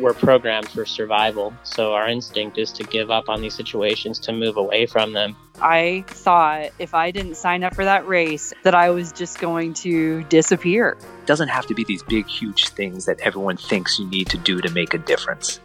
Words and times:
we're 0.00 0.14
programmed 0.14 0.68
for 0.68 0.86
survival. 0.86 1.52
So 1.62 1.92
our 1.94 2.08
instinct 2.08 2.58
is 2.58 2.72
to 2.72 2.84
give 2.84 3.10
up 3.10 3.28
on 3.28 3.40
these 3.40 3.54
situations, 3.54 4.18
to 4.20 4.32
move 4.32 4.56
away 4.56 4.86
from 4.86 5.12
them. 5.12 5.36
I 5.60 6.04
thought 6.06 6.70
if 6.78 6.94
I 6.94 7.10
didn't 7.10 7.36
sign 7.36 7.64
up 7.64 7.74
for 7.74 7.84
that 7.84 8.06
race, 8.06 8.52
that 8.62 8.74
I 8.74 8.90
was 8.90 9.12
just 9.12 9.40
going 9.40 9.74
to 9.74 10.22
disappear. 10.24 10.96
It 11.20 11.26
doesn't 11.26 11.48
have 11.48 11.66
to 11.66 11.74
be 11.74 11.84
these 11.84 12.02
big, 12.02 12.26
huge 12.26 12.68
things 12.68 13.06
that 13.06 13.20
everyone 13.20 13.56
thinks 13.56 13.98
you 13.98 14.06
need 14.06 14.28
to 14.28 14.38
do 14.38 14.60
to 14.60 14.70
make 14.70 14.94
a 14.94 14.98
difference. 14.98 15.60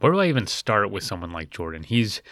Where 0.00 0.12
do 0.12 0.18
I 0.18 0.26
even 0.26 0.46
start 0.46 0.90
with 0.90 1.04
someone 1.04 1.32
like 1.32 1.50
Jordan? 1.50 1.84
He's 1.84 2.22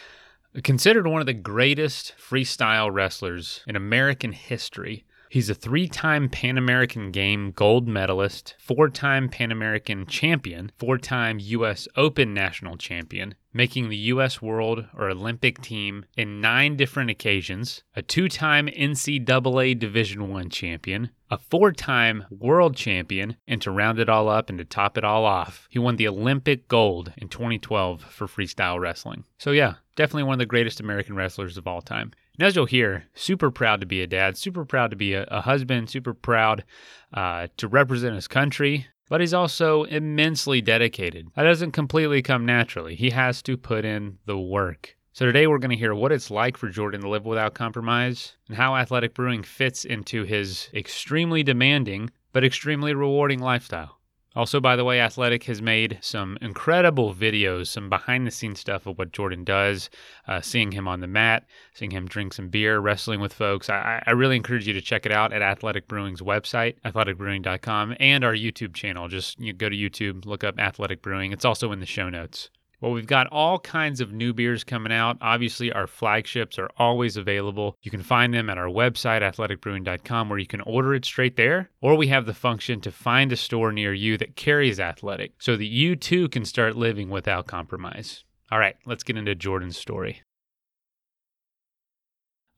considered 0.65 1.07
one 1.07 1.21
of 1.21 1.27
the 1.27 1.33
greatest 1.33 2.15
freestyle 2.19 2.93
wrestlers 2.93 3.63
in 3.67 3.77
American 3.77 4.33
history. 4.33 5.05
He's 5.31 5.49
a 5.49 5.55
three 5.55 5.87
time 5.87 6.29
Pan 6.29 6.59
American 6.59 7.13
Game 7.13 7.53
gold 7.53 7.87
medalist, 7.87 8.57
four 8.59 8.89
time 8.89 9.29
Pan 9.29 9.53
American 9.53 10.05
champion, 10.07 10.73
four 10.77 10.99
time 10.99 11.39
U.S. 11.39 11.87
Open 11.95 12.35
national 12.35 12.77
champion, 12.77 13.37
making 13.53 13.89
the 13.91 13.97
U.S. 13.97 14.43
World 14.43 14.87
or 14.93 15.09
Olympic 15.09 15.63
team 15.63 16.05
in 16.17 16.41
nine 16.41 16.75
different 16.77 17.11
occasions, 17.11 17.85
a 17.95 18.03
two 18.03 18.29
time 18.29 18.67
NCAA 18.67 19.79
Division 19.79 20.35
I 20.35 20.49
champion, 20.49 21.11
a 21.31 21.39
four 21.39 21.71
time 21.71 22.25
world 22.29 22.75
champion, 22.75 23.37
and 23.47 23.63
to 23.63 23.71
round 23.71 24.01
it 24.01 24.09
all 24.09 24.29
up 24.29 24.51
and 24.51 24.59
to 24.59 24.65
top 24.65 24.99
it 24.99 25.05
all 25.05 25.25
off, 25.25 25.69
he 25.71 25.79
won 25.79 25.95
the 25.95 26.09
Olympic 26.09 26.67
gold 26.67 27.13
in 27.17 27.29
2012 27.29 28.03
for 28.03 28.27
freestyle 28.27 28.81
wrestling. 28.81 29.23
So, 29.39 29.53
yeah, 29.53 29.75
definitely 29.95 30.25
one 30.25 30.35
of 30.35 30.41
the 30.41 30.47
greatest 30.47 30.81
American 30.81 31.15
wrestlers 31.15 31.57
of 31.57 31.69
all 31.69 31.83
time. 31.83 32.11
And 32.39 32.47
as 32.47 32.57
you'll 32.57 32.67
hear, 32.67 33.05
super 33.15 33.51
proud 33.51 33.81
to 33.81 33.87
be 33.87 34.03
a 34.03 34.07
dad, 34.07 34.37
super 34.37 34.65
proud 34.65 34.91
to 34.91 34.97
be 34.97 35.15
a, 35.15 35.25
a 35.25 35.41
husband, 35.41 35.91
super 35.91 36.15
proud 36.15 36.65
uh, 37.13 37.49
to 37.59 37.69
represent 37.69 38.15
his 38.15 38.29
country, 38.29 38.87
but 39.09 39.21
he's 39.21 39.35
also 39.35 39.85
immensely 39.85 40.61
dedicated. 40.61 41.29
That 41.35 41.43
doesn't 41.43 41.73
completely 41.73 42.23
come 42.23 42.47
naturally. 42.47 42.95
He 42.95 43.11
has 43.11 43.43
to 43.43 43.57
put 43.57 43.85
in 43.85 44.19
the 44.27 44.39
work. 44.39 44.97
So 45.13 45.27
today 45.27 45.47
we're 45.47 45.59
going 45.59 45.71
to 45.73 45.77
hear 45.77 45.95
what 45.95 46.13
it's 46.13 46.31
like 46.31 46.57
for 46.57 46.69
Jordan 46.69 47.03
to 47.03 47.09
live 47.09 47.27
without 47.27 47.53
compromise 47.55 48.37
and 48.47 48.57
how 48.57 48.77
athletic 48.77 49.13
brewing 49.13 49.43
fits 49.43 49.85
into 49.85 50.23
his 50.23 50.71
extremely 50.73 51.43
demanding 51.43 52.11
but 52.33 52.45
extremely 52.45 52.95
rewarding 52.95 53.41
lifestyle. 53.41 54.00
Also, 54.37 54.61
by 54.61 54.77
the 54.77 54.85
way, 54.85 55.01
Athletic 55.01 55.45
has 55.45 55.61
made 55.61 55.99
some 56.01 56.39
incredible 56.41 57.13
videos, 57.13 57.67
some 57.67 57.89
behind 57.89 58.27
the 58.27 58.31
scenes 58.31 58.61
stuff 58.61 58.87
of 58.87 58.97
what 58.97 59.11
Jordan 59.11 59.43
does, 59.43 59.91
uh, 60.29 60.41
seeing 60.41 60.71
him 60.71 60.87
on 60.87 61.01
the 61.01 61.09
mat, 61.09 61.47
seeing 61.75 61.91
him 61.91 62.07
drink 62.07 62.33
some 62.33 62.49
beer, 62.49 62.79
wrestling 62.79 63.21
with 63.21 63.33
folks. 63.33 63.69
I, 63.69 64.01
I 64.07 64.13
really 64.13 64.37
encourage 64.37 64.69
you 64.69 64.73
to 64.73 64.81
check 64.81 65.05
it 65.05 65.11
out 65.11 65.33
at 65.33 65.43
Athletic 65.43 65.89
Brewing's 65.89 66.23
website, 66.23 66.77
athleticbrewing.com, 66.85 67.97
and 67.99 68.23
our 68.23 68.35
YouTube 68.35 68.73
channel. 68.75 69.09
Just 69.09 69.41
you 69.41 69.53
go 69.53 69.69
to 69.69 69.77
YouTube, 69.77 70.25
look 70.27 70.45
up 70.45 70.61
Athletic 70.61 71.03
Brewing. 71.03 71.33
It's 71.33 71.45
also 71.45 71.73
in 71.73 71.81
the 71.81 71.87
show 71.87 72.09
notes. 72.09 72.51
Well, 72.81 72.93
we've 72.93 73.07
got 73.07 73.27
all 73.27 73.59
kinds 73.59 74.01
of 74.01 74.13
new 74.13 74.33
beers 74.33 74.65
coming 74.65 74.93
out. 74.93 75.19
Obviously, 75.21 75.71
our 75.71 75.87
flagships 75.87 76.59
are 76.59 76.71
always 76.79 77.19
available. 77.19 77.77
You 77.83 77.91
can 77.91 78.03
find 78.03 78.33
them 78.33 78.49
at 78.49 78.57
our 78.57 78.69
website, 78.69 79.21
athleticbrewing.com, 79.21 80.29
where 80.31 80.39
you 80.39 80.47
can 80.47 80.63
order 80.63 80.95
it 80.95 81.05
straight 81.05 81.37
there, 81.37 81.69
or 81.83 81.95
we 81.95 82.07
have 82.07 82.25
the 82.25 82.33
function 82.33 82.81
to 82.81 82.91
find 82.91 83.33
a 83.33 83.37
store 83.37 83.71
near 83.71 83.93
you 83.93 84.17
that 84.17 84.35
carries 84.35 84.81
athletic 84.81 85.35
so 85.39 85.57
that 85.57 85.67
you 85.67 85.95
too 85.95 86.29
can 86.31 86.47
start 86.47 86.75
living 86.75 87.11
without 87.11 87.47
compromise. 87.47 88.25
All 88.51 88.59
right, 88.59 88.77
let's 88.87 89.05
get 89.05 89.19
into 89.19 89.35
Jordan's 89.35 89.77
story. 89.77 90.23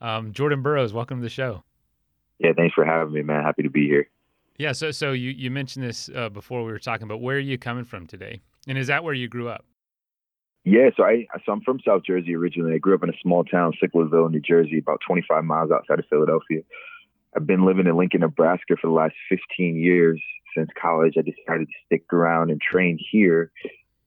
Um, 0.00 0.32
Jordan 0.32 0.62
Burroughs, 0.62 0.92
welcome 0.92 1.18
to 1.18 1.22
the 1.22 1.30
show. 1.30 1.64
Yeah, 2.38 2.52
thanks 2.56 2.74
for 2.74 2.84
having 2.84 3.12
me, 3.12 3.22
man. 3.22 3.42
Happy 3.42 3.62
to 3.62 3.70
be 3.70 3.86
here. 3.86 4.08
Yeah, 4.56 4.72
so 4.72 4.90
so 4.90 5.12
you 5.12 5.30
you 5.30 5.50
mentioned 5.50 5.84
this 5.84 6.08
uh, 6.14 6.28
before 6.28 6.64
we 6.64 6.70
were 6.70 6.78
talking, 6.78 7.08
but 7.08 7.18
where 7.18 7.36
are 7.36 7.40
you 7.40 7.58
coming 7.58 7.84
from 7.84 8.06
today? 8.06 8.40
And 8.68 8.78
is 8.78 8.86
that 8.88 9.02
where 9.02 9.14
you 9.14 9.28
grew 9.28 9.48
up? 9.48 9.64
Yeah, 10.64 10.90
so 10.96 11.02
I 11.02 11.26
so 11.44 11.52
I'm 11.52 11.60
from 11.62 11.80
South 11.84 12.02
Jersey 12.04 12.36
originally. 12.36 12.74
I 12.74 12.78
grew 12.78 12.94
up 12.94 13.02
in 13.02 13.10
a 13.10 13.18
small 13.20 13.42
town, 13.42 13.72
Sicklerville, 13.82 14.30
New 14.30 14.40
Jersey, 14.40 14.78
about 14.78 15.00
25 15.06 15.44
miles 15.44 15.70
outside 15.72 15.98
of 15.98 16.04
Philadelphia. 16.08 16.60
I've 17.34 17.46
been 17.46 17.64
living 17.64 17.86
in 17.86 17.96
Lincoln, 17.96 18.20
Nebraska 18.20 18.76
for 18.80 18.86
the 18.86 18.92
last 18.92 19.14
15 19.28 19.76
years. 19.76 20.22
Since 20.56 20.68
college, 20.80 21.14
I 21.16 21.22
decided 21.22 21.66
to 21.66 21.74
stick 21.86 22.12
around 22.12 22.50
and 22.50 22.60
train 22.60 22.98
here. 23.10 23.50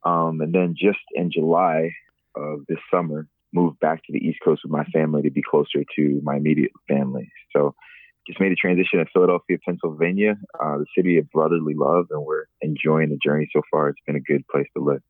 Um, 0.04 0.40
and 0.42 0.54
then 0.54 0.76
just 0.78 1.00
in 1.16 1.32
July 1.32 1.92
of 2.36 2.60
this 2.70 2.78
summer, 2.92 3.28
moved 3.52 3.80
back 3.80 4.04
to 4.06 4.14
the 4.14 4.20
East 4.20 4.40
Coast 4.44 4.62
with 4.64 4.72
my 4.72 4.84
family 4.86 5.24
to 5.24 5.32
be 5.32 5.42
closer 5.42 5.84
to 5.96 6.22
my 6.24 6.36
immediate 6.36 6.72
family. 6.88 7.32
So 7.52 7.74
just 8.28 8.40
made 8.40 8.52
a 8.52 8.56
transition 8.56 9.00
to 9.00 9.06
Philadelphia, 9.12 9.58
Pennsylvania, 9.66 10.38
uh, 10.64 10.78
the 10.78 10.86
city 10.96 11.18
of 11.18 11.30
brotherly 11.32 11.74
love, 11.76 12.08
and 12.12 12.24
we're 12.24 12.46
enjoying 12.62 13.10
the 13.10 13.18
journey 13.24 13.50
so 13.52 13.62
far. 13.72 13.90
It's 13.90 14.00
been 14.06 14.16
a 14.16 14.20
good 14.20 14.48
place 14.48 14.68
to 14.78 14.84
live. 14.84 15.02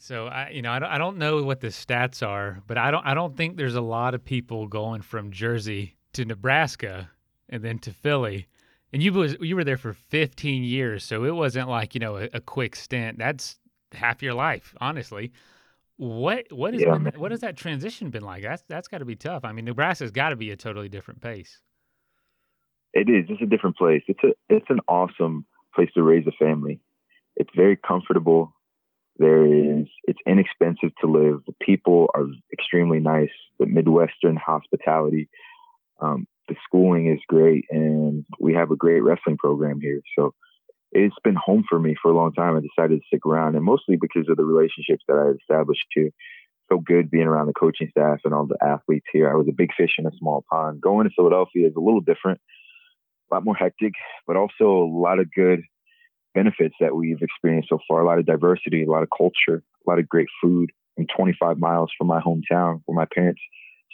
So 0.00 0.26
I, 0.26 0.48
you 0.50 0.62
know, 0.62 0.72
I 0.72 0.78
don't, 0.78 0.90
I 0.90 0.98
don't 0.98 1.18
know 1.18 1.42
what 1.42 1.60
the 1.60 1.68
stats 1.68 2.26
are, 2.26 2.62
but 2.66 2.78
I 2.78 2.90
don't, 2.90 3.06
I 3.06 3.12
don't 3.12 3.36
think 3.36 3.56
there's 3.56 3.74
a 3.74 3.82
lot 3.82 4.14
of 4.14 4.24
people 4.24 4.66
going 4.66 5.02
from 5.02 5.30
Jersey 5.30 5.96
to 6.14 6.24
Nebraska 6.24 7.10
and 7.50 7.62
then 7.62 7.78
to 7.80 7.92
Philly. 7.92 8.46
And 8.92 9.02
you 9.02 9.12
was, 9.12 9.36
you 9.40 9.54
were 9.56 9.64
there 9.64 9.76
for 9.76 9.92
15 9.92 10.64
years, 10.64 11.04
so 11.04 11.24
it 11.24 11.34
wasn't 11.34 11.68
like 11.68 11.94
you 11.94 12.00
know 12.00 12.16
a, 12.16 12.28
a 12.32 12.40
quick 12.40 12.76
stint. 12.76 13.18
That's 13.18 13.58
half 13.92 14.22
your 14.22 14.34
life, 14.34 14.74
honestly. 14.80 15.32
What, 15.96 16.46
what 16.50 16.72
has 16.72 16.82
yeah. 16.82 16.96
been, 16.96 17.20
what 17.20 17.30
has 17.30 17.40
that 17.40 17.58
transition 17.58 18.08
been 18.08 18.22
like? 18.22 18.42
That's, 18.42 18.64
that's 18.68 18.88
got 18.88 18.98
to 18.98 19.04
be 19.04 19.16
tough. 19.16 19.44
I 19.44 19.52
mean, 19.52 19.66
Nebraska's 19.66 20.10
got 20.10 20.30
to 20.30 20.36
be 20.36 20.50
a 20.50 20.56
totally 20.56 20.88
different 20.88 21.20
pace. 21.20 21.60
It 22.94 23.10
is. 23.10 23.26
It's 23.28 23.42
a 23.42 23.46
different 23.46 23.76
place. 23.76 24.02
It's 24.08 24.24
a, 24.24 24.28
it's 24.48 24.66
an 24.70 24.80
awesome 24.88 25.44
place 25.74 25.90
to 25.94 26.02
raise 26.02 26.26
a 26.26 26.32
family. 26.32 26.80
It's 27.36 27.50
very 27.54 27.76
comfortable 27.76 28.54
there 29.20 29.44
is, 29.44 29.86
it's 30.04 30.18
inexpensive 30.26 30.96
to 31.02 31.06
live. 31.06 31.42
The 31.46 31.52
people 31.60 32.08
are 32.14 32.24
extremely 32.54 33.00
nice. 33.00 33.28
The 33.58 33.66
Midwestern 33.66 34.36
hospitality. 34.36 35.28
Um, 36.00 36.26
the 36.48 36.56
schooling 36.64 37.12
is 37.12 37.20
great, 37.28 37.66
and 37.70 38.24
we 38.40 38.54
have 38.54 38.70
a 38.70 38.76
great 38.76 39.02
wrestling 39.02 39.36
program 39.36 39.78
here. 39.78 40.00
So 40.18 40.32
it's 40.90 41.14
been 41.22 41.36
home 41.36 41.64
for 41.68 41.78
me 41.78 41.96
for 42.00 42.10
a 42.10 42.16
long 42.16 42.32
time. 42.32 42.56
I 42.56 42.60
decided 42.60 42.98
to 42.98 43.06
stick 43.08 43.26
around, 43.26 43.56
and 43.56 43.64
mostly 43.64 43.96
because 44.00 44.26
of 44.30 44.38
the 44.38 44.44
relationships 44.44 45.04
that 45.06 45.18
I 45.18 45.36
established 45.38 45.84
here. 45.90 46.10
So 46.72 46.78
good 46.78 47.10
being 47.10 47.26
around 47.26 47.48
the 47.48 47.52
coaching 47.52 47.88
staff 47.90 48.20
and 48.24 48.32
all 48.32 48.46
the 48.46 48.56
athletes 48.64 49.06
here. 49.12 49.30
I 49.30 49.34
was 49.34 49.48
a 49.50 49.54
big 49.54 49.70
fish 49.76 49.96
in 49.98 50.06
a 50.06 50.16
small 50.18 50.46
pond. 50.50 50.80
Going 50.80 51.06
to 51.06 51.14
Philadelphia 51.14 51.66
is 51.66 51.74
a 51.76 51.80
little 51.80 52.00
different, 52.00 52.40
a 53.30 53.34
lot 53.34 53.44
more 53.44 53.56
hectic, 53.56 53.92
but 54.26 54.36
also 54.36 54.64
a 54.64 54.88
lot 54.88 55.18
of 55.18 55.26
good 55.34 55.60
benefits 56.34 56.74
that 56.80 56.94
we've 56.94 57.22
experienced 57.22 57.68
so 57.68 57.78
far. 57.88 58.02
A 58.02 58.06
lot 58.06 58.18
of 58.18 58.26
diversity, 58.26 58.84
a 58.84 58.90
lot 58.90 59.02
of 59.02 59.08
culture, 59.16 59.62
a 59.86 59.90
lot 59.90 59.98
of 59.98 60.08
great 60.08 60.28
food. 60.42 60.70
I'm 60.98 61.06
25 61.16 61.58
miles 61.58 61.90
from 61.96 62.06
my 62.06 62.20
hometown 62.20 62.82
where 62.84 62.96
my 62.96 63.06
parents 63.12 63.40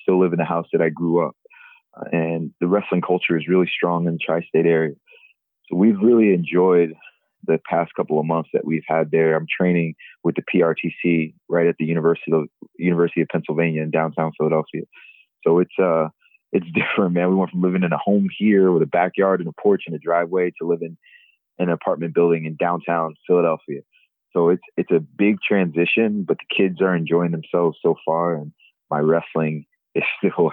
still 0.02 0.20
live 0.20 0.32
in 0.32 0.38
the 0.38 0.44
house 0.44 0.66
that 0.72 0.82
I 0.82 0.88
grew 0.88 1.26
up. 1.26 1.36
Uh, 1.96 2.04
and 2.12 2.52
the 2.60 2.66
wrestling 2.66 3.00
culture 3.00 3.36
is 3.36 3.48
really 3.48 3.70
strong 3.74 4.06
in 4.06 4.14
the 4.14 4.18
tri 4.18 4.42
state 4.42 4.66
area. 4.66 4.94
So 5.68 5.76
we've 5.76 5.98
really 6.00 6.32
enjoyed 6.32 6.94
the 7.46 7.58
past 7.68 7.92
couple 7.94 8.18
of 8.18 8.26
months 8.26 8.50
that 8.52 8.64
we've 8.64 8.84
had 8.86 9.10
there. 9.10 9.36
I'm 9.36 9.46
training 9.48 9.94
with 10.24 10.34
the 10.36 10.42
PRTC 10.42 11.34
right 11.48 11.66
at 11.66 11.76
the 11.78 11.84
University 11.84 12.32
of 12.32 12.48
University 12.78 13.22
of 13.22 13.28
Pennsylvania 13.28 13.82
in 13.82 13.90
downtown 13.90 14.32
Philadelphia. 14.36 14.82
So 15.44 15.60
it's 15.60 15.78
uh 15.78 16.08
it's 16.52 16.66
different, 16.74 17.14
man. 17.14 17.30
We 17.30 17.36
went 17.36 17.50
from 17.50 17.62
living 17.62 17.82
in 17.82 17.92
a 17.92 17.98
home 17.98 18.28
here 18.36 18.72
with 18.72 18.82
a 18.82 18.86
backyard 18.86 19.40
and 19.40 19.48
a 19.48 19.60
porch 19.60 19.84
and 19.86 19.94
a 19.94 19.98
driveway 19.98 20.52
to 20.58 20.66
living 20.66 20.96
an 21.58 21.70
apartment 21.70 22.14
building 22.14 22.44
in 22.44 22.56
downtown 22.56 23.14
Philadelphia. 23.26 23.80
So 24.32 24.50
it's 24.50 24.62
it's 24.76 24.90
a 24.90 25.00
big 25.00 25.38
transition, 25.46 26.24
but 26.26 26.38
the 26.38 26.54
kids 26.54 26.80
are 26.82 26.94
enjoying 26.94 27.30
themselves 27.30 27.78
so 27.82 27.96
far, 28.04 28.34
and 28.34 28.52
my 28.90 28.98
wrestling 28.98 29.64
is 29.94 30.04
still 30.18 30.50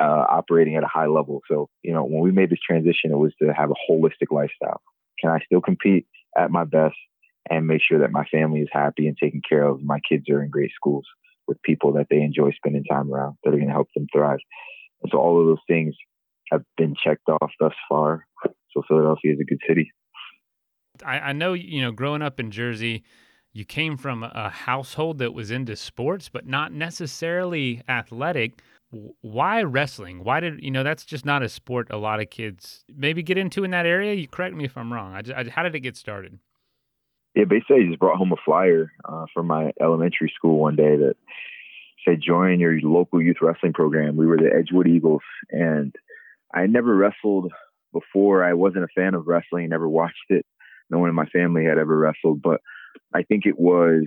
uh, 0.00 0.24
operating 0.28 0.76
at 0.76 0.82
a 0.82 0.88
high 0.88 1.06
level. 1.06 1.40
So 1.48 1.68
you 1.82 1.92
know, 1.92 2.04
when 2.04 2.20
we 2.20 2.32
made 2.32 2.50
this 2.50 2.58
transition, 2.66 3.12
it 3.12 3.18
was 3.18 3.32
to 3.40 3.52
have 3.54 3.70
a 3.70 3.90
holistic 3.90 4.30
lifestyle. 4.32 4.82
Can 5.20 5.30
I 5.30 5.38
still 5.44 5.60
compete 5.60 6.06
at 6.36 6.50
my 6.50 6.64
best 6.64 6.96
and 7.48 7.66
make 7.66 7.82
sure 7.82 8.00
that 8.00 8.10
my 8.10 8.24
family 8.24 8.60
is 8.60 8.68
happy 8.72 9.06
and 9.06 9.16
taken 9.16 9.42
care 9.48 9.62
of? 9.62 9.82
My 9.82 10.00
kids 10.08 10.28
are 10.28 10.42
in 10.42 10.50
great 10.50 10.72
schools 10.74 11.04
with 11.46 11.62
people 11.62 11.92
that 11.92 12.06
they 12.10 12.22
enjoy 12.22 12.52
spending 12.52 12.84
time 12.84 13.12
around 13.12 13.36
that 13.42 13.50
are 13.50 13.56
going 13.56 13.66
to 13.66 13.72
help 13.72 13.88
them 13.94 14.06
thrive. 14.12 14.38
And 15.02 15.10
so 15.10 15.18
all 15.18 15.40
of 15.40 15.46
those 15.46 15.64
things 15.66 15.94
have 16.50 16.62
been 16.76 16.94
checked 17.02 17.28
off 17.28 17.50
thus 17.60 17.74
far. 17.88 18.26
So 18.72 18.82
Philadelphia 18.86 19.32
is 19.32 19.40
a 19.40 19.44
good 19.44 19.60
city. 19.66 19.92
I, 21.04 21.18
I 21.18 21.32
know 21.32 21.52
you 21.52 21.82
know 21.82 21.92
growing 21.92 22.22
up 22.22 22.40
in 22.40 22.50
Jersey, 22.50 23.02
you 23.52 23.64
came 23.64 23.96
from 23.96 24.22
a 24.22 24.48
household 24.48 25.18
that 25.18 25.34
was 25.34 25.50
into 25.50 25.76
sports, 25.76 26.28
but 26.28 26.46
not 26.46 26.72
necessarily 26.72 27.82
athletic. 27.88 28.62
why 29.20 29.62
wrestling? 29.62 30.24
Why 30.24 30.40
did 30.40 30.62
you 30.62 30.70
know 30.70 30.82
that's 30.82 31.04
just 31.04 31.24
not 31.24 31.42
a 31.42 31.48
sport 31.48 31.88
a 31.90 31.96
lot 31.96 32.20
of 32.20 32.30
kids 32.30 32.84
maybe 32.94 33.22
get 33.22 33.38
into 33.38 33.64
in 33.64 33.70
that 33.72 33.86
area? 33.86 34.14
You 34.14 34.28
correct 34.28 34.54
me 34.54 34.64
if 34.64 34.76
I'm 34.76 34.92
wrong. 34.92 35.14
I, 35.14 35.22
just, 35.22 35.36
I 35.36 35.44
how 35.50 35.62
did 35.62 35.74
it 35.74 35.80
get 35.80 35.96
started? 35.96 36.38
Yeah, 37.34 37.44
basically, 37.44 37.84
I 37.84 37.86
just 37.86 38.00
brought 38.00 38.18
home 38.18 38.32
a 38.32 38.36
flyer 38.44 38.92
uh, 39.04 39.26
from 39.32 39.46
my 39.46 39.72
elementary 39.80 40.32
school 40.34 40.58
one 40.58 40.76
day 40.76 40.96
that 40.96 41.14
said, 42.04 42.20
"Join 42.26 42.58
your 42.58 42.78
local 42.82 43.22
youth 43.22 43.36
wrestling 43.40 43.72
program." 43.72 44.16
We 44.16 44.26
were 44.26 44.36
the 44.36 44.50
Edgewood 44.52 44.88
Eagles, 44.88 45.22
and 45.50 45.94
I 46.52 46.66
never 46.66 46.94
wrestled 46.94 47.52
before. 47.92 48.44
I 48.44 48.54
wasn't 48.54 48.84
a 48.84 48.88
fan 48.94 49.14
of 49.14 49.26
wrestling. 49.26 49.68
Never 49.68 49.88
watched 49.88 50.16
it. 50.28 50.44
No 50.90 50.98
one 50.98 51.08
in 51.08 51.14
my 51.14 51.26
family 51.26 51.64
had 51.64 51.78
ever 51.78 51.96
wrestled, 51.96 52.42
but 52.42 52.60
I 53.14 53.22
think 53.22 53.46
it 53.46 53.58
was 53.58 54.06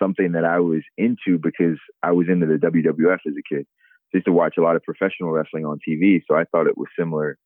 something 0.00 0.32
that 0.32 0.44
I 0.44 0.60
was 0.60 0.82
into 0.96 1.38
because 1.40 1.78
I 2.02 2.12
was 2.12 2.26
into 2.28 2.46
the 2.46 2.54
WWF 2.54 3.18
as 3.26 3.34
a 3.38 3.54
kid. 3.54 3.66
I 4.14 4.18
used 4.18 4.26
to 4.26 4.32
watch 4.32 4.54
a 4.58 4.62
lot 4.62 4.76
of 4.76 4.82
professional 4.82 5.30
wrestling 5.30 5.66
on 5.66 5.78
TV, 5.86 6.20
so 6.26 6.36
I 6.36 6.44
thought 6.44 6.66
it 6.66 6.78
was 6.78 6.88
similar 6.98 7.36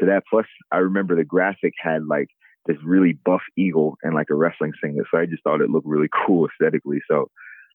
to 0.00 0.06
that. 0.06 0.22
Plus, 0.30 0.46
I 0.72 0.78
remember 0.78 1.16
the 1.16 1.24
graphic 1.24 1.74
had 1.78 2.06
like 2.06 2.28
this 2.66 2.76
really 2.84 3.18
buff 3.24 3.42
eagle 3.56 3.96
and 4.02 4.14
like 4.14 4.28
a 4.30 4.34
wrestling 4.34 4.72
singlet, 4.82 5.06
so 5.10 5.18
I 5.18 5.26
just 5.26 5.42
thought 5.42 5.60
it 5.60 5.70
looked 5.70 5.86
really 5.86 6.08
cool 6.26 6.48
aesthetically. 6.48 7.00
So 7.10 7.30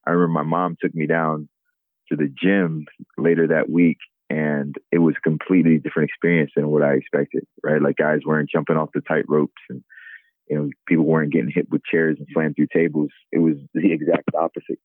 I 0.08 0.12
remember 0.12 0.34
my 0.34 0.44
mom 0.44 0.78
took 0.82 0.96
me 0.96 1.06
down 1.06 1.50
to 2.10 2.16
the 2.16 2.28
gym 2.28 2.86
later 3.18 3.48
that 3.48 3.70
week, 3.70 3.98
and 4.30 4.76
it 4.92 5.00
was 5.00 5.16
a 5.18 5.30
completely 5.30 5.78
different 5.78 6.10
experience 6.10 6.52
than 6.56 6.70
what 6.70 6.82
I 6.82 6.94
expected. 6.94 7.46
Right, 7.64 7.82
like 7.82 7.98
guys 7.98 8.22
weren't 8.26 8.50
jumping 8.50 8.78
off 8.78 8.90
the 8.94 9.02
tight 9.02 9.26
ropes 9.28 9.62
and 9.70 9.84
you 10.50 10.58
know, 10.58 10.70
people 10.88 11.06
weren't 11.06 11.32
getting 11.32 11.52
hit 11.54 11.70
with 11.70 11.82
chairs 11.90 12.18
and 12.18 12.28
slammed 12.34 12.56
through 12.56 12.68
tables. 12.74 13.10
It 13.32 13.40
was 13.40 13.56
the 13.74 13.92
exact 13.94 14.30
opposite. 14.36 14.80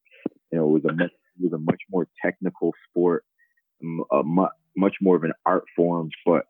You 0.53 0.59
know, 0.59 0.69
it 0.69 0.73
was 0.73 0.85
a 0.85 0.93
much, 0.93 1.11
it 1.11 1.43
was 1.43 1.53
a 1.53 1.59
much 1.59 1.81
more 1.91 2.07
technical 2.23 2.73
sport, 2.89 3.25
a 4.13 4.23
much, 4.23 4.53
much 4.77 4.97
more 5.01 5.17
of 5.17 5.25
an 5.25 5.33
art 5.47 5.65
form. 5.75 6.11
But 6.27 6.45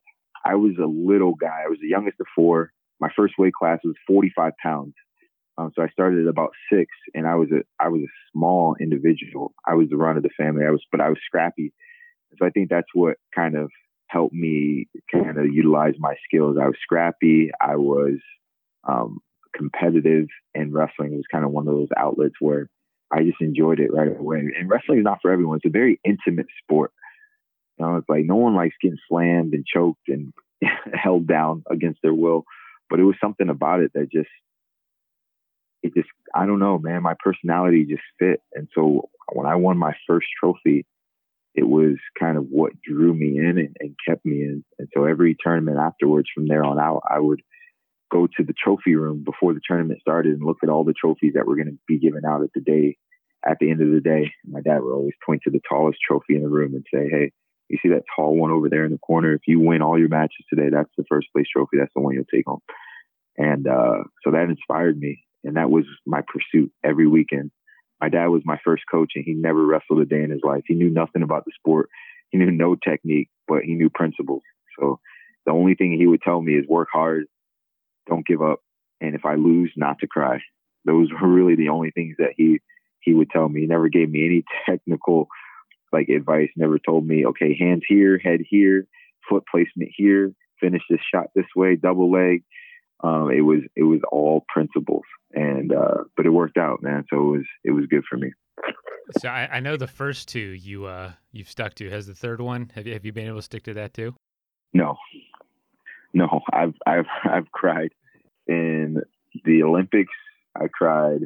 I 0.44 0.56
was 0.56 0.72
a 0.82 0.86
little 0.86 1.34
guy. 1.34 1.62
I 1.64 1.68
was 1.68 1.78
the 1.80 1.88
youngest 1.88 2.20
of 2.20 2.26
four. 2.34 2.72
My 3.00 3.08
first 3.16 3.34
weight 3.38 3.54
class 3.54 3.78
was 3.84 3.94
45 4.06 4.52
pounds. 4.62 4.94
Um, 5.56 5.70
so 5.74 5.82
I 5.82 5.88
started 5.88 6.22
at 6.22 6.28
about 6.28 6.50
six, 6.72 6.90
and 7.14 7.28
I 7.28 7.36
was 7.36 7.48
a 7.52 7.62
I 7.78 7.88
was 7.88 8.00
a 8.02 8.12
small 8.32 8.74
individual. 8.80 9.54
I 9.66 9.74
was 9.74 9.88
the 9.88 9.96
run 9.96 10.16
of 10.16 10.24
the 10.24 10.30
family. 10.36 10.64
I 10.66 10.70
was, 10.70 10.82
but 10.90 11.00
I 11.00 11.08
was 11.08 11.18
scrappy. 11.24 11.72
So 12.38 12.44
I 12.44 12.50
think 12.50 12.70
that's 12.70 12.88
what 12.92 13.18
kind 13.32 13.56
of 13.56 13.70
helped 14.08 14.34
me 14.34 14.88
kind 15.12 15.38
of 15.38 15.46
utilize 15.46 15.94
my 15.98 16.14
skills. 16.24 16.56
I 16.60 16.66
was 16.66 16.76
scrappy. 16.82 17.50
I 17.60 17.76
was 17.76 18.18
um, 18.88 19.20
competitive, 19.54 20.26
and 20.54 20.72
wrestling 20.72 21.16
was 21.16 21.24
kind 21.30 21.44
of 21.44 21.50
one 21.50 21.68
of 21.68 21.74
those 21.74 21.88
outlets 21.96 22.34
where 22.40 22.68
I 23.12 23.22
just 23.22 23.40
enjoyed 23.40 23.80
it 23.80 23.92
right 23.92 24.08
away. 24.08 24.38
And 24.38 24.68
wrestling 24.68 24.98
is 24.98 25.04
not 25.04 25.18
for 25.22 25.30
everyone. 25.30 25.56
It's 25.56 25.66
a 25.66 25.70
very 25.70 26.00
intimate 26.04 26.46
sport. 26.62 26.92
You 27.78 27.86
know, 27.86 27.96
it's 27.96 28.08
like 28.08 28.24
no 28.24 28.36
one 28.36 28.54
likes 28.54 28.74
getting 28.80 28.98
slammed 29.08 29.54
and 29.54 29.64
choked 29.66 30.08
and 30.08 30.32
held 30.92 31.26
down 31.26 31.62
against 31.70 32.00
their 32.02 32.14
will. 32.14 32.44
But 32.90 33.00
it 33.00 33.04
was 33.04 33.16
something 33.20 33.48
about 33.48 33.80
it 33.80 33.92
that 33.94 34.10
just, 34.12 34.28
it 35.82 35.94
just, 35.94 36.08
I 36.34 36.46
don't 36.46 36.58
know, 36.60 36.78
man. 36.78 37.02
My 37.02 37.14
personality 37.22 37.84
just 37.84 38.02
fit. 38.18 38.40
And 38.54 38.68
so 38.74 39.08
when 39.32 39.46
I 39.46 39.56
won 39.56 39.78
my 39.78 39.94
first 40.06 40.26
trophy, 40.38 40.86
it 41.54 41.66
was 41.68 41.96
kind 42.18 42.36
of 42.36 42.46
what 42.50 42.72
drew 42.82 43.14
me 43.14 43.38
in 43.38 43.58
and, 43.58 43.76
and 43.78 43.96
kept 44.06 44.24
me 44.24 44.42
in. 44.42 44.64
And 44.78 44.88
so 44.94 45.04
every 45.04 45.36
tournament 45.38 45.78
afterwards 45.78 46.28
from 46.34 46.48
there 46.48 46.64
on 46.64 46.80
out, 46.80 47.02
I 47.08 47.20
would 47.20 47.40
go 48.10 48.26
to 48.26 48.44
the 48.44 48.52
trophy 48.52 48.94
room 48.94 49.24
before 49.24 49.54
the 49.54 49.60
tournament 49.66 50.00
started 50.00 50.32
and 50.32 50.44
look 50.44 50.58
at 50.62 50.68
all 50.68 50.84
the 50.84 50.94
trophies 50.94 51.32
that 51.34 51.46
were 51.46 51.56
going 51.56 51.68
to 51.68 51.78
be 51.88 51.98
given 51.98 52.24
out 52.24 52.42
at 52.42 52.50
the 52.54 52.60
day. 52.60 52.96
At 53.46 53.58
the 53.60 53.70
end 53.70 53.82
of 53.82 53.90
the 53.90 54.00
day, 54.00 54.32
my 54.46 54.60
dad 54.62 54.82
would 54.82 54.94
always 54.94 55.12
point 55.24 55.42
to 55.44 55.50
the 55.50 55.60
tallest 55.68 55.98
trophy 56.06 56.34
in 56.34 56.42
the 56.42 56.48
room 56.48 56.74
and 56.74 56.84
say, 56.92 57.08
"Hey, 57.10 57.32
you 57.68 57.78
see 57.82 57.90
that 57.90 58.04
tall 58.16 58.34
one 58.36 58.50
over 58.50 58.70
there 58.70 58.84
in 58.86 58.92
the 58.92 58.98
corner? 58.98 59.34
If 59.34 59.42
you 59.46 59.60
win 59.60 59.82
all 59.82 59.98
your 59.98 60.08
matches 60.08 60.46
today, 60.48 60.70
that's 60.70 60.90
the 60.96 61.04
first 61.08 61.28
place 61.32 61.46
trophy. 61.52 61.76
That's 61.78 61.92
the 61.94 62.00
one 62.00 62.14
you'll 62.14 62.24
take 62.32 62.46
home." 62.46 62.60
And 63.36 63.66
uh, 63.66 64.04
so 64.22 64.30
that 64.30 64.48
inspired 64.48 64.98
me, 64.98 65.24
and 65.42 65.56
that 65.56 65.70
was 65.70 65.84
my 66.06 66.22
pursuit 66.26 66.72
every 66.82 67.06
weekend. 67.06 67.50
My 68.00 68.08
dad 68.08 68.26
was 68.26 68.42
my 68.44 68.58
first 68.64 68.84
coach, 68.90 69.12
and 69.14 69.24
he 69.24 69.32
never 69.32 69.64
wrestled 69.64 70.00
a 70.00 70.04
day 70.04 70.22
in 70.22 70.30
his 70.30 70.42
life. 70.42 70.62
He 70.66 70.74
knew 70.74 70.90
nothing 70.90 71.22
about 71.22 71.44
the 71.44 71.52
sport. 71.58 71.88
He 72.30 72.38
knew 72.38 72.50
no 72.50 72.76
technique, 72.76 73.28
but 73.46 73.62
he 73.62 73.74
knew 73.74 73.90
principles. 73.90 74.42
So 74.78 75.00
the 75.46 75.52
only 75.52 75.74
thing 75.74 75.92
he 75.92 76.06
would 76.06 76.22
tell 76.22 76.40
me 76.40 76.54
is 76.54 76.66
work 76.68 76.88
hard, 76.92 77.26
don't 78.06 78.26
give 78.26 78.42
up, 78.42 78.60
and 79.00 79.14
if 79.14 79.24
I 79.24 79.34
lose, 79.34 79.72
not 79.76 79.98
to 80.00 80.06
cry. 80.06 80.40
Those 80.84 81.08
were 81.10 81.28
really 81.28 81.56
the 81.56 81.70
only 81.70 81.90
things 81.90 82.16
that 82.18 82.34
he 82.36 82.60
he 83.00 83.14
would 83.14 83.30
tell 83.30 83.48
me. 83.48 83.62
He 83.62 83.66
never 83.66 83.88
gave 83.88 84.10
me 84.10 84.24
any 84.24 84.44
technical 84.66 85.28
like 85.92 86.08
advice. 86.08 86.50
Never 86.56 86.78
told 86.78 87.06
me, 87.06 87.26
okay, 87.26 87.56
hands 87.58 87.82
here, 87.88 88.18
head 88.18 88.40
here, 88.48 88.86
foot 89.28 89.44
placement 89.50 89.90
here, 89.96 90.32
finish 90.60 90.82
this 90.88 91.00
shot 91.12 91.28
this 91.34 91.46
way, 91.56 91.76
double 91.76 92.10
leg. 92.10 92.42
Um, 93.02 93.30
it 93.30 93.42
was 93.42 93.60
it 93.76 93.82
was 93.82 94.00
all 94.10 94.44
principles, 94.48 95.04
and 95.32 95.72
uh, 95.72 96.04
but 96.16 96.26
it 96.26 96.30
worked 96.30 96.58
out, 96.58 96.82
man. 96.82 97.04
So 97.10 97.16
it 97.16 97.30
was 97.38 97.46
it 97.64 97.70
was 97.72 97.86
good 97.86 98.04
for 98.08 98.16
me. 98.16 98.32
So 99.18 99.28
I, 99.28 99.48
I 99.52 99.60
know 99.60 99.76
the 99.76 99.86
first 99.86 100.28
two 100.28 100.38
you 100.38 100.86
uh, 100.86 101.12
you've 101.32 101.50
stuck 101.50 101.74
to. 101.74 101.90
Has 101.90 102.06
the 102.06 102.14
third 102.14 102.40
one? 102.40 102.70
Have 102.74 102.86
you 102.86 102.94
have 102.94 103.04
you 103.04 103.12
been 103.12 103.26
able 103.26 103.38
to 103.38 103.42
stick 103.42 103.64
to 103.64 103.74
that 103.74 103.92
too? 103.92 104.14
No, 104.72 104.96
no, 106.16 106.40
I've 106.52 106.74
I've 106.86 107.06
I've 107.24 107.50
cried 107.52 107.90
in 108.46 109.02
the 109.44 109.62
Olympics. 109.64 110.12
I 110.56 110.68
cried 110.72 111.22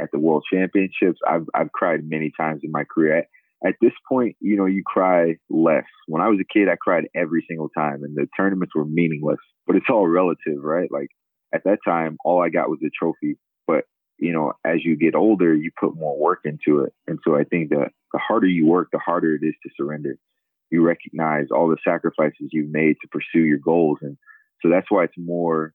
at 0.00 0.08
the 0.12 0.18
World 0.18 0.44
Championships. 0.50 1.18
I've 1.28 1.46
I've 1.54 1.72
cried 1.72 2.00
many 2.08 2.32
times 2.36 2.62
in 2.64 2.72
my 2.72 2.84
career. 2.84 3.18
At, 3.18 3.26
at 3.62 3.74
this 3.82 3.92
point, 4.08 4.36
you 4.40 4.56
know, 4.56 4.64
you 4.64 4.82
cry 4.84 5.36
less. 5.50 5.84
When 6.06 6.22
I 6.22 6.28
was 6.28 6.38
a 6.40 6.50
kid, 6.50 6.68
I 6.68 6.76
cried 6.80 7.08
every 7.14 7.44
single 7.46 7.68
time, 7.68 8.02
and 8.02 8.16
the 8.16 8.26
tournaments 8.34 8.74
were 8.74 8.86
meaningless. 8.86 9.40
But 9.66 9.76
it's 9.76 9.90
all 9.90 10.08
relative, 10.08 10.62
right? 10.62 10.90
Like 10.90 11.08
at 11.54 11.64
that 11.64 11.80
time, 11.84 12.16
all 12.24 12.42
I 12.42 12.48
got 12.48 12.70
was 12.70 12.78
a 12.82 12.88
trophy. 12.98 13.38
But 13.66 13.84
you 14.18 14.32
know, 14.32 14.54
as 14.64 14.82
you 14.82 14.96
get 14.96 15.14
older, 15.14 15.54
you 15.54 15.70
put 15.78 15.94
more 15.94 16.18
work 16.18 16.40
into 16.44 16.84
it, 16.84 16.94
and 17.06 17.18
so 17.24 17.36
I 17.36 17.44
think 17.44 17.68
that 17.70 17.90
the 18.14 18.18
harder 18.18 18.46
you 18.46 18.66
work, 18.66 18.88
the 18.90 18.98
harder 18.98 19.34
it 19.34 19.46
is 19.46 19.54
to 19.62 19.70
surrender. 19.76 20.16
You 20.70 20.82
recognize 20.82 21.48
all 21.50 21.68
the 21.68 21.76
sacrifices 21.84 22.48
you've 22.52 22.72
made 22.72 22.96
to 23.02 23.08
pursue 23.08 23.44
your 23.44 23.58
goals, 23.58 23.98
and 24.00 24.16
so 24.62 24.68
that's 24.68 24.90
why 24.90 25.04
it's 25.04 25.18
more 25.18 25.72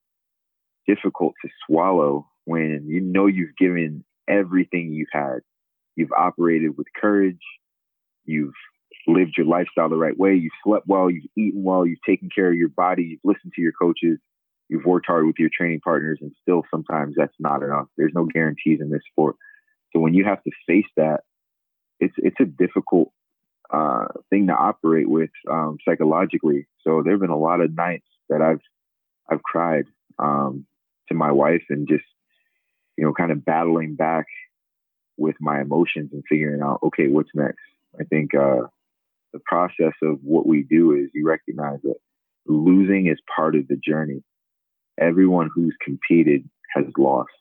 difficult 0.87 1.33
to 1.43 1.49
swallow 1.65 2.27
when 2.45 2.85
you 2.87 3.01
know 3.01 3.25
you've 3.27 3.55
given 3.57 4.03
everything 4.27 4.91
you've 4.91 5.07
had. 5.11 5.39
You've 5.95 6.11
operated 6.11 6.77
with 6.77 6.87
courage. 6.99 7.39
You've 8.25 8.53
lived 9.07 9.35
your 9.37 9.45
lifestyle 9.45 9.89
the 9.89 9.95
right 9.95 10.17
way. 10.17 10.35
You've 10.35 10.53
slept 10.63 10.87
well. 10.87 11.09
You've 11.09 11.29
eaten 11.37 11.63
well. 11.63 11.85
You've 11.85 12.01
taken 12.05 12.29
care 12.33 12.49
of 12.49 12.55
your 12.55 12.69
body. 12.69 13.03
You've 13.03 13.19
listened 13.23 13.53
to 13.55 13.61
your 13.61 13.71
coaches. 13.71 14.19
You've 14.67 14.85
worked 14.85 15.05
hard 15.07 15.27
with 15.27 15.35
your 15.37 15.49
training 15.55 15.81
partners, 15.81 16.19
and 16.21 16.31
still 16.41 16.63
sometimes 16.71 17.15
that's 17.15 17.35
not 17.39 17.61
enough. 17.61 17.85
There's 17.97 18.13
no 18.15 18.25
guarantees 18.25 18.79
in 18.81 18.89
this 18.89 19.03
sport. 19.11 19.35
So 19.93 19.99
when 19.99 20.13
you 20.13 20.25
have 20.25 20.43
to 20.43 20.51
face 20.67 20.89
that, 20.97 21.21
it's 21.99 22.15
it's 22.17 22.39
a 22.39 22.45
difficult 22.45 23.11
uh, 23.71 24.07
thing 24.29 24.47
to 24.47 24.53
operate 24.53 25.09
with 25.09 25.29
um, 25.49 25.77
psychologically. 25.87 26.67
So 26.81 27.01
there 27.03 27.13
have 27.13 27.21
been 27.21 27.29
a 27.29 27.37
lot 27.37 27.61
of 27.61 27.75
nights 27.75 28.07
that 28.29 28.41
I've 28.41 28.61
I've 29.29 29.43
cried 29.43 29.85
um, 30.19 30.65
to 31.09 31.15
my 31.15 31.31
wife 31.31 31.63
and 31.69 31.87
just, 31.87 32.05
you 32.97 33.03
know, 33.03 33.13
kind 33.13 33.31
of 33.31 33.45
battling 33.45 33.95
back 33.95 34.25
with 35.17 35.35
my 35.39 35.61
emotions 35.61 36.09
and 36.13 36.23
figuring 36.29 36.61
out, 36.61 36.79
okay, 36.83 37.07
what's 37.07 37.29
next? 37.33 37.59
I 37.99 38.03
think 38.03 38.35
uh, 38.35 38.63
the 39.33 39.39
process 39.45 39.93
of 40.01 40.19
what 40.21 40.45
we 40.45 40.63
do 40.63 40.93
is 40.93 41.09
you 41.13 41.27
recognize 41.27 41.79
that 41.83 41.95
losing 42.47 43.07
is 43.07 43.17
part 43.35 43.55
of 43.55 43.67
the 43.67 43.77
journey. 43.77 44.23
Everyone 44.99 45.49
who's 45.53 45.75
competed 45.83 46.49
has 46.73 46.85
lost 46.97 47.31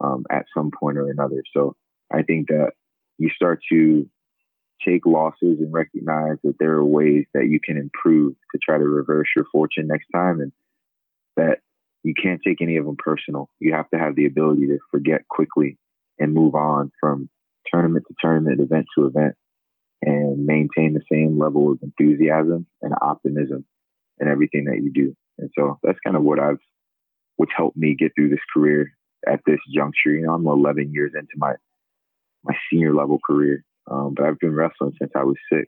um, 0.00 0.24
at 0.30 0.46
some 0.54 0.70
point 0.78 0.98
or 0.98 1.10
another. 1.10 1.42
So 1.54 1.74
I 2.12 2.22
think 2.22 2.48
that 2.48 2.72
you 3.18 3.30
start 3.30 3.60
to 3.70 4.08
take 4.86 5.06
losses 5.06 5.58
and 5.58 5.72
recognize 5.72 6.36
that 6.44 6.56
there 6.58 6.72
are 6.72 6.84
ways 6.84 7.24
that 7.34 7.46
you 7.48 7.60
can 7.60 7.76
improve 7.76 8.34
to 8.52 8.58
try 8.62 8.78
to 8.78 8.84
reverse 8.84 9.28
your 9.34 9.46
fortune 9.50 9.86
next 9.86 10.06
time 10.14 10.40
and 10.40 10.52
that 11.36 11.58
you 12.02 12.14
can't 12.14 12.40
take 12.44 12.62
any 12.62 12.76
of 12.76 12.86
them 12.86 12.96
personal. 12.96 13.48
You 13.58 13.74
have 13.74 13.90
to 13.90 13.98
have 13.98 14.14
the 14.14 14.26
ability 14.26 14.68
to 14.68 14.78
forget 14.90 15.26
quickly 15.28 15.78
and 16.18 16.32
move 16.32 16.54
on 16.54 16.92
from 17.00 17.28
tournament 17.72 18.04
to 18.08 18.14
tournament, 18.20 18.60
event 18.60 18.86
to 18.96 19.06
event, 19.06 19.34
and 20.02 20.46
maintain 20.46 20.94
the 20.94 21.02
same 21.10 21.38
level 21.38 21.72
of 21.72 21.78
enthusiasm 21.82 22.66
and 22.82 22.94
optimism 23.00 23.64
in 24.20 24.28
everything 24.28 24.64
that 24.66 24.82
you 24.82 24.92
do. 24.92 25.16
And 25.38 25.50
so 25.58 25.78
that's 25.82 25.98
kind 26.04 26.16
of 26.16 26.22
what 26.22 26.38
I've, 26.38 26.60
what's 27.36 27.52
helped 27.56 27.76
me 27.76 27.96
get 27.98 28.12
through 28.14 28.30
this 28.30 28.38
career 28.54 28.92
at 29.26 29.40
this 29.46 29.58
juncture. 29.74 30.14
You 30.14 30.26
know, 30.26 30.34
I'm 30.34 30.46
11 30.46 30.92
years 30.92 31.12
into 31.14 31.32
my 31.36 31.54
my 32.44 32.54
senior 32.70 32.94
level 32.94 33.18
career, 33.26 33.64
um, 33.90 34.14
but 34.16 34.24
I've 34.24 34.38
been 34.38 34.54
wrestling 34.54 34.92
since 35.00 35.10
I 35.16 35.24
was 35.24 35.36
six. 35.52 35.66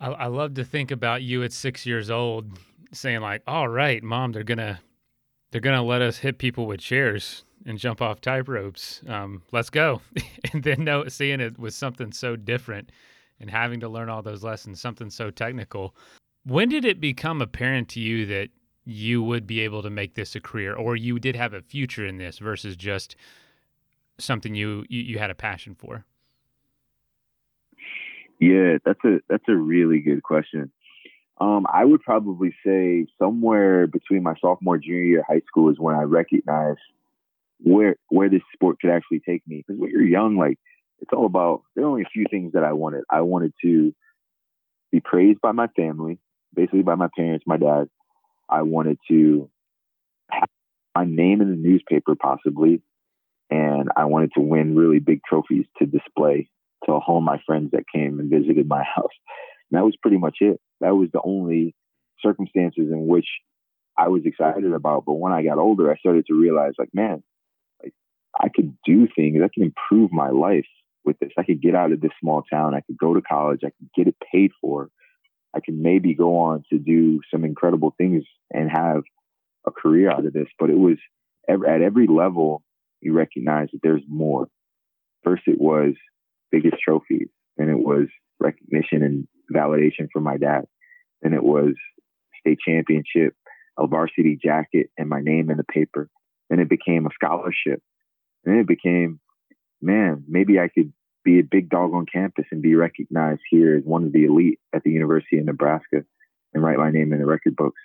I, 0.00 0.08
I 0.08 0.26
love 0.26 0.54
to 0.54 0.64
think 0.64 0.90
about 0.90 1.22
you 1.22 1.44
at 1.44 1.52
six 1.52 1.86
years 1.86 2.10
old 2.10 2.58
saying 2.92 3.20
like, 3.20 3.42
"All 3.46 3.68
right, 3.68 4.02
mom, 4.02 4.32
they're 4.32 4.44
gonna 4.44 4.80
they're 5.50 5.60
gonna 5.60 5.82
let 5.82 6.02
us 6.02 6.18
hit 6.18 6.38
people 6.38 6.66
with 6.66 6.80
chairs 6.80 7.44
and 7.66 7.78
jump 7.78 8.02
off 8.02 8.20
tight 8.20 8.48
ropes. 8.48 9.02
Um, 9.08 9.42
let's 9.52 9.70
go." 9.70 10.00
and 10.52 10.62
then 10.62 10.84
no, 10.84 11.08
seeing 11.08 11.40
it 11.40 11.58
was 11.58 11.74
something 11.74 12.12
so 12.12 12.36
different 12.36 12.90
and 13.40 13.50
having 13.50 13.80
to 13.80 13.88
learn 13.88 14.08
all 14.08 14.22
those 14.22 14.44
lessons, 14.44 14.80
something 14.80 15.10
so 15.10 15.30
technical. 15.30 15.94
When 16.44 16.68
did 16.68 16.84
it 16.84 17.00
become 17.00 17.40
apparent 17.42 17.88
to 17.90 18.00
you 18.00 18.26
that 18.26 18.50
you 18.84 19.22
would 19.22 19.46
be 19.46 19.60
able 19.60 19.82
to 19.82 19.90
make 19.90 20.14
this 20.14 20.34
a 20.34 20.40
career 20.40 20.74
or 20.74 20.94
you 20.94 21.18
did 21.18 21.36
have 21.36 21.54
a 21.54 21.62
future 21.62 22.06
in 22.06 22.18
this 22.18 22.38
versus 22.38 22.76
just 22.76 23.16
something 24.18 24.54
you 24.54 24.84
you, 24.88 25.00
you 25.00 25.18
had 25.18 25.30
a 25.30 25.34
passion 25.34 25.74
for? 25.74 26.04
Yeah, 28.40 28.78
that's 28.84 29.02
a 29.04 29.20
that's 29.28 29.44
a 29.48 29.56
really 29.56 30.00
good 30.00 30.22
question. 30.22 30.70
Um, 31.40 31.66
I 31.72 31.84
would 31.84 32.00
probably 32.02 32.54
say 32.64 33.06
somewhere 33.18 33.86
between 33.86 34.22
my 34.22 34.34
sophomore 34.40 34.78
junior 34.78 35.02
year 35.02 35.20
of 35.20 35.26
high 35.26 35.42
school 35.46 35.70
is 35.70 35.78
when 35.78 35.96
I 35.96 36.02
recognized 36.02 36.80
where 37.58 37.96
where 38.08 38.28
this 38.28 38.42
sport 38.52 38.78
could 38.80 38.90
actually 38.90 39.20
take 39.20 39.42
me. 39.46 39.64
Because 39.66 39.80
when 39.80 39.90
you're 39.90 40.02
young, 40.02 40.36
like 40.36 40.58
it's 41.00 41.12
all 41.12 41.26
about 41.26 41.62
there 41.74 41.84
are 41.84 41.88
only 41.88 42.02
a 42.02 42.12
few 42.12 42.26
things 42.30 42.52
that 42.52 42.62
I 42.62 42.72
wanted. 42.72 43.04
I 43.10 43.22
wanted 43.22 43.52
to 43.62 43.92
be 44.92 45.00
praised 45.00 45.40
by 45.40 45.52
my 45.52 45.66
family, 45.68 46.18
basically 46.54 46.82
by 46.82 46.94
my 46.94 47.08
parents, 47.16 47.44
my 47.46 47.56
dad. 47.56 47.88
I 48.48 48.62
wanted 48.62 48.98
to 49.08 49.50
have 50.30 50.48
my 50.94 51.04
name 51.04 51.40
in 51.40 51.50
the 51.50 51.56
newspaper 51.56 52.14
possibly, 52.14 52.80
and 53.50 53.88
I 53.96 54.04
wanted 54.04 54.32
to 54.34 54.40
win 54.40 54.76
really 54.76 55.00
big 55.00 55.20
trophies 55.28 55.66
to 55.78 55.86
display 55.86 56.48
to 56.86 56.92
all 56.92 57.20
my 57.20 57.40
friends 57.46 57.70
that 57.72 57.84
came 57.92 58.20
and 58.20 58.30
visited 58.30 58.68
my 58.68 58.84
house. 58.94 59.10
And 59.70 59.78
that 59.78 59.84
was 59.84 59.96
pretty 60.00 60.18
much 60.18 60.38
it. 60.40 60.60
That 60.80 60.96
was 60.96 61.08
the 61.12 61.20
only 61.24 61.74
circumstances 62.20 62.88
in 62.90 63.06
which 63.06 63.26
I 63.96 64.08
was 64.08 64.22
excited 64.24 64.72
about. 64.72 65.04
But 65.06 65.14
when 65.14 65.32
I 65.32 65.42
got 65.42 65.58
older, 65.58 65.90
I 65.90 65.96
started 65.96 66.26
to 66.26 66.34
realize, 66.34 66.72
like, 66.78 66.90
man, 66.92 67.22
like 67.82 67.94
I 68.38 68.48
could 68.48 68.76
do 68.84 69.08
things. 69.14 69.40
I 69.42 69.48
can 69.52 69.62
improve 69.64 70.12
my 70.12 70.30
life 70.30 70.66
with 71.04 71.18
this. 71.18 71.30
I 71.38 71.44
could 71.44 71.62
get 71.62 71.74
out 71.74 71.92
of 71.92 72.00
this 72.00 72.12
small 72.20 72.42
town. 72.42 72.74
I 72.74 72.80
could 72.80 72.98
go 72.98 73.14
to 73.14 73.22
college. 73.22 73.60
I 73.64 73.70
could 73.70 73.90
get 73.96 74.08
it 74.08 74.16
paid 74.32 74.52
for. 74.60 74.88
I 75.54 75.60
could 75.60 75.74
maybe 75.74 76.14
go 76.14 76.38
on 76.38 76.64
to 76.70 76.78
do 76.78 77.20
some 77.32 77.44
incredible 77.44 77.94
things 77.96 78.24
and 78.52 78.70
have 78.70 79.02
a 79.66 79.70
career 79.70 80.10
out 80.10 80.26
of 80.26 80.32
this. 80.32 80.48
But 80.58 80.70
it 80.70 80.78
was 80.78 80.96
at 81.48 81.82
every 81.82 82.06
level, 82.06 82.62
you 83.00 83.12
recognize 83.12 83.68
that 83.72 83.80
there's 83.82 84.02
more. 84.08 84.48
First, 85.22 85.42
it 85.46 85.60
was 85.60 85.94
biggest 86.50 86.76
trophies, 86.82 87.28
and 87.56 87.70
it 87.70 87.78
was 87.78 88.08
recognition 88.40 89.02
and 89.02 89.28
validation 89.52 90.08
from 90.12 90.22
my 90.22 90.36
dad. 90.36 90.64
And 91.22 91.34
it 91.34 91.42
was 91.42 91.74
state 92.40 92.58
championship, 92.66 93.34
a 93.78 93.86
varsity 93.86 94.38
jacket, 94.42 94.90
and 94.98 95.08
my 95.08 95.20
name 95.20 95.50
in 95.50 95.56
the 95.56 95.64
paper. 95.64 96.08
And 96.50 96.60
it 96.60 96.68
became 96.68 97.06
a 97.06 97.14
scholarship. 97.14 97.82
And 98.44 98.58
it 98.58 98.66
became, 98.66 99.20
man, 99.80 100.24
maybe 100.28 100.58
I 100.58 100.68
could 100.68 100.92
be 101.24 101.38
a 101.38 101.44
big 101.44 101.70
dog 101.70 101.94
on 101.94 102.06
campus 102.06 102.44
and 102.52 102.62
be 102.62 102.74
recognized 102.74 103.40
here 103.50 103.76
as 103.76 103.84
one 103.84 104.04
of 104.04 104.12
the 104.12 104.26
elite 104.26 104.60
at 104.74 104.82
the 104.84 104.90
University 104.90 105.38
of 105.38 105.46
Nebraska 105.46 106.04
and 106.52 106.62
write 106.62 106.78
my 106.78 106.90
name 106.90 107.12
in 107.12 107.18
the 107.18 107.26
record 107.26 107.56
books. 107.56 107.80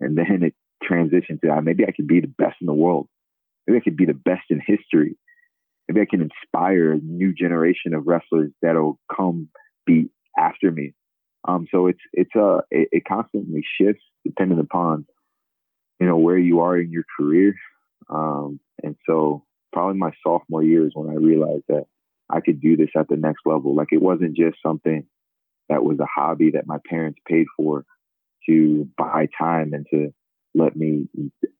And 0.00 0.18
then 0.18 0.42
it 0.42 0.54
transitioned 0.82 1.40
to 1.42 1.48
that. 1.48 1.64
Maybe 1.64 1.84
I 1.86 1.92
could 1.92 2.08
be 2.08 2.20
the 2.20 2.26
best 2.26 2.56
in 2.60 2.66
the 2.66 2.74
world. 2.74 3.08
Maybe 3.66 3.78
I 3.78 3.82
could 3.82 3.96
be 3.96 4.06
the 4.06 4.14
best 4.14 4.44
in 4.50 4.60
history. 4.64 5.16
Maybe 5.88 6.00
I 6.00 6.06
can 6.08 6.22
inspire 6.22 6.92
a 6.92 6.98
new 6.98 7.32
generation 7.32 7.94
of 7.94 8.06
wrestlers 8.06 8.50
that'll 8.62 8.98
come 9.14 9.48
be 9.86 10.10
after 10.38 10.70
me. 10.70 10.94
Um, 11.46 11.66
so 11.70 11.86
it's 11.86 12.00
it's 12.12 12.34
a 12.36 12.44
uh, 12.44 12.60
it, 12.70 12.88
it 12.92 13.04
constantly 13.06 13.64
shifts 13.78 14.02
depending 14.24 14.58
upon 14.58 15.06
you 15.98 16.06
know 16.06 16.16
where 16.16 16.38
you 16.38 16.60
are 16.60 16.78
in 16.78 16.90
your 16.90 17.04
career. 17.18 17.54
Um, 18.08 18.60
and 18.82 18.96
so 19.06 19.44
probably 19.72 19.98
my 19.98 20.12
sophomore 20.22 20.62
year 20.62 20.86
is 20.86 20.92
when 20.94 21.10
I 21.10 21.14
realized 21.14 21.64
that 21.68 21.84
I 22.28 22.40
could 22.40 22.60
do 22.60 22.76
this 22.76 22.90
at 22.96 23.08
the 23.08 23.16
next 23.16 23.40
level. 23.44 23.74
Like 23.74 23.88
it 23.92 24.02
wasn't 24.02 24.36
just 24.36 24.56
something 24.64 25.06
that 25.68 25.84
was 25.84 25.98
a 26.00 26.06
hobby 26.06 26.52
that 26.52 26.66
my 26.66 26.78
parents 26.88 27.20
paid 27.26 27.46
for 27.56 27.84
to 28.48 28.88
buy 28.96 29.28
time 29.38 29.72
and 29.72 29.86
to 29.92 30.12
let 30.54 30.76
me, 30.76 31.08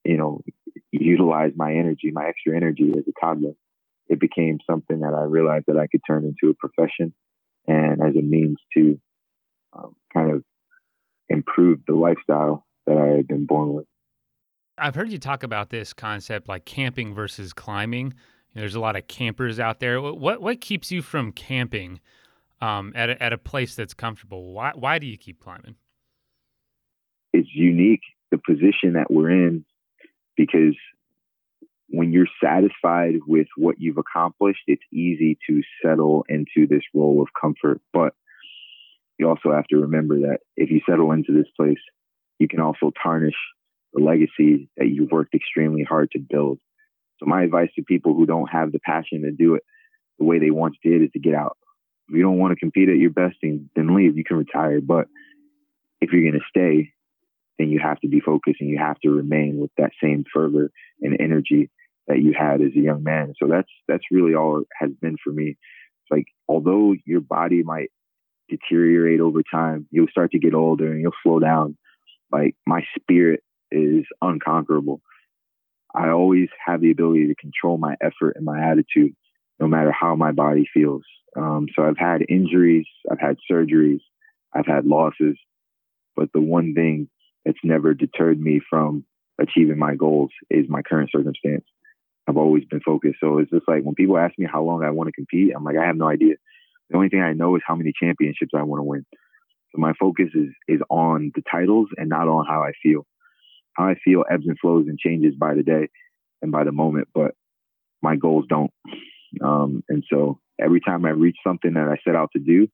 you 0.05 0.17
know, 0.17 0.43
utilize 0.91 1.53
my 1.57 1.73
energy, 1.73 2.11
my 2.13 2.27
extra 2.27 2.57
energy 2.57 2.93
as 2.97 3.05
a 3.07 3.25
toddler. 3.25 3.53
It 4.09 4.19
became 4.19 4.59
something 4.69 5.01
that 5.01 5.15
I 5.15 5.23
realized 5.23 5.67
that 5.69 5.79
I 5.79 5.87
could 5.87 6.01
turn 6.07 6.25
into 6.25 6.51
a 6.51 6.55
profession 6.55 7.15
and 7.69 8.03
as 8.03 8.17
a 8.17 8.23
means 8.23 8.57
to 8.77 8.99
um, 9.73 9.95
kind 10.13 10.33
of 10.33 10.45
improved 11.29 11.83
the 11.87 11.95
lifestyle 11.95 12.67
that 12.87 12.97
I 12.97 13.17
had 13.17 13.29
been 13.29 13.47
born 13.47 13.73
with. 13.73 13.87
I've 14.79 14.95
heard 14.95 15.11
you 15.11 15.19
talk 15.19 15.43
about 15.43 15.71
this 15.71 15.93
concept 15.93 16.49
like 16.49 16.65
camping 16.65 17.15
versus 17.15 17.53
climbing. 17.53 18.15
There's 18.55 18.75
a 18.75 18.81
lot 18.81 18.97
of 18.97 19.07
campers 19.07 19.61
out 19.61 19.79
there. 19.79 20.01
What 20.01 20.41
what 20.41 20.61
keeps 20.61 20.91
you 20.91 21.03
from 21.03 21.33
camping 21.33 22.01
um, 22.61 22.93
at 22.97 23.11
a, 23.11 23.23
at 23.23 23.33
a 23.33 23.39
place 23.39 23.75
that's 23.75 23.95
comfortable? 23.95 24.53
Why 24.53 24.73
why 24.75 24.99
do 24.99 25.07
you 25.07 25.17
keep 25.17 25.41
climbing? 25.41 25.77
It's 27.33 27.49
unique 27.55 28.03
the 28.31 28.39
position 28.39 28.95
that 28.95 29.11
we're 29.11 29.31
in 29.31 29.65
because 30.37 30.77
when 31.89 32.13
you're 32.13 32.29
satisfied 32.43 33.17
with 33.27 33.49
what 33.57 33.77
you've 33.81 33.99
accomplished, 33.99 34.61
it's 34.67 34.83
easy 34.93 35.37
to 35.49 35.63
settle 35.85 36.25
into 36.29 36.67
this 36.69 36.83
role 36.95 37.21
of 37.21 37.29
comfort. 37.41 37.81
But 37.93 38.15
you 39.21 39.29
also 39.29 39.53
have 39.53 39.67
to 39.69 39.77
remember 39.77 40.21
that 40.21 40.39
if 40.57 40.71
you 40.71 40.81
settle 40.89 41.13
into 41.13 41.33
this 41.33 41.51
place, 41.57 41.79
you 42.39 42.49
can 42.49 42.61
also 42.61 42.91
tarnish 43.03 43.35
the 43.93 44.03
legacy 44.03 44.69
that 44.77 44.89
you've 44.89 45.11
worked 45.11 45.35
extremely 45.35 45.85
hard 45.85 46.11
to 46.13 46.19
build. 46.19 46.59
So 47.19 47.27
my 47.27 47.43
advice 47.43 47.69
to 47.77 47.83
people 47.83 48.15
who 48.15 48.27
don't 48.27 48.51
have 48.51 48.73
the 48.73 48.81
passion 48.81 49.23
to 49.23 49.31
do 49.31 49.55
it 49.55 49.63
the 50.19 50.25
way 50.25 50.39
they 50.39 50.51
once 50.51 50.77
did 50.83 51.03
is 51.03 51.11
to 51.13 51.19
get 51.19 51.35
out. 51.35 51.57
If 52.09 52.17
you 52.17 52.23
don't 52.23 52.39
want 52.39 52.53
to 52.53 52.61
compete 52.61 52.89
at 52.89 52.97
your 52.97 53.11
best, 53.11 53.37
then 53.43 53.95
leave. 53.95 54.17
You 54.17 54.25
can 54.25 54.39
retire. 54.39 54.81
But 54.81 55.07
if 56.01 56.13
you're 56.13 56.23
going 56.23 56.41
to 56.41 56.49
stay, 56.49 56.93
then 57.59 57.69
you 57.69 57.79
have 57.79 58.01
to 58.01 58.09
be 58.09 58.21
focused 58.21 58.61
and 58.61 58.71
you 58.71 58.79
have 58.79 58.99
to 59.01 59.11
remain 59.11 59.59
with 59.59 59.71
that 59.77 59.93
same 60.03 60.25
fervor 60.33 60.71
and 61.03 61.21
energy 61.21 61.71
that 62.09 62.21
you 62.21 62.33
had 62.37 62.63
as 62.63 62.73
a 62.75 62.81
young 62.81 63.03
man. 63.05 63.35
So 63.41 63.49
that's 63.49 63.69
that's 63.87 64.05
really 64.11 64.35
all 64.35 64.61
it 64.61 64.69
has 64.79 64.91
been 65.01 65.17
for 65.23 65.31
me. 65.31 65.51
It's 65.51 66.11
like 66.11 66.25
although 66.49 66.95
your 67.05 67.21
body 67.21 67.63
might 67.63 67.91
deteriorate 68.51 69.21
over 69.21 69.43
time, 69.43 69.87
you'll 69.91 70.09
start 70.09 70.33
to 70.33 70.39
get 70.39 70.55
older 70.55 70.91
and 70.93 71.01
you'll 71.01 71.13
slow 71.23 71.39
down. 71.39 71.77
Like 72.31 72.57
my 72.67 72.83
spirit 72.99 73.43
is 73.71 74.05
unconquerable. 74.21 75.01
I 75.95 76.11
always 76.11 76.49
have 76.65 76.81
the 76.81 76.91
ability 76.91 77.29
to 77.29 77.35
control 77.35 77.79
my 77.79 77.97
effort 78.01 78.37
and 78.37 78.45
my 78.45 78.61
attitude, 78.71 79.15
no 79.59 79.67
matter 79.67 79.93
how 79.93 80.15
my 80.15 80.33
body 80.33 80.69
feels. 80.73 81.03
Um, 81.37 81.67
so 81.75 81.85
I've 81.85 81.99
had 81.99 82.23
injuries, 82.29 82.87
I've 83.11 83.21
had 83.21 83.37
surgeries, 83.51 84.01
I've 84.55 84.67
had 84.67 84.85
losses, 84.85 85.37
but 86.17 86.29
the 86.33 86.41
one 86.41 86.75
thing 86.75 87.09
that's 87.45 87.59
never 87.65 87.95
deterred 87.95 88.41
me 88.41 88.61
from 88.69 89.05
achieving 89.41 89.79
my 89.79 89.95
goals 89.95 90.31
is 90.51 90.67
my 90.69 90.83
current 90.83 91.11
circumstance. 91.15 91.65
I've 92.29 92.37
always 92.37 92.65
been 92.65 92.81
focused. 92.81 93.17
So 93.21 93.39
it's 93.39 93.51
just 93.51 93.67
like 93.67 93.83
when 93.83 93.95
people 93.95 94.19
ask 94.19 94.39
me 94.39 94.47
how 94.51 94.63
long 94.63 94.85
I 94.85 94.91
want 94.91 95.09
to 95.09 95.13
compete, 95.13 95.53
I'm 95.57 95.65
like, 95.65 95.77
I 95.77 95.87
have 95.87 95.97
no 95.97 96.09
idea. 96.09 96.35
The 96.91 96.97
only 96.97 97.09
thing 97.09 97.23
I 97.23 97.33
know 97.33 97.57
is 97.57 97.63
how 97.67 97.77
many 97.77 97.93
championships 97.99 98.53
I 98.57 98.63
want 98.63 98.81
to 98.81 98.85
win. 98.85 99.07
So 99.73 99.81
my 99.81 99.93
focus 99.99 100.29
is 100.35 100.49
is 100.69 100.81
on 100.91 101.33
the 101.35 101.43
titles 101.51 101.89
and 101.97 102.09
not 102.09 102.29
on 102.29 102.45
how 102.47 102.63
I 102.63 102.73
feel 102.83 103.07
how 103.75 103.85
I 103.85 103.95
feel 104.05 104.25
ebbs 104.31 104.47
and 104.47 104.59
flows 104.59 104.87
and 104.89 104.99
changes 104.99 105.35
by 105.39 105.55
the 105.55 105.63
day 105.63 105.89
and 106.43 106.51
by 106.51 106.65
the 106.65 106.73
moment, 106.73 107.09
but 107.15 107.35
my 108.03 108.17
goals 108.17 108.47
don't. 108.49 108.73
Um, 109.43 109.85
and 109.89 110.05
so 110.11 110.41
every 110.61 110.81
time 110.81 111.05
I 111.05 111.11
reach 111.11 111.37
something 111.47 111.75
that 111.75 111.89
I 111.89 111.97
set 112.05 112.17
out 112.17 112.31
to 112.33 112.41
do, 112.41 112.67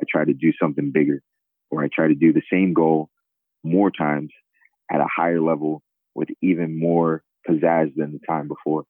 I 0.00 0.04
try 0.08 0.24
to 0.24 0.32
do 0.32 0.52
something 0.60 0.92
bigger, 0.92 1.20
or 1.70 1.82
I 1.82 1.88
try 1.92 2.08
to 2.08 2.14
do 2.14 2.32
the 2.32 2.42
same 2.52 2.72
goal 2.72 3.10
more 3.62 3.90
times 3.90 4.30
at 4.90 5.00
a 5.00 5.06
higher 5.14 5.40
level 5.40 5.82
with 6.14 6.28
even 6.42 6.78
more 6.78 7.22
pizzazz 7.48 7.94
than 7.96 8.12
the 8.12 8.20
time 8.26 8.48
before. 8.48 8.84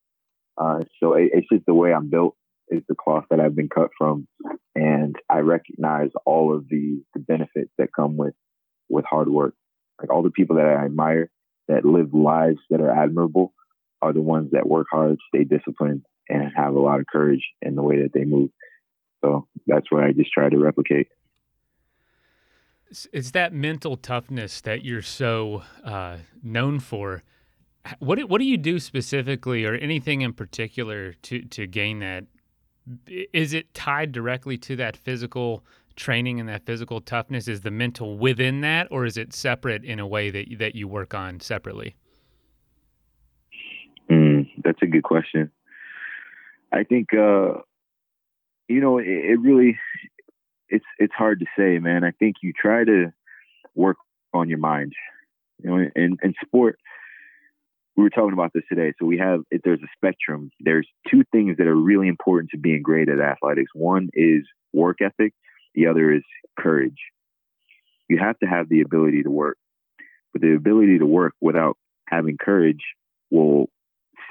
Uh, 0.57 0.81
so 0.99 1.13
it, 1.13 1.31
it's 1.33 1.47
just 1.51 1.65
the 1.65 1.73
way 1.73 1.93
I'm 1.93 2.09
built. 2.09 2.35
It's 2.67 2.85
the 2.87 2.95
cloth 2.95 3.25
that 3.29 3.39
I've 3.39 3.55
been 3.55 3.69
cut 3.69 3.91
from, 3.97 4.27
and 4.73 5.15
I 5.29 5.39
recognize 5.39 6.09
all 6.25 6.55
of 6.55 6.67
the, 6.67 7.01
the 7.13 7.19
benefits 7.19 7.71
that 7.77 7.93
come 7.95 8.17
with 8.17 8.33
with 8.89 9.05
hard 9.05 9.29
work. 9.29 9.53
Like 9.99 10.11
all 10.11 10.23
the 10.23 10.31
people 10.31 10.57
that 10.57 10.65
I 10.65 10.85
admire, 10.85 11.29
that 11.67 11.85
live 11.85 12.13
lives 12.13 12.59
that 12.69 12.81
are 12.81 12.91
admirable 12.91 13.53
are 14.01 14.13
the 14.13 14.21
ones 14.21 14.51
that 14.51 14.67
work 14.67 14.87
hard, 14.91 15.17
stay 15.33 15.43
disciplined, 15.43 16.03
and 16.27 16.51
have 16.55 16.73
a 16.73 16.79
lot 16.79 16.99
of 16.99 17.05
courage 17.05 17.45
in 17.61 17.75
the 17.75 17.83
way 17.83 18.01
that 18.01 18.13
they 18.13 18.25
move. 18.25 18.49
So 19.23 19.47
that's 19.65 19.91
what 19.91 20.03
I 20.03 20.11
just 20.11 20.31
try 20.31 20.49
to 20.49 20.57
replicate. 20.57 21.07
It's 23.11 23.31
that 23.31 23.53
mental 23.53 23.97
toughness 23.97 24.61
that 24.61 24.83
you're 24.83 25.01
so 25.01 25.63
uh, 25.83 26.17
known 26.43 26.79
for. 26.79 27.23
What 27.99 28.19
what 28.29 28.39
do 28.39 28.45
you 28.45 28.57
do 28.57 28.79
specifically, 28.79 29.65
or 29.65 29.75
anything 29.75 30.21
in 30.21 30.33
particular, 30.33 31.13
to 31.13 31.41
to 31.43 31.67
gain 31.67 31.99
that? 31.99 32.25
Is 33.07 33.53
it 33.53 33.73
tied 33.73 34.11
directly 34.11 34.57
to 34.59 34.75
that 34.75 34.95
physical 34.95 35.63
training 35.95 36.39
and 36.39 36.47
that 36.49 36.65
physical 36.65 37.01
toughness? 37.01 37.47
Is 37.47 37.61
the 37.61 37.71
mental 37.71 38.17
within 38.17 38.61
that, 38.61 38.87
or 38.91 39.05
is 39.05 39.17
it 39.17 39.33
separate 39.33 39.83
in 39.83 39.99
a 39.99 40.07
way 40.07 40.29
that 40.29 40.47
that 40.59 40.75
you 40.75 40.87
work 40.87 41.13
on 41.13 41.39
separately? 41.39 41.95
Mm, 44.09 44.49
that's 44.63 44.81
a 44.81 44.87
good 44.87 45.03
question. 45.03 45.51
I 46.71 46.83
think 46.83 47.13
uh, 47.13 47.61
you 48.67 48.81
know 48.81 48.99
it, 48.99 49.07
it, 49.07 49.39
really 49.39 49.77
it's 50.69 50.85
it's 50.99 51.13
hard 51.13 51.39
to 51.39 51.45
say, 51.57 51.79
man. 51.79 52.03
I 52.03 52.11
think 52.11 52.37
you 52.41 52.53
try 52.53 52.83
to 52.83 53.13
work 53.73 53.97
on 54.33 54.49
your 54.49 54.59
mind. 54.59 54.93
You 55.63 55.69
know, 55.69 55.89
in, 55.95 56.17
in 56.21 56.33
sport, 56.45 56.77
we 57.95 58.03
were 58.03 58.09
talking 58.09 58.33
about 58.33 58.51
this 58.53 58.63
today. 58.67 58.93
So 58.99 59.05
we 59.05 59.17
have 59.17 59.41
there's 59.63 59.81
a 59.81 59.87
spectrum. 59.95 60.51
There's 60.59 60.87
two 61.09 61.23
things 61.31 61.57
that 61.57 61.67
are 61.67 61.75
really 61.75 62.07
important 62.07 62.51
to 62.51 62.57
being 62.57 62.81
great 62.81 63.09
at 63.09 63.19
athletics. 63.19 63.71
One 63.73 64.09
is 64.13 64.43
work 64.73 64.97
ethic. 65.01 65.33
The 65.75 65.87
other 65.87 66.11
is 66.11 66.23
courage. 66.59 66.97
You 68.09 68.19
have 68.19 68.37
to 68.39 68.45
have 68.45 68.69
the 68.69 68.81
ability 68.81 69.23
to 69.23 69.31
work, 69.31 69.57
but 70.33 70.41
the 70.41 70.53
ability 70.55 70.99
to 70.99 71.05
work 71.05 71.33
without 71.41 71.77
having 72.07 72.37
courage 72.37 72.83
will 73.31 73.69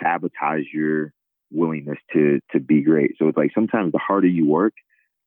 sabotage 0.02 0.66
your 0.73 1.12
willingness 1.50 1.99
to 2.12 2.40
to 2.52 2.61
be 2.61 2.83
great. 2.83 3.16
So 3.18 3.28
it's 3.28 3.37
like 3.37 3.52
sometimes 3.54 3.92
the 3.92 3.99
harder 3.99 4.28
you 4.28 4.47
work, 4.47 4.75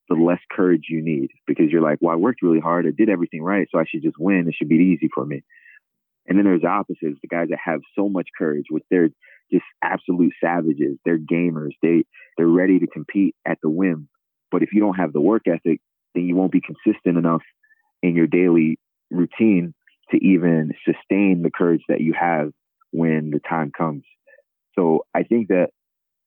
the 0.09 0.15
less 0.15 0.39
courage 0.51 0.85
you 0.89 1.01
need 1.01 1.31
because 1.47 1.69
you're 1.69 1.81
like, 1.81 1.97
well, 2.01 2.13
I 2.13 2.17
worked 2.17 2.41
really 2.41 2.59
hard. 2.59 2.85
I 2.85 2.91
did 2.95 3.09
everything 3.09 3.41
right. 3.41 3.67
So 3.71 3.79
I 3.79 3.85
should 3.85 4.03
just 4.03 4.19
win. 4.19 4.47
It 4.47 4.55
should 4.55 4.69
be 4.69 4.75
easy 4.75 5.09
for 5.13 5.25
me. 5.25 5.43
And 6.27 6.37
then 6.37 6.45
there's 6.45 6.63
opposites, 6.63 7.19
the 7.21 7.27
guys 7.29 7.47
that 7.49 7.59
have 7.63 7.81
so 7.95 8.09
much 8.09 8.27
courage, 8.37 8.65
which 8.69 8.83
they're 8.91 9.09
just 9.51 9.63
absolute 9.81 10.33
savages. 10.43 10.97
They're 11.05 11.17
gamers. 11.17 11.71
They 11.81 12.03
they're 12.37 12.47
ready 12.47 12.79
to 12.79 12.87
compete 12.87 13.35
at 13.45 13.57
the 13.61 13.69
whim. 13.69 14.09
But 14.51 14.63
if 14.63 14.69
you 14.73 14.79
don't 14.79 14.95
have 14.95 15.13
the 15.13 15.21
work 15.21 15.43
ethic, 15.47 15.79
then 16.13 16.25
you 16.25 16.35
won't 16.35 16.51
be 16.51 16.61
consistent 16.61 17.17
enough 17.17 17.43
in 18.01 18.15
your 18.15 18.27
daily 18.27 18.77
routine 19.09 19.73
to 20.11 20.17
even 20.17 20.71
sustain 20.85 21.41
the 21.43 21.51
courage 21.51 21.81
that 21.89 22.01
you 22.01 22.13
have 22.19 22.51
when 22.91 23.31
the 23.31 23.39
time 23.39 23.71
comes. 23.77 24.03
So 24.77 25.05
I 25.13 25.23
think 25.23 25.49
that 25.49 25.69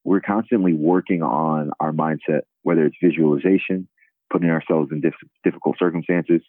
we're 0.05 0.21
constantly 0.21 0.75
working 0.75 1.23
on 1.23 1.71
our 1.79 1.93
mindset, 1.93 2.41
whether 2.63 2.85
it's 2.85 2.97
visualization, 3.03 3.89
putting 4.31 4.51
ourselves 4.51 4.91
in 4.93 5.01
diff- 5.01 5.15
difficult 5.45 5.77
circumstances, 5.79 6.41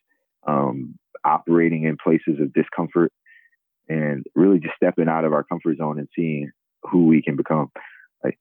um, 0.48 0.96
operating 1.24 1.84
in 1.84 1.98
places 2.02 2.40
of 2.40 2.54
discomfort, 2.54 3.12
and 3.90 4.26
really 4.36 4.60
just 4.60 4.76
stepping 4.76 5.08
out 5.08 5.26
of 5.26 5.34
our 5.34 5.44
comfort 5.44 5.78
zone 5.78 6.00
and 6.00 6.08
seeing 6.16 6.52
who 6.84 7.08
we 7.08 7.22
can 7.22 7.36
become. 7.36 7.72
Like 8.24 8.38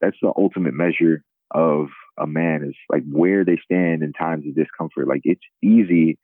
that's 0.00 0.16
the 0.20 0.32
ultimate 0.36 0.74
measure 0.74 1.22
of 1.50 1.88
a 2.18 2.26
man 2.26 2.64
is 2.68 2.74
like 2.90 3.02
where 3.10 3.44
they 3.44 3.58
stand 3.64 4.02
in 4.02 4.12
times 4.12 4.46
of 4.46 4.54
discomfort. 4.54 5.08
Like 5.08 5.22
it's 5.24 5.44
easy 5.62 6.18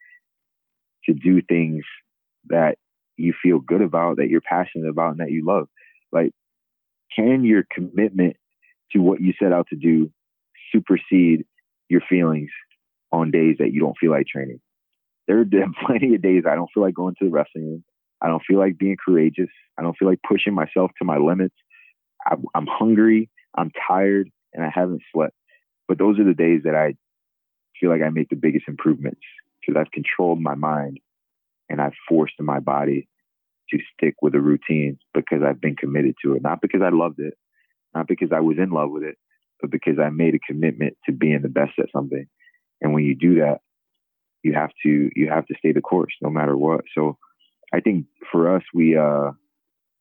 to 1.04 1.14
do 1.14 1.42
things 1.42 1.84
that 2.48 2.76
you 3.16 3.34
feel 3.42 3.58
good 3.58 3.82
about, 3.82 4.16
that 4.16 4.28
you're 4.28 4.40
passionate 4.40 4.88
about, 4.88 5.12
and 5.12 5.20
that 5.20 5.30
you 5.30 5.44
love. 5.46 5.68
Like 6.12 6.32
can 7.14 7.44
your 7.44 7.64
commitment 7.70 8.36
to 8.92 8.98
what 9.00 9.20
you 9.20 9.32
set 9.40 9.52
out 9.52 9.68
to 9.70 9.76
do 9.76 10.10
supersede 10.72 11.44
your 11.88 12.00
feelings 12.08 12.50
on 13.12 13.30
days 13.30 13.56
that 13.58 13.72
you 13.72 13.80
don't 13.80 13.98
feel 13.98 14.10
like 14.10 14.26
training? 14.26 14.60
There 15.26 15.40
are 15.40 15.44
plenty 15.86 16.14
of 16.14 16.22
days 16.22 16.44
I 16.48 16.54
don't 16.54 16.70
feel 16.72 16.82
like 16.82 16.94
going 16.94 17.14
to 17.18 17.24
the 17.24 17.30
wrestling 17.30 17.66
room. 17.66 17.84
I 18.22 18.28
don't 18.28 18.42
feel 18.46 18.58
like 18.58 18.78
being 18.78 18.96
courageous. 19.04 19.48
I 19.78 19.82
don't 19.82 19.96
feel 19.96 20.08
like 20.08 20.20
pushing 20.26 20.54
myself 20.54 20.90
to 20.98 21.04
my 21.04 21.16
limits. 21.16 21.54
I'm 22.26 22.66
hungry. 22.66 23.30
I'm 23.56 23.70
tired, 23.88 24.30
and 24.52 24.64
I 24.64 24.70
haven't 24.72 25.02
slept. 25.12 25.34
But 25.88 25.98
those 25.98 26.18
are 26.18 26.24
the 26.24 26.34
days 26.34 26.62
that 26.64 26.74
I 26.74 26.94
feel 27.80 27.90
like 27.90 28.02
I 28.02 28.10
make 28.10 28.28
the 28.28 28.36
biggest 28.36 28.68
improvements 28.68 29.22
because 29.60 29.80
I've 29.80 29.90
controlled 29.90 30.40
my 30.40 30.54
mind 30.54 31.00
and 31.68 31.80
I've 31.80 31.94
forced 32.08 32.34
my 32.38 32.60
body 32.60 33.08
to 33.70 33.78
stick 33.94 34.16
with 34.20 34.34
a 34.34 34.40
routine 34.40 34.98
because 35.14 35.42
I've 35.42 35.60
been 35.60 35.76
committed 35.76 36.14
to 36.24 36.34
it. 36.34 36.42
Not 36.42 36.60
because 36.60 36.82
I 36.82 36.90
loved 36.90 37.20
it, 37.20 37.34
not 37.94 38.06
because 38.06 38.30
I 38.34 38.40
was 38.40 38.58
in 38.58 38.70
love 38.70 38.90
with 38.90 39.02
it, 39.02 39.16
but 39.60 39.70
because 39.70 39.98
I 39.98 40.10
made 40.10 40.34
a 40.34 40.40
commitment 40.40 40.96
to 41.06 41.12
being 41.12 41.42
the 41.42 41.48
best 41.48 41.72
at 41.78 41.90
something. 41.92 42.26
And 42.80 42.92
when 42.92 43.04
you 43.04 43.14
do 43.14 43.36
that, 43.36 43.60
you 44.42 44.54
have 44.54 44.70
to 44.82 45.10
you 45.14 45.28
have 45.28 45.46
to 45.46 45.54
stay 45.58 45.72
the 45.72 45.80
course 45.80 46.12
no 46.22 46.30
matter 46.30 46.56
what. 46.56 46.82
So 46.94 47.18
I 47.72 47.80
think 47.80 48.06
for 48.30 48.54
us 48.54 48.62
we 48.74 48.96
uh 48.96 49.32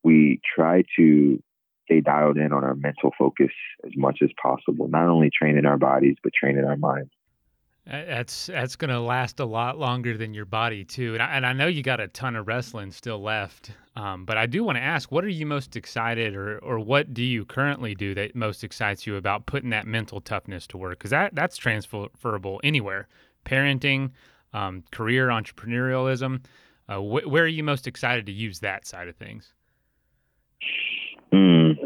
we 0.03 0.39
try 0.55 0.83
to 0.97 1.41
stay 1.85 2.01
dialed 2.01 2.37
in 2.37 2.51
on 2.53 2.63
our 2.63 2.75
mental 2.75 3.11
focus 3.17 3.51
as 3.85 3.91
much 3.95 4.19
as 4.23 4.29
possible, 4.41 4.87
not 4.87 5.07
only 5.07 5.29
training 5.29 5.65
our 5.65 5.77
bodies 5.77 6.17
but 6.23 6.33
training 6.33 6.65
our 6.65 6.77
minds. 6.77 7.11
That's 7.85 8.47
that's 8.47 8.75
going 8.75 8.91
to 8.91 8.99
last 8.99 9.39
a 9.39 9.45
lot 9.45 9.79
longer 9.79 10.15
than 10.15 10.35
your 10.35 10.45
body 10.45 10.85
too, 10.85 11.15
and 11.15 11.23
I, 11.23 11.35
and 11.35 11.45
I 11.45 11.53
know 11.53 11.65
you 11.65 11.81
got 11.81 11.99
a 11.99 12.07
ton 12.07 12.35
of 12.35 12.47
wrestling 12.47 12.91
still 12.91 13.19
left. 13.19 13.71
Um, 13.95 14.25
but 14.25 14.37
I 14.37 14.45
do 14.45 14.63
want 14.63 14.77
to 14.77 14.81
ask, 14.81 15.11
what 15.11 15.25
are 15.25 15.29
you 15.29 15.47
most 15.47 15.75
excited, 15.75 16.35
or 16.35 16.59
or 16.59 16.77
what 16.79 17.15
do 17.15 17.23
you 17.23 17.45
currently 17.45 17.95
do 17.95 18.13
that 18.13 18.35
most 18.35 18.63
excites 18.63 19.07
you 19.07 19.15
about 19.15 19.47
putting 19.47 19.71
that 19.71 19.87
mental 19.87 20.21
toughness 20.21 20.67
to 20.67 20.77
work? 20.77 20.99
Because 20.99 21.09
that 21.09 21.33
that's 21.33 21.57
transferable 21.57 22.61
anywhere, 22.63 23.07
parenting, 23.43 24.11
um, 24.53 24.83
career, 24.91 25.29
entrepreneurialism. 25.29 26.43
Uh, 26.89 26.97
wh- 26.97 27.31
where 27.31 27.43
are 27.43 27.47
you 27.47 27.63
most 27.63 27.85
excited 27.85 28.25
to 28.25 28.31
use 28.31 28.59
that 28.61 28.85
side 28.87 29.07
of 29.07 29.15
things? 29.15 29.53
Mm. 31.31 31.77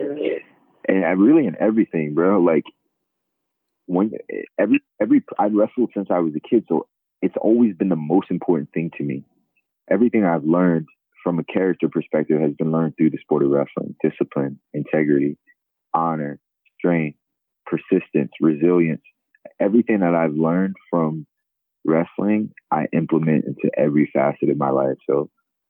And 0.87 1.05
I 1.05 1.09
really 1.09 1.45
in 1.45 1.57
everything, 1.59 2.13
bro. 2.13 2.41
Like 2.41 2.63
when 3.85 4.11
every 4.57 4.79
every 5.01 5.21
I 5.37 5.47
wrestled 5.47 5.91
since 5.93 6.07
I 6.09 6.19
was 6.19 6.33
a 6.35 6.39
kid, 6.39 6.63
so 6.69 6.87
it's 7.21 7.35
always 7.39 7.75
been 7.75 7.89
the 7.89 7.97
most 7.97 8.31
important 8.31 8.71
thing 8.73 8.91
to 8.97 9.03
me. 9.03 9.25
Everything 9.91 10.23
I've 10.23 10.45
learned 10.45 10.87
from 11.21 11.37
a 11.37 11.43
character 11.43 11.89
perspective 11.89 12.39
has 12.39 12.53
been 12.53 12.71
learned 12.71 12.95
through 12.95 13.09
the 13.09 13.17
sport 13.17 13.43
of 13.43 13.49
wrestling: 13.49 13.95
discipline, 14.01 14.59
integrity, 14.73 15.37
honor, 15.93 16.39
strength, 16.77 17.17
persistence, 17.65 18.31
resilience. 18.39 19.03
Everything 19.59 19.99
that 19.99 20.15
I've 20.15 20.33
learned 20.33 20.75
from 20.89 21.27
wrestling, 21.85 22.51
I 22.71 22.87
implement 22.93 23.45
into 23.45 23.69
every 23.77 24.09
facet 24.13 24.49
of 24.49 24.57
my 24.57 24.69
life. 24.69 24.97
So 25.09 25.29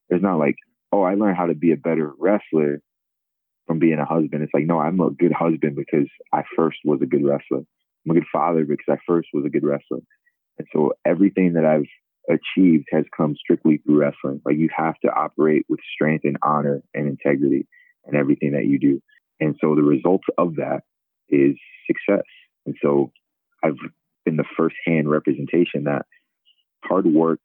it's 0.09 0.23
not 0.23 0.37
like, 0.37 0.55
oh, 0.91 1.03
I 1.03 1.15
learned 1.15 1.37
how 1.37 1.47
to 1.47 1.55
be 1.55 1.71
a 1.71 1.77
better 1.77 2.11
wrestler 2.19 2.81
from 3.67 3.79
being 3.79 3.99
a 3.99 4.05
husband. 4.05 4.43
It's 4.43 4.53
like, 4.53 4.65
no, 4.65 4.79
I'm 4.79 4.99
a 4.99 5.11
good 5.11 5.31
husband 5.31 5.75
because 5.75 6.07
I 6.31 6.43
first 6.55 6.77
was 6.83 6.99
a 7.01 7.07
good 7.07 7.25
wrestler. 7.25 7.59
I'm 8.05 8.11
a 8.11 8.13
good 8.13 8.27
father 8.31 8.65
because 8.65 8.85
I 8.89 8.97
first 9.07 9.29
was 9.33 9.45
a 9.45 9.49
good 9.49 9.63
wrestler. 9.63 9.99
And 10.57 10.67
so 10.73 10.93
everything 11.05 11.53
that 11.53 11.65
I've 11.65 11.87
achieved 12.29 12.87
has 12.91 13.05
come 13.15 13.35
strictly 13.35 13.77
through 13.77 13.99
wrestling. 13.99 14.41
Like 14.45 14.57
you 14.57 14.69
have 14.75 14.95
to 15.03 15.11
operate 15.11 15.65
with 15.69 15.79
strength 15.93 16.25
and 16.25 16.37
honor 16.43 16.81
and 16.93 17.07
integrity 17.07 17.67
in 18.07 18.15
everything 18.15 18.51
that 18.51 18.65
you 18.65 18.79
do. 18.79 19.01
And 19.39 19.55
so 19.59 19.75
the 19.75 19.83
results 19.83 20.25
of 20.37 20.55
that 20.55 20.81
is 21.29 21.55
success. 21.87 22.25
And 22.65 22.75
so 22.81 23.11
I've 23.63 23.77
been 24.25 24.37
the 24.37 24.45
firsthand 25.51 25.63
representation 25.63 25.83
that 25.85 26.05
hard 26.83 27.05
work 27.05 27.39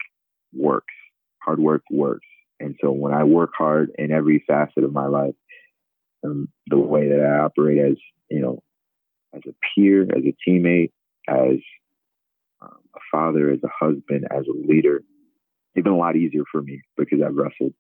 works. 0.53 0.95
Hard 1.43 1.61
work 1.61 1.83
works. 1.91 2.27
And 2.61 2.77
so 2.81 2.91
when 2.91 3.15
I 3.15 3.25
work 3.25 3.51
hard 3.57 3.91
in 3.99 4.11
every 4.11 4.45
facet 4.47 4.85
of 4.85 4.93
my 4.93 5.07
life, 5.07 5.35
um, 6.25 6.49
the 6.67 6.79
way 6.79 7.09
that 7.09 7.21
I 7.21 7.45
operate 7.45 7.79
as, 7.79 7.97
you 8.31 8.41
know, 8.41 8.63
as 9.35 9.43
a 9.47 9.55
peer, 9.75 10.03
as 10.03 10.25
a 10.25 10.51
teammate, 10.51 10.91
as 11.29 11.59
um, 12.61 12.79
a 12.95 13.01
father, 13.13 13.51
as 13.51 13.61
a 13.63 13.69
husband, 13.85 14.27
as 14.31 14.45
a 14.47 14.73
leader, 14.73 15.03
they've 15.75 15.85
been 15.85 15.93
a 15.93 15.99
lot 15.99 16.17
easier 16.17 16.43
for 16.51 16.61
me 16.61 16.83
because 16.97 17.21
I've 17.25 17.37
wrestled. 17.37 17.75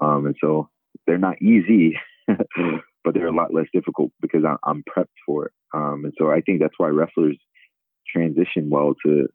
Um, 0.00 0.26
and 0.26 0.36
so 0.40 0.68
they're 1.06 1.18
not 1.18 1.40
easy, 1.40 1.96
but 2.26 3.14
they're 3.14 3.28
a 3.28 3.36
lot 3.36 3.54
less 3.54 3.66
difficult 3.72 4.10
because 4.20 4.44
I'm, 4.44 4.58
I'm 4.64 4.82
prepped 4.82 5.06
for 5.24 5.46
it. 5.46 5.52
Um, 5.72 6.04
and 6.04 6.14
so 6.18 6.30
I 6.30 6.40
think 6.40 6.60
that's 6.60 6.74
why 6.78 6.88
wrestlers 6.88 7.38
transition 8.12 8.68
well 8.70 8.94
to 9.04 9.28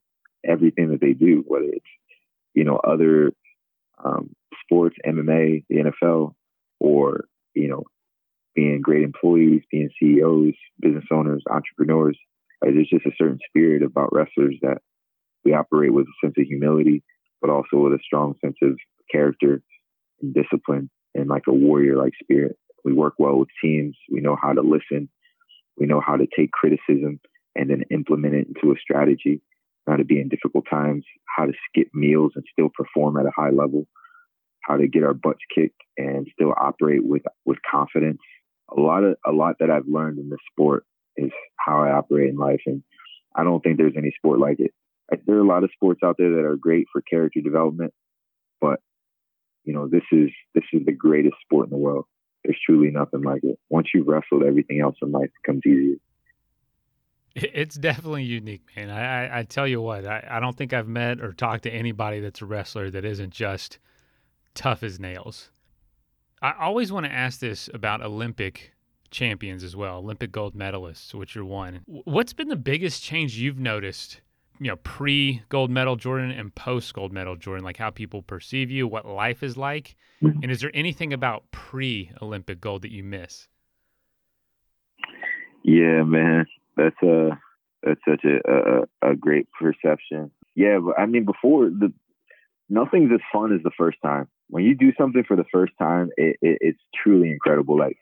everything 0.46 0.92
that 0.92 1.02
they 1.02 1.14
do, 1.14 1.44
whether 1.48 1.66
it's, 1.66 1.86
you 2.54 2.64
know, 2.64 2.78
other 2.78 3.32
um, 4.04 4.36
sports, 4.64 4.96
MMA, 5.06 5.64
the 5.70 5.92
NFL, 6.04 6.34
or, 6.80 7.26
you 7.54 7.68
know, 7.68 7.84
being 8.56 8.82
great 8.82 9.04
employees, 9.04 9.62
being 9.72 9.90
CEOs, 10.00 10.54
business 10.80 11.06
owners, 11.12 11.44
entrepreneurs. 11.50 12.18
Like, 12.62 12.74
there's 12.74 12.90
just 12.90 13.06
a 13.06 13.16
certain 13.18 13.40
spirit 13.48 13.84
about 13.84 14.14
wrestlers 14.14 14.56
that 14.62 14.80
we 15.44 15.54
operate 15.54 15.94
with 15.94 16.08
a 16.08 16.26
sense 16.26 16.36
of 16.38 16.46
humility, 16.46 17.04
but 17.42 17.50
also 17.50 17.78
with 17.78 17.94
a 17.94 18.00
strong 18.04 18.36
sense 18.44 18.58
of 18.62 18.78
character 19.12 19.62
and 20.22 20.34
discipline 20.34 20.90
and 21.16 21.28
like 21.28 21.44
a 21.48 21.54
warrior 21.54 21.98
like 21.98 22.14
spirit. 22.22 22.58
We 22.84 22.94
work 22.94 23.16
well 23.18 23.38
with 23.38 23.50
teams. 23.62 23.96
We 24.12 24.22
know 24.22 24.38
how 24.42 24.54
to 24.54 24.62
listen. 24.62 25.10
We 25.78 25.86
know 25.86 26.02
how 26.06 26.18
to 26.18 26.28
take 26.36 26.52
criticism 26.52 27.20
and 27.56 27.70
then 27.70 27.84
implement 27.92 28.36
it 28.36 28.48
into 28.48 28.72
a 28.74 28.80
strategy, 28.80 29.42
how 29.88 29.96
to 29.96 30.06
be 30.06 30.20
in 30.20 30.30
difficult 30.30 30.66
times, 30.70 31.04
how 31.38 31.46
to 31.46 31.54
skip 31.70 31.88
meals 31.94 32.34
and 32.36 32.46
still 32.52 32.70
perform 32.74 33.18
at 33.18 33.26
a 33.26 33.32
high 33.36 33.50
level, 33.50 33.88
how 34.62 34.78
to 34.78 34.88
get 34.88 35.04
our 35.04 35.14
butts 35.14 35.42
kicked 35.54 35.82
and 35.98 36.28
still 36.34 36.54
operate 36.60 37.04
with 37.04 37.24
with 37.46 37.58
confidence 37.70 38.20
a 38.76 38.80
lot 38.80 39.04
of 39.04 39.16
a 39.26 39.32
lot 39.32 39.56
that 39.60 39.70
I've 39.70 39.88
learned 39.88 40.20
in 40.20 40.30
this 40.30 40.40
sport 40.52 40.86
is 41.18 41.32
how 41.58 41.84
I 41.84 41.92
operate 41.92 42.30
in 42.30 42.38
life, 42.38 42.62
and 42.66 42.84
I 43.36 43.44
don't 43.44 43.62
think 43.62 43.78
there's 43.78 43.98
any 43.98 44.14
sport 44.16 44.40
like 44.40 44.60
it. 44.60 44.72
There 45.26 45.36
are 45.36 45.42
a 45.42 45.48
lot 45.48 45.64
of 45.64 45.72
sports 45.74 46.02
out 46.04 46.16
there 46.18 46.30
that 46.36 46.46
are 46.46 46.56
great 46.56 46.88
for 46.92 47.02
character 47.02 47.42
development, 47.42 47.94
but 48.62 48.80
you 49.64 49.74
know 49.74 49.88
this 49.88 50.04
is 50.12 50.30
this 50.56 50.64
is 50.74 50.86
the 50.86 50.94
greatest 50.94 51.36
sport 51.44 51.68
in 51.68 51.72
the 51.72 51.78
world. 51.78 52.06
There's 52.44 52.60
truly 52.66 52.90
nothing 52.92 53.22
like 53.22 53.44
it. 53.44 53.60
Once 53.70 53.90
you've 53.94 54.08
wrestled, 54.08 54.44
everything 54.44 54.80
else 54.80 54.96
in 55.02 55.12
life 55.12 55.30
becomes 55.44 55.62
easier. 55.66 55.98
It's 57.36 57.76
definitely 57.76 58.24
unique, 58.24 58.64
man. 58.76 58.90
I, 58.90 59.28
I, 59.28 59.40
I 59.40 59.44
tell 59.44 59.68
you 59.68 59.82
what, 59.82 60.06
I, 60.06 60.28
I 60.30 60.40
don't 60.40 60.58
think 60.58 60.74
I've 60.74 60.88
met 60.88 61.22
or 61.22 61.32
talked 61.32 61.64
to 61.64 61.72
anybody 61.72 62.20
that's 62.20 62.42
a 62.42 62.46
wrestler 62.46 62.90
that 62.90 63.06
isn't 63.06 63.32
just 63.32 63.80
tough 64.54 64.84
as 64.84 65.00
nails. 65.00 65.50
I 66.42 66.54
always 66.60 66.92
want 66.92 67.06
to 67.06 67.12
ask 67.12 67.40
this 67.40 67.70
about 67.74 68.02
Olympic 68.02 68.74
champions 69.12 69.64
as 69.64 69.76
well, 69.76 69.98
Olympic 69.98 70.32
gold 70.32 70.56
medalists, 70.56 71.14
which 71.14 71.38
are 71.38 71.46
one. 71.46 71.82
What's 71.86 72.34
been 72.34 72.48
the 72.48 72.56
biggest 72.56 73.04
change 73.04 73.38
you've 73.38 73.60
noticed, 73.60 74.22
you 74.60 74.68
know, 74.68 74.78
pre 74.78 75.44
gold 75.50 75.70
medal 75.70 75.96
Jordan 75.96 76.32
and 76.32 76.54
post 76.56 76.94
gold 76.94 77.14
medal 77.14 77.36
Jordan, 77.36 77.64
like 77.64 77.78
how 77.78 77.92
people 77.92 78.22
perceive 78.22 78.72
you, 78.72 78.88
what 78.88 79.06
life 79.06 79.44
is 79.44 79.56
like? 79.56 79.96
Mm-hmm. 80.24 80.40
And 80.42 80.52
is 80.52 80.62
there 80.62 80.72
anything 80.74 81.14
about 81.14 81.50
pre 81.52 82.12
Olympic 82.22 82.60
gold 82.60 82.82
that 82.82 82.92
you 82.92 83.04
miss? 83.04 83.48
Yeah, 85.64 86.04
man, 86.04 86.48
that's 86.76 87.02
a 87.04 87.40
that's 87.84 88.02
such 88.08 88.24
a, 88.26 88.40
a 88.50 89.12
a 89.12 89.16
great 89.16 89.48
perception. 89.60 90.32
Yeah, 90.56 90.80
but 90.80 91.00
I 91.00 91.06
mean, 91.06 91.26
before 91.26 91.66
the 91.66 91.94
nothing's 92.72 93.12
as 93.14 93.20
fun 93.32 93.54
as 93.54 93.62
the 93.64 93.72
first 93.78 93.98
time. 94.04 94.28
When 94.48 94.64
you 94.64 94.76
do 94.76 94.92
something 94.98 95.24
for 95.28 95.38
the 95.38 95.46
first 95.52 95.74
time, 95.80 96.10
it, 96.18 96.38
it, 96.42 96.58
it's 96.62 96.80
truly 97.04 97.30
incredible. 97.30 97.78
Like 97.78 97.98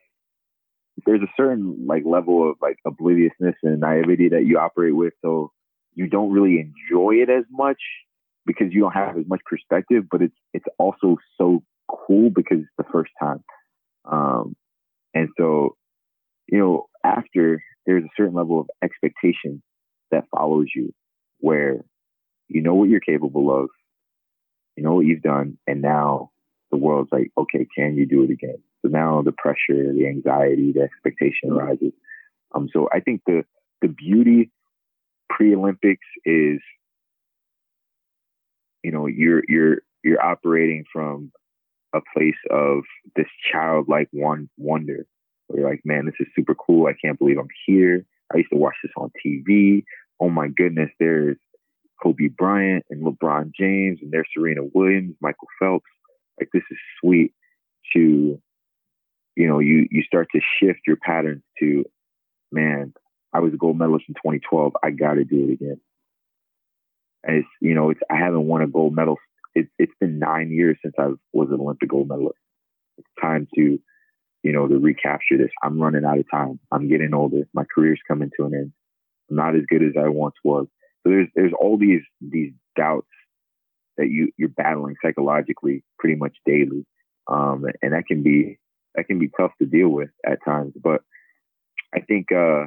there's 1.05 1.21
a 1.21 1.31
certain 1.35 1.85
like 1.87 2.03
level 2.05 2.49
of 2.49 2.57
like 2.61 2.77
obliviousness 2.85 3.55
and 3.63 3.79
naivety 3.79 4.29
that 4.29 4.45
you 4.45 4.57
operate 4.57 4.95
with, 4.95 5.13
so 5.21 5.51
you 5.95 6.07
don't 6.07 6.31
really 6.31 6.59
enjoy 6.59 7.15
it 7.15 7.29
as 7.29 7.43
much 7.51 7.81
because 8.45 8.67
you 8.71 8.81
don't 8.81 8.93
have 8.93 9.17
as 9.17 9.25
much 9.27 9.41
perspective. 9.45 10.05
But 10.09 10.21
it's 10.21 10.35
it's 10.53 10.65
also 10.77 11.17
so 11.37 11.63
cool 11.87 12.29
because 12.29 12.59
it's 12.59 12.77
the 12.77 12.85
first 12.91 13.11
time, 13.19 13.43
um, 14.05 14.55
and 15.13 15.29
so 15.37 15.75
you 16.47 16.59
know 16.59 16.87
after 17.03 17.63
there's 17.89 18.03
a 18.03 18.15
certain 18.15 18.35
level 18.35 18.59
of 18.59 18.69
expectation 18.83 19.63
that 20.11 20.25
follows 20.29 20.67
you, 20.75 20.93
where 21.39 21.83
you 22.47 22.61
know 22.61 22.75
what 22.75 22.87
you're 22.87 22.99
capable 22.99 23.51
of, 23.51 23.69
you 24.75 24.83
know 24.83 24.93
what 24.93 25.07
you've 25.07 25.23
done, 25.23 25.57
and 25.65 25.81
now 25.81 26.29
the 26.69 26.77
world's 26.77 27.11
like, 27.11 27.31
okay, 27.35 27.65
can 27.75 27.97
you 27.97 28.05
do 28.05 28.21
it 28.21 28.29
again? 28.29 28.61
So 28.83 28.89
now 28.89 29.23
the 29.23 29.31
pressure, 29.31 29.91
the 29.91 30.05
anxiety, 30.07 30.71
the 30.71 30.81
expectation 30.81 31.51
rises. 31.51 31.93
Um, 32.53 32.69
so 32.71 32.89
I 32.93 32.99
think 32.99 33.21
the 33.25 33.43
the 33.81 33.87
beauty 33.87 34.51
pre-Olympics 35.31 36.05
is, 36.25 36.59
you 38.83 38.91
know, 38.91 39.07
you're 39.07 39.41
you're 39.47 39.81
you're 40.03 40.23
operating 40.23 40.85
from 40.93 41.31
a 41.91 42.01
place 42.13 42.37
of 42.51 42.83
this 43.15 43.25
childlike 43.51 44.09
one 44.11 44.47
wonder. 44.57 45.07
Where 45.49 45.61
you're 45.61 45.69
like, 45.69 45.81
man, 45.83 46.05
this 46.05 46.15
is 46.19 46.27
super 46.35 46.55
cool. 46.55 46.87
I 46.87 46.93
can't 46.93 47.19
believe 47.19 47.37
I'm 47.37 47.47
here. 47.65 48.05
I 48.33 48.37
used 48.37 48.51
to 48.51 48.57
watch 48.57 48.75
this 48.83 48.91
on 48.95 49.11
TV. 49.25 49.83
Oh 50.19 50.29
my 50.29 50.47
goodness, 50.47 50.89
there's 50.99 51.37
Kobe 52.01 52.27
Bryant 52.27 52.85
and 52.89 53.03
LeBron 53.05 53.51
James, 53.59 53.99
and 54.01 54.11
there's 54.11 54.27
Serena 54.33 54.61
Williams, 54.73 55.15
Michael 55.21 55.47
Phelps. 55.59 55.89
Like 56.39 56.49
this 56.53 56.63
is 56.71 56.77
sweet 57.01 57.33
to 57.93 58.39
you 59.39 59.47
know, 59.47 59.59
you 59.59 59.87
you 59.89 60.03
start 60.03 60.27
to 60.33 60.41
shift 60.59 60.81
your 60.85 60.97
patterns 60.97 61.43
to, 61.59 61.85
man, 62.51 62.93
I 63.33 63.39
was 63.39 63.53
a 63.53 63.57
gold 63.57 63.77
medalist 63.77 64.05
in 64.09 64.15
2012. 64.15 64.73
I 64.83 64.89
got 64.91 65.13
to 65.13 65.23
do 65.23 65.45
it 65.45 65.53
again. 65.53 65.79
And 67.23 67.37
it's 67.37 67.47
you 67.61 67.73
know, 67.73 67.89
it's 67.89 68.01
I 68.11 68.17
haven't 68.17 68.47
won 68.47 68.61
a 68.61 68.67
gold 68.67 68.93
medal. 68.93 69.15
It's 69.55 69.69
it's 69.79 69.93
been 69.99 70.19
nine 70.19 70.51
years 70.51 70.77
since 70.83 70.93
I 70.99 71.11
was 71.31 71.49
an 71.51 71.61
Olympic 71.61 71.87
gold 71.89 72.09
medalist. 72.09 72.37
It's 72.97 73.07
time 73.21 73.47
to, 73.55 73.79
you 74.43 74.51
know, 74.51 74.67
to 74.67 74.79
recapture 74.79 75.37
this. 75.37 75.51
I'm 75.63 75.81
running 75.81 76.05
out 76.05 76.19
of 76.19 76.25
time. 76.31 76.59
I'm 76.71 76.87
getting 76.89 77.13
older. 77.13 77.47
My 77.53 77.63
career's 77.73 77.99
coming 78.07 78.31
to 78.37 78.45
an 78.45 78.53
end. 78.53 78.73
I'm 79.29 79.35
not 79.35 79.55
as 79.55 79.63
good 79.69 79.83
as 79.83 79.93
I 79.97 80.09
once 80.09 80.35
was. 80.43 80.67
So 81.03 81.09
there's 81.09 81.27
there's 81.35 81.53
all 81.59 81.77
these 81.77 82.01
these 82.21 82.53
doubts 82.75 83.07
that 83.97 84.07
you 84.09 84.31
you're 84.37 84.49
battling 84.49 84.95
psychologically 85.03 85.83
pretty 85.97 86.15
much 86.15 86.35
daily, 86.45 86.85
um, 87.27 87.65
and 87.81 87.93
that 87.93 88.05
can 88.07 88.23
be 88.23 88.59
that 88.95 89.07
can 89.07 89.19
be 89.19 89.29
tough 89.37 89.51
to 89.59 89.65
deal 89.65 89.89
with 89.89 90.09
at 90.25 90.43
times. 90.43 90.73
But 90.81 91.01
I 91.93 92.01
think 92.01 92.31
uh, 92.31 92.65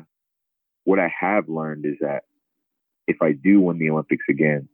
what 0.84 0.98
I 0.98 1.12
have 1.20 1.48
learned 1.48 1.86
is 1.86 1.96
that 2.00 2.22
if 3.06 3.16
I 3.22 3.32
do 3.32 3.60
win 3.60 3.78
the 3.78 3.90
Olympics 3.90 4.24
again, 4.28 4.68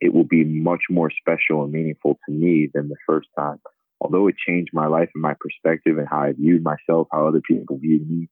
it 0.00 0.12
will 0.12 0.24
be 0.24 0.44
much 0.44 0.82
more 0.90 1.10
special 1.10 1.64
and 1.64 1.72
meaningful 1.72 2.18
to 2.26 2.32
me 2.32 2.68
than 2.72 2.88
the 2.88 2.96
first 3.06 3.28
time. 3.38 3.58
Although 4.04 4.28
it 4.28 4.36
changed 4.46 4.70
my 4.74 4.86
life 4.86 5.08
and 5.14 5.22
my 5.22 5.34
perspective 5.40 5.96
and 5.96 6.06
how 6.06 6.20
I 6.20 6.32
viewed 6.32 6.62
myself, 6.62 7.08
how 7.10 7.26
other 7.26 7.40
people 7.40 7.78
viewed 7.78 8.08
me, 8.08 8.28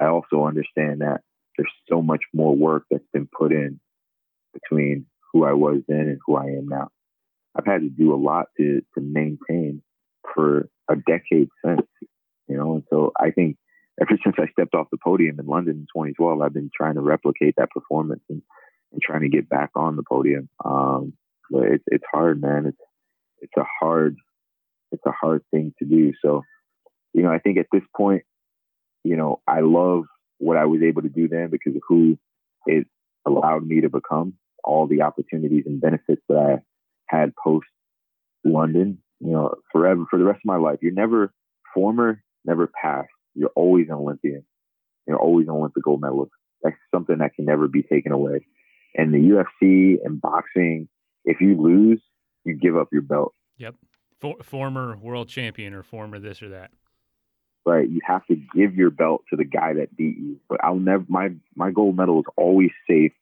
I 0.00 0.06
also 0.06 0.44
understand 0.44 1.02
that 1.02 1.20
there's 1.56 1.70
so 1.90 2.00
much 2.00 2.22
more 2.32 2.56
work 2.56 2.84
that's 2.90 3.04
been 3.12 3.28
put 3.28 3.52
in 3.52 3.78
between 4.54 5.04
who 5.32 5.44
I 5.44 5.52
was 5.52 5.82
then 5.86 6.08
and 6.08 6.18
who 6.26 6.36
I 6.36 6.46
am 6.46 6.68
now. 6.68 6.88
I've 7.54 7.66
had 7.66 7.82
to 7.82 7.90
do 7.90 8.14
a 8.14 8.16
lot 8.16 8.46
to 8.56 8.80
to 8.94 9.00
maintain 9.00 9.82
for 10.34 10.70
a 10.90 10.96
decade 10.96 11.48
since, 11.64 11.86
you 12.48 12.56
know. 12.56 12.76
And 12.76 12.84
so 12.88 13.12
I 13.20 13.32
think 13.32 13.58
ever 14.00 14.18
since 14.24 14.36
I 14.38 14.50
stepped 14.52 14.74
off 14.74 14.88
the 14.90 14.98
podium 15.02 15.38
in 15.38 15.46
London 15.46 15.74
in 15.76 15.86
2012, 16.02 16.40
I've 16.40 16.54
been 16.54 16.70
trying 16.74 16.94
to 16.94 17.02
replicate 17.02 17.54
that 17.58 17.70
performance 17.70 18.22
and, 18.30 18.40
and 18.92 19.02
trying 19.02 19.22
to 19.22 19.28
get 19.28 19.50
back 19.50 19.70
on 19.76 19.96
the 19.96 20.02
podium. 20.02 20.48
Um, 20.64 21.12
but 21.50 21.64
it's 21.64 21.84
it's 21.88 22.04
hard, 22.10 22.40
man. 22.40 22.66
It's 22.66 22.82
it's 23.40 23.56
a 23.58 23.64
hard 23.80 24.16
it's 24.92 25.06
a 25.06 25.12
hard 25.12 25.42
thing 25.50 25.72
to 25.78 25.84
do. 25.84 26.12
So, 26.24 26.42
you 27.12 27.22
know, 27.22 27.30
I 27.30 27.38
think 27.38 27.58
at 27.58 27.66
this 27.72 27.82
point, 27.96 28.22
you 29.04 29.16
know, 29.16 29.40
I 29.46 29.60
love 29.60 30.04
what 30.38 30.56
I 30.56 30.66
was 30.66 30.82
able 30.82 31.02
to 31.02 31.08
do 31.08 31.28
then 31.28 31.48
because 31.50 31.74
of 31.74 31.82
who 31.88 32.18
it 32.66 32.86
allowed 33.26 33.66
me 33.66 33.80
to 33.82 33.88
become, 33.88 34.34
all 34.64 34.86
the 34.86 35.02
opportunities 35.02 35.64
and 35.66 35.80
benefits 35.80 36.22
that 36.28 36.38
I 36.38 37.14
had 37.16 37.32
post 37.42 37.66
London 38.44 38.98
you 39.20 39.32
know, 39.32 39.54
forever 39.72 40.04
for 40.10 40.18
the 40.18 40.24
rest 40.24 40.38
of 40.38 40.44
my 40.44 40.56
life. 40.56 40.78
You're 40.82 40.92
never 40.92 41.32
former, 41.74 42.22
never 42.44 42.70
past. 42.80 43.08
You're 43.34 43.52
always 43.54 43.86
an 43.88 43.94
Olympian. 43.94 44.44
You're 45.06 45.18
always 45.18 45.46
an 45.46 45.54
Olympic 45.54 45.84
gold 45.84 46.00
medalist. 46.00 46.32
That's 46.62 46.76
something 46.94 47.18
that 47.18 47.34
can 47.34 47.44
never 47.44 47.68
be 47.68 47.82
taken 47.82 48.12
away. 48.12 48.46
And 48.94 49.12
the 49.12 49.18
UFC 49.18 49.96
and 50.04 50.20
boxing, 50.20 50.88
if 51.24 51.40
you 51.40 51.60
lose, 51.60 52.00
you 52.44 52.56
give 52.56 52.76
up 52.76 52.88
your 52.92 53.02
belt. 53.02 53.32
Yep. 53.58 53.74
For, 54.20 54.36
former 54.42 54.96
world 54.96 55.28
champion 55.28 55.74
or 55.74 55.82
former 55.82 56.18
this 56.18 56.42
or 56.42 56.50
that. 56.50 56.70
Right. 57.64 57.88
You 57.88 58.00
have 58.04 58.24
to 58.26 58.36
give 58.54 58.76
your 58.76 58.90
belt 58.90 59.24
to 59.30 59.36
the 59.36 59.44
guy 59.44 59.74
that 59.74 59.96
beat 59.96 60.16
you. 60.16 60.38
But 60.48 60.62
I'll 60.64 60.76
never 60.76 61.04
my 61.08 61.30
my 61.54 61.70
gold 61.70 61.96
medal 61.96 62.20
is 62.20 62.26
always 62.36 62.70
safe 62.88 63.12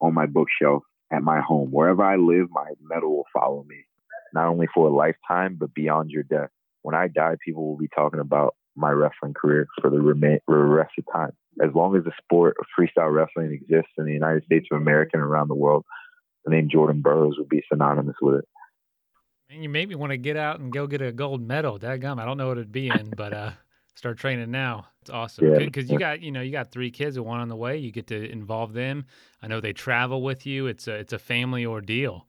on 0.00 0.14
my 0.14 0.26
bookshelf 0.26 0.82
at 1.10 1.22
my 1.22 1.40
home. 1.40 1.70
Wherever 1.70 2.04
I 2.04 2.16
live, 2.16 2.48
my 2.50 2.72
medal 2.82 3.16
will 3.16 3.26
follow 3.32 3.64
me 3.68 3.84
not 4.34 4.48
only 4.48 4.66
for 4.72 4.88
a 4.88 4.94
lifetime, 4.94 5.56
but 5.58 5.72
beyond 5.74 6.10
your 6.10 6.22
death. 6.22 6.50
When 6.82 6.94
I 6.94 7.08
die, 7.08 7.36
people 7.44 7.66
will 7.66 7.78
be 7.78 7.88
talking 7.88 8.20
about 8.20 8.54
my 8.76 8.90
wrestling 8.90 9.34
career 9.34 9.66
for 9.80 9.90
the 9.90 9.98
remain, 9.98 10.40
rest 10.46 10.92
of 10.98 11.04
time. 11.10 11.32
As 11.64 11.74
long 11.74 11.96
as 11.96 12.04
the 12.04 12.12
sport 12.22 12.56
of 12.60 12.66
freestyle 12.78 13.12
wrestling 13.12 13.52
exists 13.52 13.92
in 13.96 14.04
the 14.04 14.12
United 14.12 14.44
States 14.44 14.66
of 14.70 14.80
America 14.80 15.12
and 15.14 15.22
around 15.22 15.48
the 15.48 15.54
world, 15.54 15.84
the 16.44 16.50
name 16.50 16.68
Jordan 16.70 17.00
Burroughs 17.00 17.36
would 17.38 17.48
be 17.48 17.64
synonymous 17.72 18.16
with 18.20 18.36
it. 18.36 18.48
And 19.48 19.62
you 19.62 19.68
maybe 19.68 19.94
want 19.94 20.10
to 20.10 20.16
get 20.16 20.36
out 20.36 20.58
and 20.58 20.72
go 20.72 20.86
get 20.86 21.00
a 21.00 21.12
gold 21.12 21.40
medal. 21.40 21.78
Dadgum, 21.78 22.20
I 22.20 22.24
don't 22.24 22.36
know 22.36 22.48
what 22.48 22.58
it'd 22.58 22.72
be 22.72 22.88
in, 22.88 23.10
but 23.16 23.32
uh, 23.32 23.50
start 23.94 24.18
training 24.18 24.50
now. 24.50 24.86
It's 25.00 25.10
awesome 25.10 25.56
because 25.56 25.86
yeah. 25.86 25.92
you 25.92 25.98
got 25.98 26.20
you 26.20 26.32
know 26.32 26.40
you 26.40 26.50
got 26.50 26.72
three 26.72 26.90
kids 26.90 27.16
and 27.16 27.24
one 27.24 27.40
on 27.40 27.48
the 27.48 27.56
way. 27.56 27.76
You 27.76 27.92
get 27.92 28.08
to 28.08 28.30
involve 28.30 28.72
them. 28.72 29.06
I 29.40 29.46
know 29.46 29.60
they 29.60 29.72
travel 29.72 30.22
with 30.22 30.46
you. 30.46 30.66
It's 30.66 30.88
a 30.88 30.94
it's 30.94 31.12
a 31.12 31.18
family 31.18 31.64
ordeal. 31.64 32.26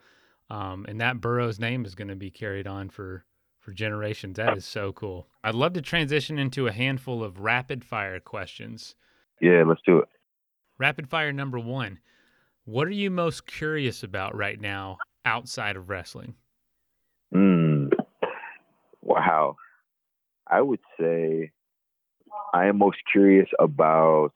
Um, 0.50 0.86
and 0.88 1.02
that 1.02 1.20
Burroughs 1.20 1.60
name 1.60 1.86
is 1.86 1.96
going 1.96 2.08
to 2.08 2.16
be 2.16 2.30
carried 2.30 2.68
on 2.68 2.90
for 2.90 3.26
for 3.60 3.74
generations. 3.74 4.38
That 4.38 4.56
is 4.56 4.66
so 4.66 4.94
cool. 4.94 5.28
I'd 5.44 5.56
love 5.56 5.74
to 5.74 5.82
transition 5.82 6.40
into 6.40 6.68
a 6.68 6.72
handful 6.72 7.24
of 7.24 7.40
rapid 7.40 7.84
fire 7.84 8.20
questions. 8.20 8.96
Yeah, 9.42 9.64
let's 9.68 9.82
do 9.86 9.98
it. 10.00 10.08
Rapid 10.78 11.10
fire 11.10 11.34
number 11.34 11.60
one. 11.60 12.00
What 12.64 12.88
are 12.88 12.92
you 12.92 13.10
most 13.10 13.46
curious 13.46 14.04
about 14.04 14.36
right 14.36 14.60
now 14.60 14.98
outside 15.26 15.76
of 15.76 15.90
wrestling? 15.90 16.36
Wow. 19.08 19.56
I 20.50 20.62
would 20.62 20.82
say 21.00 21.52
I 22.54 22.68
am 22.68 22.78
most 22.78 22.98
curious 23.12 23.48
about 23.60 24.34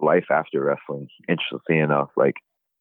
life 0.00 0.26
after 0.30 0.62
wrestling. 0.64 1.08
Interestingly 1.28 1.80
enough, 1.80 2.08
like 2.16 2.36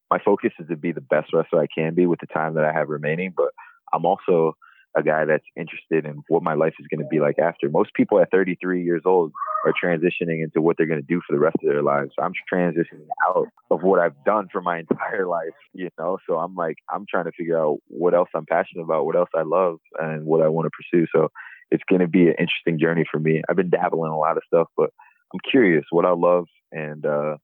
my 0.10 0.20
focus 0.24 0.54
is 0.60 0.68
to 0.70 0.78
be 0.78 0.94
the 0.94 1.02
best 1.02 1.34
wrestler 1.34 1.62
I 1.62 1.68
can 1.68 1.94
be 1.94 2.06
with 2.06 2.22
the 2.22 2.28
time 2.28 2.54
that 2.56 2.64
I 2.64 2.72
have 2.72 2.90
remaining. 2.90 3.34
But 3.36 3.50
I'm 3.94 4.06
also 4.06 4.56
a 4.98 5.04
guy 5.04 5.26
that's 5.26 5.46
interested 5.56 6.06
in 6.06 6.24
what 6.28 6.42
my 6.42 6.56
life 6.56 6.74
is 6.80 6.88
going 6.88 7.02
to 7.02 7.08
be 7.08 7.20
like 7.20 7.38
after. 7.38 7.70
Most 7.70 7.94
people 7.94 8.20
at 8.20 8.32
33 8.32 8.84
years 8.84 9.04
old 9.06 9.32
are 9.66 9.74
transitioning 9.74 10.44
into 10.44 10.60
what 10.60 10.76
they're 10.78 10.88
going 10.88 11.02
to 11.02 11.08
do 11.08 11.22
for 11.26 11.34
the 11.34 11.40
rest 11.40 11.58
of 11.62 11.70
their 11.70 11.84
lives. 11.84 12.12
I'm 12.20 12.34
transitioning 12.52 13.08
out 13.28 13.48
of 13.70 13.84
what 13.84 14.00
I've 14.00 14.24
done 14.26 14.48
for 14.52 14.62
my 14.62 14.80
entire 14.90 15.28
life, 15.28 15.54
you 15.74 15.90
know? 16.00 16.18
So 16.28 16.38
I'm 16.38 16.56
like, 16.56 16.78
I'm 16.92 17.06
trying 17.10 17.26
to 17.26 17.32
figure 17.38 17.60
out 17.60 17.78
what 17.88 18.16
else 18.16 18.30
I'm 18.34 18.46
passionate 18.46 18.84
about, 18.84 19.06
what 19.06 19.16
else 19.16 19.30
I 19.36 19.44
love, 19.44 19.78
and 20.00 20.26
what 20.26 20.42
I 20.42 20.48
want 20.48 20.66
to 20.66 20.72
pursue. 20.72 21.06
So 21.14 21.30
it's 21.70 21.84
going 21.90 22.02
to 22.02 22.08
be 22.08 22.28
an 22.28 22.36
interesting 22.40 22.80
journey 22.80 23.06
for 23.10 23.20
me. 23.20 23.42
I've 23.48 23.56
been 23.56 23.70
dabbling 23.70 24.10
in 24.10 24.16
a 24.16 24.18
lot 24.18 24.38
of 24.38 24.44
stuff, 24.48 24.68
but 24.76 24.90
I'm 25.34 25.40
curious 25.50 25.86
what 25.92 26.06
I 26.06 26.12
love 26.12 26.46
and 26.72 27.06
uh, 27.06 27.38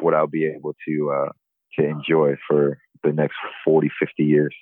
what 0.00 0.14
I'll 0.14 0.26
be 0.26 0.46
able 0.46 0.74
to 0.88 1.12
uh, 1.12 1.32
to 1.78 1.86
enjoy 1.86 2.36
for 2.48 2.78
the 3.02 3.12
next 3.12 3.36
40, 3.64 3.90
50 4.00 4.22
years. 4.22 4.54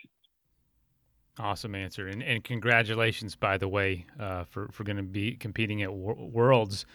Awesome 1.43 1.75
answer, 1.75 2.07
and, 2.07 2.23
and 2.23 2.45
congratulations, 2.45 3.35
by 3.35 3.59
the 3.59 3.67
way, 3.67 4.07
uh, 4.21 4.45
for 4.45 4.69
for 4.69 4.85
going 4.85 4.97
to 4.97 5.03
be 5.03 5.35
competing 5.35 5.83
at 5.83 5.93
Worlds, 5.93 6.87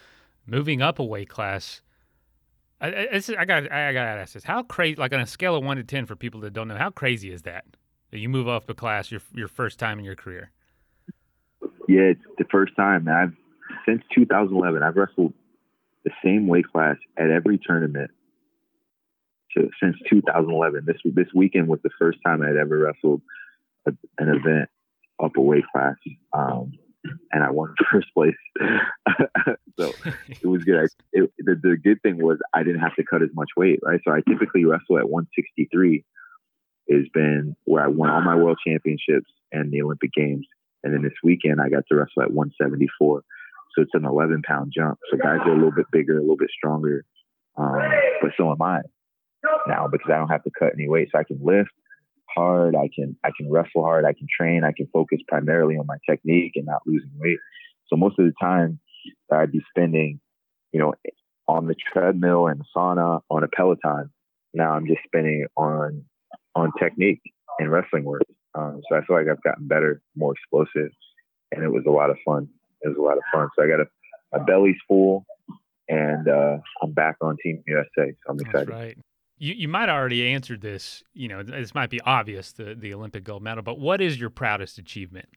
moving 0.46 0.80
up 0.80 0.98
a 0.98 1.04
weight 1.04 1.28
class. 1.28 1.82
I, 2.80 2.88
I, 2.88 3.22
I 3.38 3.44
got 3.44 3.70
I 3.70 3.92
got 3.92 4.04
to 4.04 4.20
ask 4.20 4.32
this: 4.32 4.44
How 4.44 4.62
crazy? 4.62 4.96
Like 4.96 5.12
on 5.12 5.20
a 5.20 5.26
scale 5.26 5.54
of 5.54 5.64
one 5.64 5.76
to 5.76 5.84
ten, 5.84 6.06
for 6.06 6.16
people 6.16 6.40
that 6.40 6.54
don't 6.54 6.66
know, 6.66 6.76
how 6.76 6.88
crazy 6.88 7.30
is 7.30 7.42
that? 7.42 7.66
That 8.10 8.20
you 8.20 8.30
move 8.30 8.48
up 8.48 8.70
a 8.70 8.74
class 8.74 9.10
your 9.10 9.20
your 9.34 9.48
first 9.48 9.78
time 9.78 9.98
in 9.98 10.06
your 10.06 10.16
career. 10.16 10.50
Yeah, 11.86 12.12
it's 12.12 12.22
the 12.38 12.46
first 12.50 12.74
time. 12.74 13.06
I've 13.06 13.34
since 13.84 14.02
2011. 14.14 14.82
I've 14.82 14.96
wrestled 14.96 15.34
the 16.06 16.10
same 16.24 16.46
weight 16.46 16.72
class 16.72 16.96
at 17.18 17.28
every 17.28 17.60
tournament 17.62 18.12
to, 19.58 19.68
since 19.82 19.96
2011. 20.08 20.84
This 20.86 20.96
this 21.04 21.28
weekend 21.34 21.68
was 21.68 21.80
the 21.82 21.90
first 21.98 22.18
time 22.24 22.40
I'd 22.40 22.56
ever 22.56 22.78
wrestled 22.78 23.20
a, 23.88 24.22
an 24.22 24.28
event 24.28 24.68
up 25.22 25.32
a 25.36 25.40
weight 25.40 25.64
class, 25.72 25.96
um, 26.32 26.72
and 27.32 27.42
I 27.42 27.50
won 27.50 27.74
first 27.92 28.08
place. 28.14 28.34
so 29.78 29.92
it 30.28 30.46
was 30.46 30.64
good. 30.64 30.78
I, 30.78 30.84
it, 31.12 31.30
the, 31.38 31.54
the 31.60 31.76
good 31.76 32.00
thing 32.02 32.22
was 32.22 32.38
I 32.54 32.62
didn't 32.62 32.80
have 32.80 32.94
to 32.96 33.04
cut 33.04 33.22
as 33.22 33.30
much 33.34 33.48
weight, 33.56 33.80
right? 33.82 34.00
So 34.06 34.12
I 34.12 34.20
typically 34.28 34.64
wrestle 34.64 34.98
at 34.98 35.08
163. 35.08 36.04
Has 36.90 37.04
been 37.12 37.54
where 37.64 37.84
I 37.84 37.88
won 37.88 38.08
all 38.08 38.22
my 38.22 38.34
world 38.34 38.58
championships 38.66 39.30
and 39.52 39.70
the 39.70 39.82
Olympic 39.82 40.10
Games, 40.14 40.46
and 40.82 40.94
then 40.94 41.02
this 41.02 41.12
weekend 41.22 41.60
I 41.60 41.68
got 41.68 41.84
to 41.88 41.96
wrestle 41.96 42.22
at 42.22 42.32
174. 42.32 43.22
So 43.74 43.82
it's 43.82 43.90
an 43.92 44.06
11 44.06 44.42
pound 44.48 44.72
jump. 44.74 44.98
So 45.10 45.18
guys 45.18 45.40
are 45.44 45.52
a 45.52 45.54
little 45.54 45.70
bit 45.70 45.84
bigger, 45.92 46.16
a 46.16 46.22
little 46.22 46.38
bit 46.38 46.48
stronger, 46.56 47.04
um, 47.58 47.78
but 48.22 48.30
so 48.38 48.50
am 48.50 48.62
I 48.62 48.80
now 49.66 49.88
because 49.88 50.10
I 50.10 50.16
don't 50.16 50.28
have 50.28 50.44
to 50.44 50.50
cut 50.58 50.72
any 50.72 50.88
weight. 50.88 51.08
So 51.12 51.18
I 51.18 51.24
can 51.24 51.38
lift, 51.42 51.70
hard. 52.34 52.74
I 52.74 52.88
can 52.94 53.16
I 53.24 53.30
can 53.36 53.50
wrestle 53.50 53.84
hard. 53.84 54.04
I 54.04 54.12
can 54.12 54.26
train. 54.34 54.64
I 54.64 54.72
can 54.72 54.88
focus 54.92 55.18
primarily 55.28 55.76
on 55.76 55.86
my 55.86 55.98
technique 56.08 56.52
and 56.56 56.66
not 56.66 56.82
losing 56.86 57.10
weight. 57.18 57.38
So 57.88 57.96
most 57.96 58.18
of 58.18 58.26
the 58.26 58.32
time 58.40 58.80
I'd 59.32 59.52
be 59.52 59.62
spending, 59.70 60.20
you 60.72 60.80
know, 60.80 60.94
on 61.46 61.66
the 61.66 61.74
treadmill 61.92 62.46
and 62.46 62.62
sauna 62.76 63.20
on 63.30 63.44
a 63.44 63.48
Peloton. 63.48 64.10
Now 64.54 64.72
I'm 64.72 64.86
just 64.86 65.00
spending 65.04 65.46
on 65.56 66.04
on 66.54 66.72
technique 66.78 67.22
and 67.58 67.70
wrestling 67.70 68.04
work. 68.04 68.22
Um, 68.54 68.80
so 68.88 68.96
I 68.96 69.04
feel 69.04 69.16
like 69.16 69.28
I've 69.28 69.42
gotten 69.42 69.68
better, 69.68 70.00
more 70.16 70.32
explosive, 70.32 70.90
and 71.52 71.62
it 71.62 71.68
was 71.68 71.84
a 71.86 71.90
lot 71.90 72.10
of 72.10 72.16
fun. 72.24 72.48
It 72.82 72.88
was 72.88 72.96
a 72.98 73.02
lot 73.02 73.18
of 73.18 73.24
fun. 73.32 73.48
So 73.56 73.64
I 73.64 73.68
got 73.68 73.80
a 73.80 73.86
my 74.32 74.44
belly's 74.44 74.76
full, 74.86 75.24
and 75.88 76.28
uh, 76.28 76.58
I'm 76.82 76.92
back 76.92 77.16
on 77.20 77.36
Team 77.42 77.62
USA. 77.66 77.86
So 77.96 78.12
I'm 78.28 78.40
excited. 78.40 78.68
That's 78.68 78.78
right. 78.78 78.98
You 79.38 79.54
you 79.54 79.68
might 79.68 79.88
already 79.88 80.28
answered 80.28 80.60
this. 80.60 81.02
You 81.14 81.28
know, 81.28 81.42
this 81.42 81.74
might 81.74 81.90
be 81.90 82.00
obvious 82.00 82.52
the 82.52 82.74
the 82.74 82.94
Olympic 82.94 83.24
gold 83.24 83.42
medal, 83.42 83.62
but 83.62 83.78
what 83.78 84.00
is 84.00 84.18
your 84.18 84.30
proudest 84.30 84.78
achievement? 84.78 85.28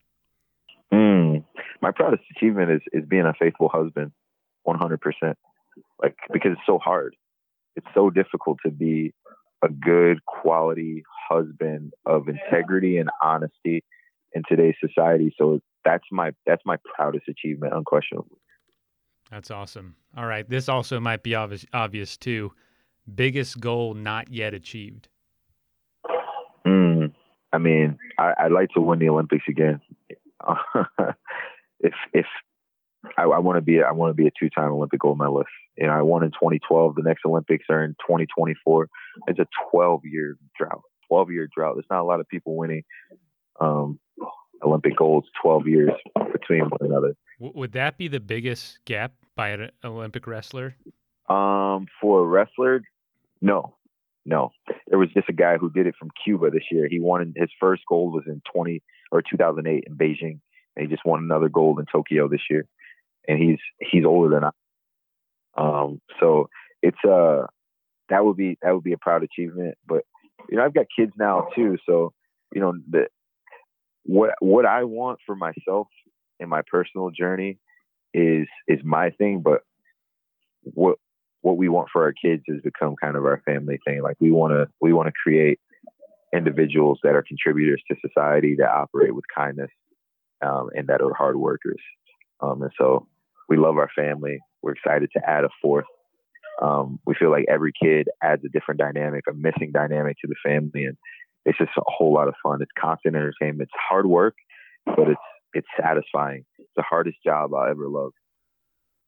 Mm, 0.93 1.43
my 1.81 1.91
proudest 1.91 2.23
achievement 2.35 2.71
is 2.71 2.81
is 2.93 3.07
being 3.07 3.25
a 3.25 3.33
faithful 3.33 3.69
husband, 3.69 4.11
one 4.63 4.77
hundred 4.77 5.01
percent. 5.01 5.37
Like 6.01 6.15
because 6.33 6.53
it's 6.53 6.61
so 6.65 6.79
hard. 6.79 7.15
It's 7.75 7.87
so 7.93 8.09
difficult 8.09 8.57
to 8.65 8.71
be 8.71 9.13
a 9.63 9.69
good 9.69 10.25
quality 10.25 11.03
husband 11.29 11.93
of 12.05 12.27
integrity 12.27 12.97
and 12.97 13.09
honesty 13.23 13.83
in 14.33 14.43
today's 14.49 14.75
society. 14.85 15.33
So 15.37 15.61
that's 15.85 16.03
my 16.11 16.31
that's 16.45 16.63
my 16.65 16.77
proudest 16.95 17.27
achievement, 17.27 17.73
unquestionably. 17.73 18.37
That's 19.29 19.51
awesome. 19.51 19.95
All 20.17 20.25
right, 20.25 20.47
this 20.49 20.67
also 20.67 20.99
might 20.99 21.23
be 21.23 21.35
obvious 21.35 21.65
obvious 21.73 22.17
too 22.17 22.51
biggest 23.13 23.59
goal 23.59 23.93
not 23.93 24.31
yet 24.31 24.53
achieved? 24.53 25.07
Mm, 26.65 27.13
I 27.51 27.57
mean, 27.57 27.97
I, 28.17 28.43
would 28.43 28.51
like 28.51 28.69
to 28.75 28.81
win 28.81 28.99
the 28.99 29.09
Olympics 29.09 29.45
again. 29.47 29.81
if 31.79 31.93
if 32.13 32.25
I, 33.17 33.23
I 33.23 33.39
want 33.39 33.57
to 33.57 33.61
be, 33.61 33.81
I 33.81 33.91
want 33.91 34.11
to 34.11 34.13
be 34.13 34.27
a 34.27 34.31
two-time 34.39 34.71
Olympic 34.71 34.99
gold 34.99 35.17
medalist. 35.17 35.49
You 35.77 35.87
know, 35.87 35.93
I 35.93 36.01
won 36.01 36.23
in 36.23 36.31
2012. 36.31 36.95
The 36.95 37.01
next 37.01 37.25
Olympics 37.25 37.65
are 37.69 37.83
in 37.83 37.91
2024. 38.07 38.87
It's 39.27 39.39
a 39.39 39.47
12-year 39.73 40.37
drought. 40.57 40.81
12-year 41.11 41.49
drought. 41.55 41.75
There's 41.75 41.85
not 41.89 42.01
a 42.01 42.05
lot 42.05 42.19
of 42.19 42.27
people 42.27 42.55
winning 42.55 42.83
um, 43.59 43.99
Olympic 44.63 44.95
golds 44.97 45.27
12 45.41 45.67
years 45.67 45.91
between 46.31 46.61
one 46.61 46.79
another. 46.81 47.15
Would 47.39 47.71
that 47.73 47.97
be 47.97 48.07
the 48.07 48.19
biggest 48.19 48.79
gap 48.85 49.13
by 49.35 49.49
an 49.49 49.71
Olympic 49.83 50.27
wrestler? 50.27 50.75
Um, 51.27 51.87
for 51.99 52.21
a 52.21 52.25
wrestler, 52.25 52.81
no, 53.41 53.75
no. 54.25 54.51
There 54.87 54.99
was 54.99 55.09
just 55.13 55.29
a 55.29 55.33
guy 55.33 55.57
who 55.57 55.69
did 55.69 55.87
it 55.87 55.95
from 55.97 56.09
Cuba 56.23 56.49
this 56.51 56.63
year. 56.71 56.87
He 56.89 56.99
won 56.99 57.33
his 57.35 57.49
first 57.59 57.83
gold 57.87 58.13
was 58.13 58.23
in 58.27 58.41
20 58.53 58.81
or 59.11 59.21
2008 59.21 59.83
in 59.87 59.95
Beijing, 59.95 60.39
and 60.75 60.83
he 60.83 60.87
just 60.87 61.05
won 61.05 61.23
another 61.23 61.49
gold 61.49 61.79
in 61.79 61.85
Tokyo 61.91 62.27
this 62.27 62.41
year. 62.49 62.67
And 63.27 63.39
he's 63.39 63.59
he's 63.79 64.05
older 64.05 64.33
than 64.33 64.43
I. 64.43 64.51
Um, 65.57 66.01
so 66.19 66.49
it's 66.81 67.03
uh 67.07 67.47
that 68.09 68.23
would 68.25 68.37
be 68.37 68.57
that 68.61 68.73
would 68.73 68.83
be 68.83 68.93
a 68.93 68.97
proud 68.97 69.23
achievement. 69.23 69.75
But 69.87 70.03
you 70.49 70.57
know, 70.57 70.63
I've 70.63 70.73
got 70.73 70.85
kids 70.95 71.13
now 71.17 71.47
too, 71.55 71.77
so 71.85 72.13
you 72.53 72.61
know 72.61 72.73
the 72.89 73.07
what 74.03 74.31
what 74.39 74.65
I 74.65 74.83
want 74.83 75.19
for 75.25 75.35
myself 75.35 75.87
in 76.39 76.49
my 76.49 76.61
personal 76.69 77.09
journey 77.11 77.59
is 78.13 78.47
is 78.67 78.79
my 78.83 79.11
thing, 79.11 79.41
but 79.41 79.61
what 80.63 80.97
what 81.41 81.57
we 81.57 81.69
want 81.69 81.89
for 81.91 82.03
our 82.03 82.13
kids 82.13 82.43
has 82.47 82.61
become 82.61 82.95
kind 83.01 83.15
of 83.15 83.25
our 83.25 83.41
family 83.45 83.79
thing. 83.85 84.01
Like 84.01 84.17
we 84.19 84.31
want 84.31 84.53
to 84.53 84.67
we 84.79 84.93
want 84.93 85.07
to 85.07 85.13
create 85.23 85.59
individuals 86.33 86.99
that 87.03 87.15
are 87.15 87.23
contributors 87.23 87.81
to 87.89 87.97
society 88.07 88.55
that 88.59 88.69
operate 88.69 89.13
with 89.13 89.25
kindness 89.35 89.69
um, 90.41 90.69
and 90.73 90.87
that 90.87 91.01
are 91.01 91.13
hard 91.13 91.35
workers. 91.35 91.81
Um, 92.39 92.61
and 92.61 92.71
so 92.77 93.07
we 93.49 93.57
love 93.57 93.77
our 93.77 93.89
family. 93.95 94.39
We're 94.61 94.73
excited 94.73 95.09
to 95.15 95.29
add 95.29 95.43
a 95.43 95.49
fourth. 95.61 95.85
Um, 96.61 96.99
we 97.05 97.15
feel 97.15 97.31
like 97.31 97.45
every 97.49 97.73
kid 97.81 98.07
adds 98.23 98.43
a 98.45 98.49
different 98.49 98.79
dynamic, 98.79 99.23
a 99.29 99.33
missing 99.33 99.71
dynamic 99.73 100.17
to 100.21 100.27
the 100.27 100.35
family, 100.43 100.85
and 100.85 100.97
it's 101.45 101.57
just 101.57 101.71
a 101.77 101.81
whole 101.85 102.13
lot 102.13 102.27
of 102.27 102.35
fun. 102.43 102.61
It's 102.61 102.71
constant 102.79 103.15
entertainment. 103.15 103.63
It's 103.63 103.79
hard 103.89 104.05
work, 104.05 104.35
but 104.85 105.09
it's 105.09 105.21
it's 105.53 105.67
satisfying. 105.79 106.45
It's 106.59 106.69
the 106.75 106.83
hardest 106.83 107.17
job 107.25 107.53
I'll 107.53 107.69
ever 107.69 107.87
love. 107.87 108.13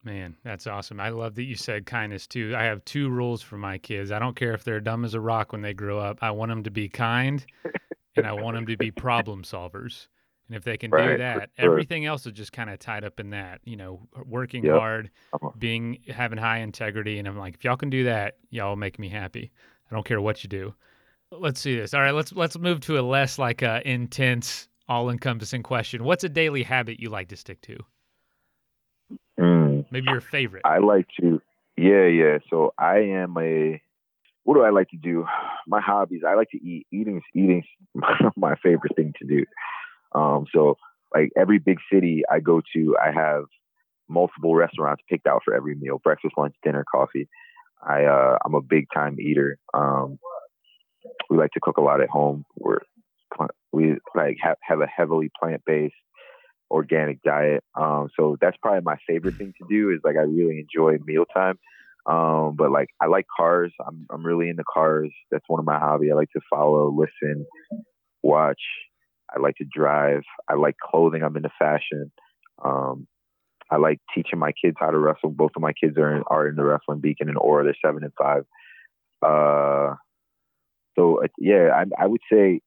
Man, 0.06 0.36
that's 0.44 0.68
awesome. 0.68 1.00
I 1.00 1.10
love 1.10 1.36
that 1.36 1.44
you 1.44 1.56
said 1.56 1.86
kindness 1.86 2.28
too. 2.28 2.54
I 2.58 2.64
have 2.64 2.84
two 2.84 3.10
rules 3.10 3.42
for 3.42 3.58
my 3.58 3.78
kids. 3.78 4.12
I 4.12 4.20
don't 4.20 4.36
care 4.36 4.54
if 4.54 4.64
they're 4.66 4.82
dumb 4.82 5.06
as 5.06 5.14
a 5.14 5.22
rock 5.22 5.54
when 5.54 5.62
they 5.62 5.74
grow 5.74 5.98
up. 5.98 6.18
I 6.22 6.32
want 6.32 6.50
them 6.50 6.64
to 6.64 6.72
be 6.72 6.90
kind 6.90 7.46
and 8.18 8.28
I 8.28 8.34
want 8.34 8.56
them 8.56 8.66
to 8.68 8.76
be 8.76 8.92
problem 8.92 9.44
solvers. 9.44 10.08
And 10.50 10.58
if 10.58 10.66
they 10.66 10.76
can 10.76 10.92
right, 10.92 11.12
do 11.12 11.18
that, 11.20 11.52
sure. 11.58 11.72
everything 11.72 12.06
else 12.06 12.26
is 12.26 12.34
just 12.34 12.52
kind 12.52 12.70
of 12.70 12.80
tied 12.80 13.06
up 13.06 13.22
in 13.22 13.30
that, 13.30 13.62
you 13.64 13.78
know, 13.78 14.02
working 14.26 14.66
yep. 14.66 14.78
hard, 14.78 15.10
being 15.58 16.00
having 16.10 16.38
high 16.38 16.58
integrity 16.58 17.18
and 17.18 17.28
I'm 17.28 17.38
like, 17.38 17.56
if 17.56 17.64
y'all 17.64 17.78
can 17.78 17.90
do 17.90 18.04
that, 18.04 18.36
y'all 18.50 18.76
make 18.76 19.00
me 19.00 19.08
happy. 19.08 19.54
I 19.90 19.96
don't 19.96 20.06
care 20.06 20.20
what 20.20 20.44
you 20.44 20.50
do. 20.50 20.74
Let's 21.32 21.62
see 21.62 21.78
this. 21.78 21.94
All 21.94 22.02
right, 22.02 22.14
let's 22.14 22.34
let's 22.34 22.58
move 22.60 22.82
to 22.82 23.00
a 23.00 23.02
less 23.02 23.40
like 23.40 23.64
uh, 23.64 23.80
intense, 23.86 24.68
all-encompassing 24.90 25.64
question. 25.64 26.04
What's 26.04 26.26
a 26.26 26.30
daily 26.30 26.62
habit 26.62 27.00
you 27.00 27.10
like 27.10 27.30
to 27.30 27.38
stick 27.38 27.62
to? 27.62 27.78
Maybe 29.94 30.10
your 30.10 30.22
favorite. 30.22 30.64
I 30.66 30.80
like 30.80 31.06
to, 31.22 31.40
yeah, 31.78 32.08
yeah. 32.08 32.40
So 32.50 32.74
I 32.80 32.98
am 32.98 33.38
a. 33.38 33.80
What 34.44 34.56
do 34.56 34.64
I 34.64 34.72
like 34.72 34.90
to 34.90 34.98
do? 34.98 35.26
My 35.68 35.82
hobbies. 35.82 36.24
I 36.28 36.34
like 36.34 36.50
to 36.50 36.58
eat. 36.58 36.88
Eating, 36.92 37.18
is 37.18 37.24
eating, 37.36 37.64
my 38.36 38.56
favorite 38.56 38.96
thing 38.96 39.14
to 39.22 39.28
do. 39.28 39.46
Um, 40.20 40.48
so 40.52 40.78
like 41.14 41.30
every 41.38 41.60
big 41.60 41.78
city 41.92 42.24
I 42.30 42.40
go 42.40 42.62
to, 42.76 42.98
I 43.00 43.12
have 43.12 43.44
multiple 44.10 44.56
restaurants 44.56 45.04
picked 45.08 45.28
out 45.28 45.44
for 45.46 45.54
every 45.54 45.76
meal: 45.76 46.02
breakfast, 46.04 46.34
lunch, 46.38 46.56
dinner, 46.64 46.84
coffee. 46.92 47.30
I 47.88 48.06
uh, 48.06 48.38
I'm 48.44 48.56
a 48.56 48.62
big 48.62 48.88
time 48.92 49.20
eater. 49.20 49.60
Um, 49.76 50.18
we 51.30 51.38
like 51.38 51.52
to 51.52 51.60
cook 51.62 51.78
a 51.78 51.82
lot 51.82 52.02
at 52.02 52.10
home. 52.10 52.46
We're 52.56 52.80
we 53.72 53.96
like 54.16 54.38
have, 54.42 54.58
have 54.62 54.82
a 54.82 54.88
heavily 54.88 55.30
plant 55.40 55.62
based 55.66 55.94
organic 56.74 57.22
diet. 57.22 57.64
Um, 57.80 58.10
so 58.18 58.36
that's 58.42 58.58
probably 58.62 58.82
my 58.82 58.98
favorite 59.08 59.36
thing 59.36 59.54
to 59.62 59.68
do 59.70 59.92
is 59.92 60.00
like 60.04 60.18
I 60.18 60.22
really 60.22 60.60
enjoy 60.60 60.98
mealtime. 61.06 61.60
Um, 62.06 62.56
but 62.58 62.72
like 62.72 62.90
I 63.00 63.06
like 63.06 63.28
cars. 63.36 63.72
I'm 63.88 64.06
I'm 64.12 64.26
really 64.26 64.50
into 64.50 64.64
cars. 64.72 65.12
That's 65.32 65.46
one 65.48 65.60
of 65.60 65.66
my 65.66 65.80
hobby. 65.80 66.12
I 66.12 66.16
like 66.16 66.32
to 66.32 66.42
follow, 66.50 66.92
listen, 66.92 67.46
watch. 68.22 68.62
I 69.34 69.40
like 69.40 69.56
to 69.58 69.66
drive. 69.66 70.24
I 70.50 70.56
like 70.56 70.76
clothing. 70.78 71.24
I'm 71.24 71.38
into 71.38 71.52
fashion. 71.58 72.12
Um, 72.64 73.08
I 73.72 73.78
like 73.78 74.00
teaching 74.14 74.38
my 74.40 74.52
kids 74.52 74.78
how 74.80 74.92
to 74.92 74.98
wrestle. 74.98 75.32
Both 75.32 75.52
of 75.56 75.62
my 75.62 75.74
kids 75.74 75.98
are 75.98 76.18
in, 76.18 76.24
are 76.28 76.48
in 76.48 76.56
the 76.56 76.64
wrestling 76.64 77.00
beacon 77.00 77.30
and 77.30 77.38
Aura. 77.38 77.64
They're 77.64 77.76
seven 77.84 78.04
and 78.04 78.14
five. 78.22 78.44
Uh, 79.26 79.96
so 80.96 81.24
uh, 81.24 81.28
yeah, 81.40 81.70
I, 81.74 82.04
I 82.04 82.08
would 82.08 82.22
say 82.32 82.62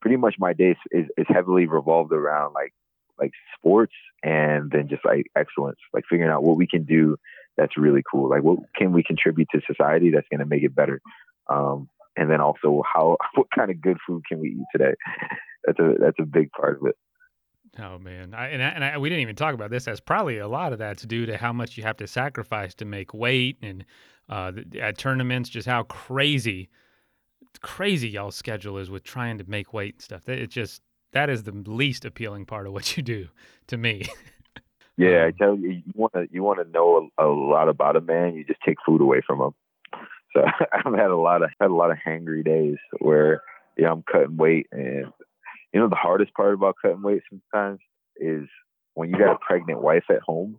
pretty 0.00 0.16
much 0.16 0.36
my 0.38 0.52
day 0.52 0.76
is, 0.92 1.06
is 1.16 1.26
heavily 1.28 1.66
revolved 1.66 2.12
around 2.12 2.52
like 2.52 2.72
like 3.18 3.32
sports 3.58 3.94
and 4.22 4.70
then 4.70 4.88
just 4.88 5.04
like 5.04 5.26
excellence, 5.36 5.78
like 5.92 6.04
figuring 6.08 6.30
out 6.30 6.42
what 6.42 6.56
we 6.56 6.66
can 6.66 6.84
do 6.84 7.16
that's 7.56 7.76
really 7.76 8.02
cool. 8.10 8.28
Like, 8.28 8.42
what 8.42 8.58
can 8.76 8.92
we 8.92 9.02
contribute 9.02 9.48
to 9.52 9.60
society 9.66 10.10
that's 10.10 10.28
going 10.30 10.40
to 10.40 10.46
make 10.46 10.62
it 10.62 10.74
better? 10.74 11.00
Um, 11.48 11.88
and 12.16 12.30
then 12.30 12.40
also, 12.40 12.82
how 12.92 13.16
what 13.34 13.48
kind 13.54 13.70
of 13.70 13.80
good 13.80 13.98
food 14.06 14.22
can 14.28 14.40
we 14.40 14.48
eat 14.48 14.66
today? 14.72 14.94
That's 15.64 15.78
a 15.78 15.94
that's 15.98 16.18
a 16.20 16.24
big 16.24 16.50
part 16.52 16.78
of 16.80 16.86
it. 16.86 16.96
Oh 17.78 17.98
man, 17.98 18.32
I, 18.32 18.48
and 18.48 18.62
I, 18.62 18.68
and 18.68 18.84
I, 18.84 18.98
we 18.98 19.08
didn't 19.08 19.22
even 19.22 19.36
talk 19.36 19.54
about 19.54 19.70
this. 19.70 19.84
That's 19.84 20.00
probably 20.00 20.38
a 20.38 20.48
lot 20.48 20.72
of 20.72 20.78
that's 20.78 21.02
due 21.02 21.26
to 21.26 21.36
how 21.36 21.52
much 21.52 21.76
you 21.76 21.82
have 21.82 21.96
to 21.98 22.06
sacrifice 22.06 22.74
to 22.76 22.84
make 22.84 23.12
weight, 23.12 23.58
and 23.62 23.84
uh, 24.28 24.52
at 24.80 24.96
tournaments, 24.96 25.50
just 25.50 25.66
how 25.66 25.82
crazy, 25.84 26.70
crazy 27.60 28.08
y'all 28.08 28.30
schedule 28.30 28.78
is 28.78 28.90
with 28.90 29.04
trying 29.04 29.38
to 29.38 29.44
make 29.48 29.74
weight 29.74 29.94
and 29.94 30.02
stuff. 30.02 30.28
It 30.28 30.48
just 30.48 30.80
that 31.12 31.30
is 31.30 31.44
the 31.44 31.52
least 31.52 32.04
appealing 32.04 32.46
part 32.46 32.66
of 32.66 32.72
what 32.72 32.96
you 32.96 33.02
do 33.02 33.28
to 33.68 33.76
me. 33.76 34.06
yeah, 34.96 35.24
I 35.24 35.26
um, 35.26 35.32
tell 35.38 35.56
you, 35.56 35.70
you 35.70 35.92
want 35.94 36.12
to 36.14 36.26
you 36.30 36.42
want 36.42 36.58
to 36.64 36.70
know 36.70 37.10
a, 37.18 37.26
a, 37.26 37.28
lot 37.28 37.68
about 37.68 37.96
a 37.96 38.00
man. 38.00 38.34
You 38.34 38.44
just 38.44 38.60
take 38.64 38.76
food 38.84 39.00
away 39.00 39.20
from 39.26 39.40
him. 39.40 39.50
So 40.34 40.42
I've 40.72 40.94
had 40.94 41.10
a 41.10 41.16
lot 41.16 41.42
of 41.42 41.50
had 41.60 41.70
a 41.70 41.74
lot 41.74 41.90
of 41.90 41.98
hangry 42.06 42.44
days 42.44 42.76
where 42.98 43.42
yeah 43.76 43.90
I'm 43.90 44.02
cutting 44.10 44.36
weight, 44.36 44.66
and 44.72 45.06
you 45.72 45.80
know 45.80 45.88
the 45.88 45.96
hardest 45.96 46.34
part 46.34 46.54
about 46.54 46.76
cutting 46.80 47.02
weight 47.02 47.22
sometimes 47.30 47.80
is 48.16 48.48
when 48.94 49.10
you 49.10 49.18
got 49.18 49.34
a 49.34 49.38
pregnant 49.38 49.82
wife 49.82 50.04
at 50.08 50.22
home 50.22 50.58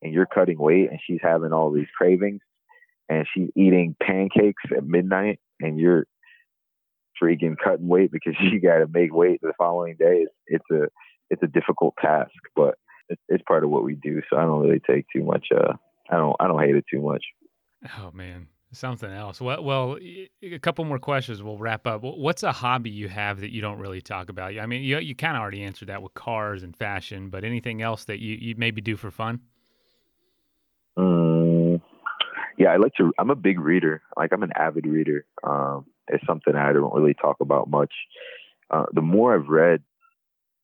and 0.00 0.12
you're 0.12 0.26
cutting 0.26 0.58
weight 0.58 0.90
and 0.90 1.00
she's 1.04 1.18
having 1.22 1.52
all 1.52 1.72
these 1.72 1.88
cravings 1.96 2.40
and 3.08 3.26
she's 3.34 3.50
eating 3.56 3.96
pancakes 4.00 4.62
at 4.76 4.86
midnight 4.86 5.40
and 5.60 5.78
you're 5.78 6.06
freaking 7.22 7.56
cutting 7.62 7.88
weight 7.88 8.12
because 8.12 8.34
you 8.40 8.60
got 8.60 8.78
to 8.78 8.86
make 8.86 9.12
weight 9.12 9.40
the 9.42 9.52
following 9.58 9.96
day. 9.98 10.26
It's, 10.26 10.34
it's 10.46 10.70
a 10.70 10.88
it's 11.30 11.42
a 11.42 11.46
difficult 11.46 11.94
task, 12.00 12.32
but 12.54 12.76
it's, 13.08 13.20
it's 13.28 13.44
part 13.46 13.64
of 13.64 13.70
what 13.70 13.84
we 13.84 13.94
do. 13.94 14.22
So 14.30 14.36
I 14.36 14.42
don't 14.42 14.60
really 14.60 14.80
take 14.80 15.06
too 15.14 15.24
much. 15.24 15.48
Uh, 15.54 15.74
I 16.10 16.16
don't 16.16 16.36
I 16.40 16.46
don't 16.46 16.60
hate 16.60 16.76
it 16.76 16.84
too 16.90 17.00
much. 17.00 17.24
Oh 17.98 18.10
man, 18.12 18.48
something 18.72 19.10
else. 19.10 19.40
Well, 19.40 19.62
well, 19.62 19.98
a 20.42 20.58
couple 20.58 20.84
more 20.84 20.98
questions. 20.98 21.42
We'll 21.42 21.58
wrap 21.58 21.86
up. 21.86 22.02
What's 22.02 22.42
a 22.42 22.52
hobby 22.52 22.90
you 22.90 23.08
have 23.08 23.40
that 23.40 23.50
you 23.50 23.60
don't 23.60 23.78
really 23.78 24.00
talk 24.00 24.28
about? 24.28 24.58
I 24.58 24.66
mean, 24.66 24.82
you 24.82 24.98
you 24.98 25.14
kind 25.14 25.36
of 25.36 25.42
already 25.42 25.62
answered 25.62 25.88
that 25.88 26.02
with 26.02 26.14
cars 26.14 26.62
and 26.62 26.76
fashion, 26.76 27.30
but 27.30 27.44
anything 27.44 27.82
else 27.82 28.04
that 28.04 28.20
you 28.20 28.36
you 28.40 28.54
maybe 28.56 28.80
do 28.80 28.96
for 28.96 29.10
fun? 29.10 29.40
Um, 30.96 31.82
yeah, 32.58 32.68
I 32.68 32.76
like 32.76 32.94
to. 32.94 33.12
I'm 33.18 33.30
a 33.30 33.36
big 33.36 33.58
reader. 33.58 34.02
Like 34.16 34.32
I'm 34.32 34.42
an 34.42 34.52
avid 34.56 34.86
reader. 34.86 35.24
Um, 35.42 35.86
it's 36.08 36.26
something 36.26 36.54
I 36.54 36.72
don't 36.72 36.94
really 36.94 37.14
talk 37.14 37.36
about 37.40 37.68
much. 37.68 37.92
Uh, 38.70 38.86
the 38.92 39.02
more 39.02 39.34
I've 39.34 39.48
read, 39.48 39.82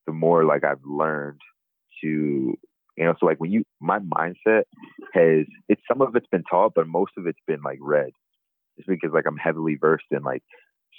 the 0.07 0.13
more 0.13 0.45
like 0.45 0.65
I've 0.65 0.85
learned 0.85 1.41
to, 2.03 2.59
you 2.97 3.05
know, 3.05 3.15
so 3.19 3.27
like 3.27 3.39
when 3.39 3.53
you, 3.53 3.65
my 3.81 3.99
mindset 3.99 4.63
has, 5.13 5.47
it's 5.69 5.83
some 5.89 6.03
of 6.03 6.17
it's 6.17 6.27
been 6.27 6.45
taught, 6.45 6.73
but 6.75 6.87
most 6.87 7.13
of 7.17 7.27
it's 7.27 7.39
been 7.47 7.63
like 7.63 7.79
read. 7.81 8.11
Just 8.77 8.89
because 8.89 9.11
like 9.13 9.27
I'm 9.27 9.37
heavily 9.37 9.77
versed 9.81 10.07
in 10.11 10.23
like 10.23 10.43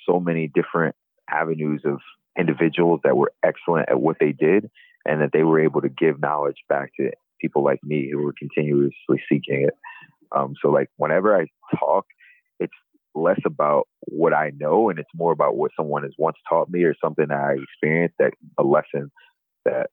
so 0.08 0.20
many 0.20 0.48
different 0.48 0.96
avenues 1.30 1.82
of 1.86 2.00
individuals 2.38 3.02
that 3.04 3.18
were 3.18 3.32
excellent 3.44 3.90
at 3.90 4.00
what 4.00 4.18
they 4.20 4.32
did 4.32 4.70
and 5.06 5.22
that 5.22 5.32
they 5.34 5.44
were 5.44 5.60
able 5.60 5.82
to 5.82 5.90
give 5.90 6.22
knowledge 6.22 6.58
back 6.70 6.92
to 6.98 7.12
people 7.40 7.64
like 7.64 7.80
me 7.84 8.10
who 8.12 8.20
were 8.20 8.34
continuously 8.38 9.22
seeking 9.28 9.64
it. 9.68 9.74
Um, 10.32 10.54
so 10.62 10.70
like 10.70 10.90
whenever 10.98 11.36
I 11.36 11.48
talk, 11.78 12.06
less 13.14 13.40
about 13.46 13.88
what 14.02 14.34
I 14.34 14.52
know 14.58 14.90
and 14.90 15.00
it's 15.00 15.10
more 15.14 15.32
about 15.32 15.56
what 15.56 15.72
someone 15.76 16.04
has 16.04 16.14
once 16.18 16.38
taught 16.48 16.70
me 16.70 16.84
or 16.84 16.96
something 17.04 17.28
that 17.28 17.38
I 17.38 17.56
experienced 17.62 18.16
that 18.20 18.34
a 18.58 18.64
lesson 18.64 19.12
that, 19.66 19.90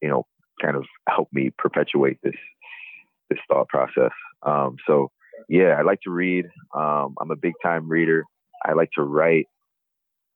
you 0.00 0.08
know, 0.08 0.26
kind 0.62 0.76
of 0.76 0.84
helped 1.08 1.32
me 1.32 1.50
perpetuate 1.56 2.18
this 2.22 2.36
this 3.28 3.38
thought 3.48 3.68
process. 3.68 4.12
Um, 4.42 4.76
so 4.86 5.10
yeah, 5.48 5.76
I 5.78 5.82
like 5.82 6.00
to 6.02 6.10
read. 6.10 6.46
Um, 6.74 7.14
I'm 7.20 7.30
a 7.30 7.36
big 7.36 7.54
time 7.62 7.88
reader. 7.88 8.24
I 8.64 8.72
like 8.72 8.90
to 8.96 9.02
write. 9.02 9.46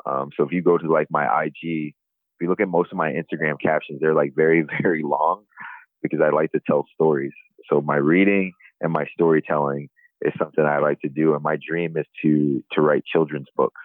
Um, 0.06 0.30
so 0.36 0.44
if 0.44 0.52
you 0.52 0.62
go 0.62 0.78
to 0.78 0.90
like 0.90 1.08
my 1.10 1.44
IG, 1.44 1.52
if 1.62 2.40
you 2.40 2.48
look 2.48 2.60
at 2.60 2.68
most 2.68 2.92
of 2.92 2.98
my 2.98 3.12
Instagram 3.12 3.60
captions, 3.60 4.00
they're 4.00 4.14
like 4.14 4.32
very, 4.34 4.66
very 4.82 5.02
long 5.02 5.44
because 6.02 6.20
I 6.22 6.30
like 6.30 6.52
to 6.52 6.60
tell 6.66 6.86
stories. 6.94 7.32
So 7.68 7.80
my 7.80 7.96
reading 7.96 8.52
and 8.80 8.92
my 8.92 9.06
storytelling 9.12 9.88
is 10.24 10.32
something 10.38 10.64
I 10.64 10.78
like 10.78 11.00
to 11.00 11.08
do, 11.08 11.34
and 11.34 11.42
my 11.42 11.56
dream 11.56 11.96
is 11.96 12.06
to 12.22 12.64
to 12.72 12.80
write 12.80 13.04
children's 13.04 13.48
books. 13.56 13.80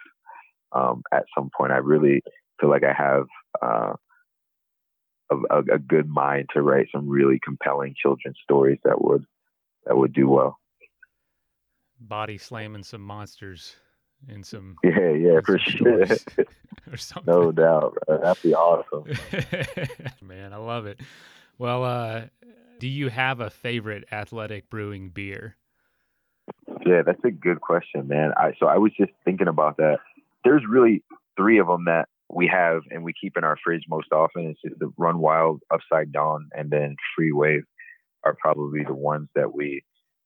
Um, 0.72 1.02
at 1.12 1.24
some 1.36 1.50
point, 1.56 1.72
I 1.72 1.78
really 1.78 2.22
feel 2.60 2.70
like 2.70 2.84
I 2.84 2.92
have 2.92 3.26
uh, 3.60 3.94
a, 5.30 5.58
a, 5.58 5.78
good 5.78 6.08
mind 6.08 6.48
to 6.54 6.62
write 6.62 6.86
some 6.92 7.08
really 7.08 7.40
compelling 7.42 7.94
children's 8.00 8.38
stories 8.42 8.78
that 8.84 9.02
would 9.02 9.24
that 9.86 9.96
would 9.96 10.12
do 10.12 10.28
well. 10.28 10.58
Body 11.98 12.38
slamming 12.38 12.84
some 12.84 13.02
monsters 13.02 13.76
in 14.28 14.42
some 14.44 14.76
yeah 14.84 15.10
yeah 15.10 15.40
for 15.44 15.58
sure 15.58 16.04
or 16.90 16.96
something. 16.96 17.32
No 17.32 17.52
doubt, 17.52 17.96
bro. 18.06 18.18
that'd 18.20 18.42
be 18.42 18.54
awesome. 18.54 19.04
Man, 20.22 20.52
I 20.52 20.56
love 20.56 20.86
it. 20.86 21.00
Well, 21.58 21.84
uh, 21.84 22.22
do 22.78 22.88
you 22.88 23.08
have 23.08 23.40
a 23.40 23.50
favorite 23.50 24.04
athletic 24.10 24.70
brewing 24.70 25.10
beer? 25.10 25.56
Yeah, 26.86 27.02
that's 27.04 27.24
a 27.24 27.30
good 27.30 27.60
question, 27.60 28.08
man. 28.08 28.32
I 28.36 28.52
so 28.58 28.66
I 28.66 28.78
was 28.78 28.92
just 28.98 29.12
thinking 29.24 29.48
about 29.48 29.76
that. 29.76 29.98
There's 30.44 30.62
really 30.68 31.02
three 31.36 31.58
of 31.58 31.66
them 31.66 31.84
that 31.86 32.08
we 32.32 32.46
have 32.46 32.82
and 32.90 33.04
we 33.04 33.12
keep 33.20 33.36
in 33.36 33.44
our 33.44 33.56
fridge 33.62 33.84
most 33.88 34.12
often. 34.12 34.46
It's 34.46 34.60
just 34.62 34.78
the 34.78 34.92
Run 34.96 35.18
Wild, 35.18 35.60
Upside 35.72 36.12
Dawn, 36.12 36.48
and 36.56 36.70
then 36.70 36.96
Free 37.16 37.32
Wave 37.32 37.64
are 38.24 38.36
probably 38.40 38.84
the 38.84 38.94
ones 38.94 39.28
that 39.34 39.54
we 39.54 39.82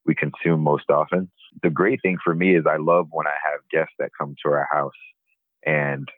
we 0.06 0.14
consume 0.14 0.60
most 0.60 0.90
often. 0.90 1.30
The 1.62 1.70
great 1.70 2.00
thing 2.02 2.18
for 2.22 2.34
me 2.34 2.56
is 2.56 2.64
I 2.68 2.76
love 2.76 3.08
when 3.10 3.26
I 3.26 3.36
have 3.50 3.60
guests 3.70 3.94
that 3.98 4.10
come 4.18 4.34
to 4.44 4.52
our 4.52 4.68
house 4.72 4.92
and 5.66 6.08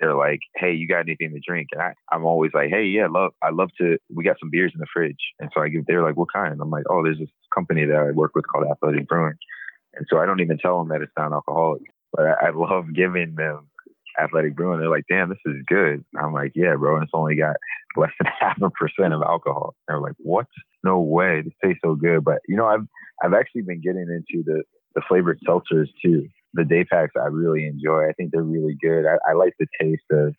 they're 0.00 0.14
like, 0.14 0.40
"Hey, 0.56 0.72
you 0.72 0.88
got 0.88 1.00
anything 1.00 1.32
to 1.32 1.40
drink?" 1.46 1.68
And 1.72 1.82
I, 1.82 1.94
I'm 2.12 2.24
always 2.24 2.52
like, 2.54 2.70
"Hey, 2.70 2.84
yeah, 2.84 3.08
love, 3.08 3.32
I 3.42 3.50
love 3.50 3.70
to. 3.78 3.98
We 4.14 4.24
got 4.24 4.38
some 4.40 4.50
beers 4.50 4.72
in 4.74 4.80
the 4.80 4.86
fridge." 4.92 5.18
And 5.40 5.50
so 5.54 5.60
I 5.62 5.68
give. 5.68 5.86
They're 5.86 6.02
like, 6.02 6.16
"What 6.16 6.32
kind?" 6.32 6.58
I'm 6.60 6.70
like, 6.70 6.84
"Oh, 6.90 7.02
there's 7.02 7.18
this 7.18 7.28
company 7.54 7.84
that 7.84 7.96
I 7.96 8.10
work 8.12 8.34
with 8.34 8.46
called 8.48 8.66
Athletic 8.70 9.08
Brewing." 9.08 9.34
And 9.94 10.06
so 10.08 10.18
I 10.18 10.26
don't 10.26 10.40
even 10.40 10.58
tell 10.58 10.78
them 10.78 10.88
that 10.88 11.02
it's 11.02 11.12
non-alcoholic, 11.18 11.82
but 12.12 12.26
I, 12.26 12.46
I 12.46 12.50
love 12.50 12.94
giving 12.94 13.34
them 13.34 13.68
athletic 14.20 14.54
brewing. 14.54 14.80
They're 14.80 14.90
like, 14.90 15.06
damn, 15.08 15.28
this 15.28 15.38
is 15.46 15.62
good. 15.66 16.04
I'm 16.18 16.32
like, 16.32 16.52
yeah, 16.54 16.74
bro. 16.76 16.96
And 16.96 17.04
it's 17.04 17.12
only 17.14 17.36
got 17.36 17.56
less 17.96 18.10
than 18.18 18.30
half 18.40 18.60
a 18.60 18.70
percent 18.70 19.14
of 19.14 19.22
alcohol. 19.22 19.74
They're 19.88 20.00
like, 20.00 20.14
what? 20.18 20.46
No 20.84 21.00
way. 21.00 21.42
This 21.42 21.54
tastes 21.62 21.80
so 21.84 21.94
good. 21.94 22.24
But 22.24 22.38
you 22.48 22.56
know, 22.56 22.66
I've 22.66 22.86
I've 23.22 23.34
actually 23.34 23.62
been 23.62 23.80
getting 23.80 24.08
into 24.08 24.42
the 24.44 24.62
the 24.94 25.02
flavored 25.08 25.38
seltzers 25.46 25.88
too. 26.04 26.28
The 26.54 26.64
day 26.64 26.84
packs 26.84 27.12
I 27.16 27.26
really 27.26 27.66
enjoy. 27.66 28.08
I 28.08 28.12
think 28.12 28.32
they're 28.32 28.42
really 28.42 28.76
good. 28.80 29.06
I, 29.06 29.16
I 29.30 29.32
like 29.34 29.54
the 29.58 29.66
taste 29.80 30.02
of, 30.10 30.34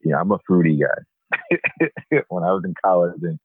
you 0.00 0.12
know, 0.12 0.18
I'm 0.18 0.30
a 0.30 0.38
fruity 0.46 0.78
guy. 0.78 1.48
when 2.28 2.44
I 2.44 2.52
was 2.52 2.62
in 2.64 2.74
college 2.84 3.20
and 3.22 3.38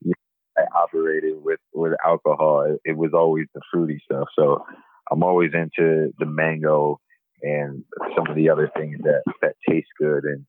you 0.00 0.10
know, 0.10 0.58
I 0.58 0.62
operated 0.76 1.34
with 1.42 1.60
with 1.72 1.92
alcohol, 2.04 2.62
it, 2.62 2.80
it 2.84 2.96
was 2.96 3.12
always 3.14 3.46
the 3.54 3.60
fruity 3.70 4.00
stuff. 4.04 4.28
So 4.36 4.64
I'm 5.10 5.22
always 5.22 5.52
into 5.54 6.12
the 6.18 6.26
mango 6.26 7.00
and 7.42 7.84
some 8.16 8.28
of 8.28 8.36
the 8.36 8.48
other 8.48 8.70
things 8.76 8.98
that 9.02 9.22
that 9.40 9.56
taste 9.68 9.88
good 9.98 10.24
and 10.24 10.44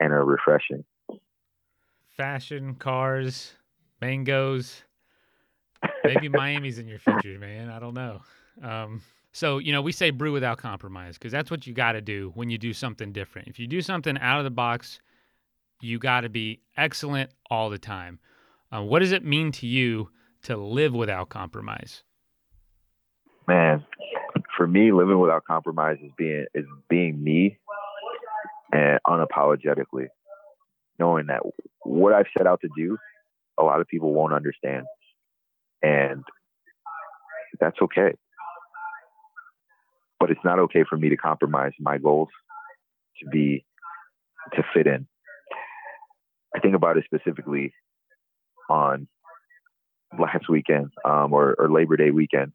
and 0.00 0.12
are 0.12 0.24
refreshing. 0.24 0.84
Fashion, 2.16 2.74
cars, 2.74 3.52
mangoes. 4.00 4.82
Maybe 6.04 6.28
Miami's 6.30 6.78
in 6.78 6.86
your 6.86 6.98
future, 6.98 7.38
man. 7.38 7.68
I 7.68 7.78
don't 7.78 7.94
know. 7.94 8.22
Um, 8.62 9.02
so 9.32 9.58
you 9.58 9.72
know, 9.72 9.82
we 9.82 9.92
say 9.92 10.10
brew 10.10 10.32
without 10.32 10.58
compromise 10.58 11.18
because 11.18 11.32
that's 11.32 11.50
what 11.50 11.66
you 11.66 11.74
got 11.74 11.92
to 11.92 12.00
do 12.00 12.32
when 12.34 12.48
you 12.48 12.58
do 12.58 12.72
something 12.72 13.12
different. 13.12 13.48
If 13.48 13.58
you 13.58 13.66
do 13.66 13.82
something 13.82 14.16
out 14.18 14.38
of 14.38 14.44
the 14.44 14.50
box, 14.50 15.00
you 15.80 15.98
got 15.98 16.22
to 16.22 16.28
be 16.28 16.60
excellent 16.76 17.30
all 17.50 17.68
the 17.70 17.78
time. 17.78 18.18
Uh, 18.72 18.82
what 18.82 19.00
does 19.00 19.12
it 19.12 19.24
mean 19.24 19.52
to 19.52 19.66
you 19.66 20.10
to 20.42 20.56
live 20.56 20.94
without 20.94 21.28
compromise? 21.28 22.02
Man, 23.46 23.84
for 24.56 24.66
me, 24.66 24.92
living 24.92 25.18
without 25.18 25.44
compromise 25.44 25.98
is 26.02 26.10
being 26.16 26.46
is 26.54 26.64
being 26.88 27.22
me 27.22 27.58
and 28.72 28.98
unapologetically 29.06 30.08
knowing 30.98 31.26
that 31.26 31.42
what 31.82 32.12
I've 32.12 32.26
set 32.36 32.46
out 32.46 32.60
to 32.62 32.68
do, 32.76 32.96
a 33.58 33.62
lot 33.62 33.80
of 33.80 33.86
people 33.86 34.12
won't 34.12 34.32
understand, 34.32 34.86
and 35.82 36.24
that's 37.60 37.76
okay. 37.80 38.14
But 40.18 40.30
it's 40.30 40.44
not 40.44 40.58
okay 40.60 40.84
for 40.88 40.96
me 40.96 41.10
to 41.10 41.16
compromise 41.16 41.72
my 41.78 41.98
goals 41.98 42.28
to 43.20 43.28
be 43.28 43.64
to 44.54 44.62
fit 44.74 44.86
in. 44.86 45.06
I 46.54 46.60
think 46.60 46.74
about 46.74 46.96
it 46.96 47.04
specifically 47.04 47.72
on 48.70 49.08
last 50.18 50.48
weekend 50.48 50.90
um, 51.04 51.32
or, 51.32 51.54
or 51.58 51.70
Labor 51.70 51.96
Day 51.96 52.10
weekend. 52.10 52.52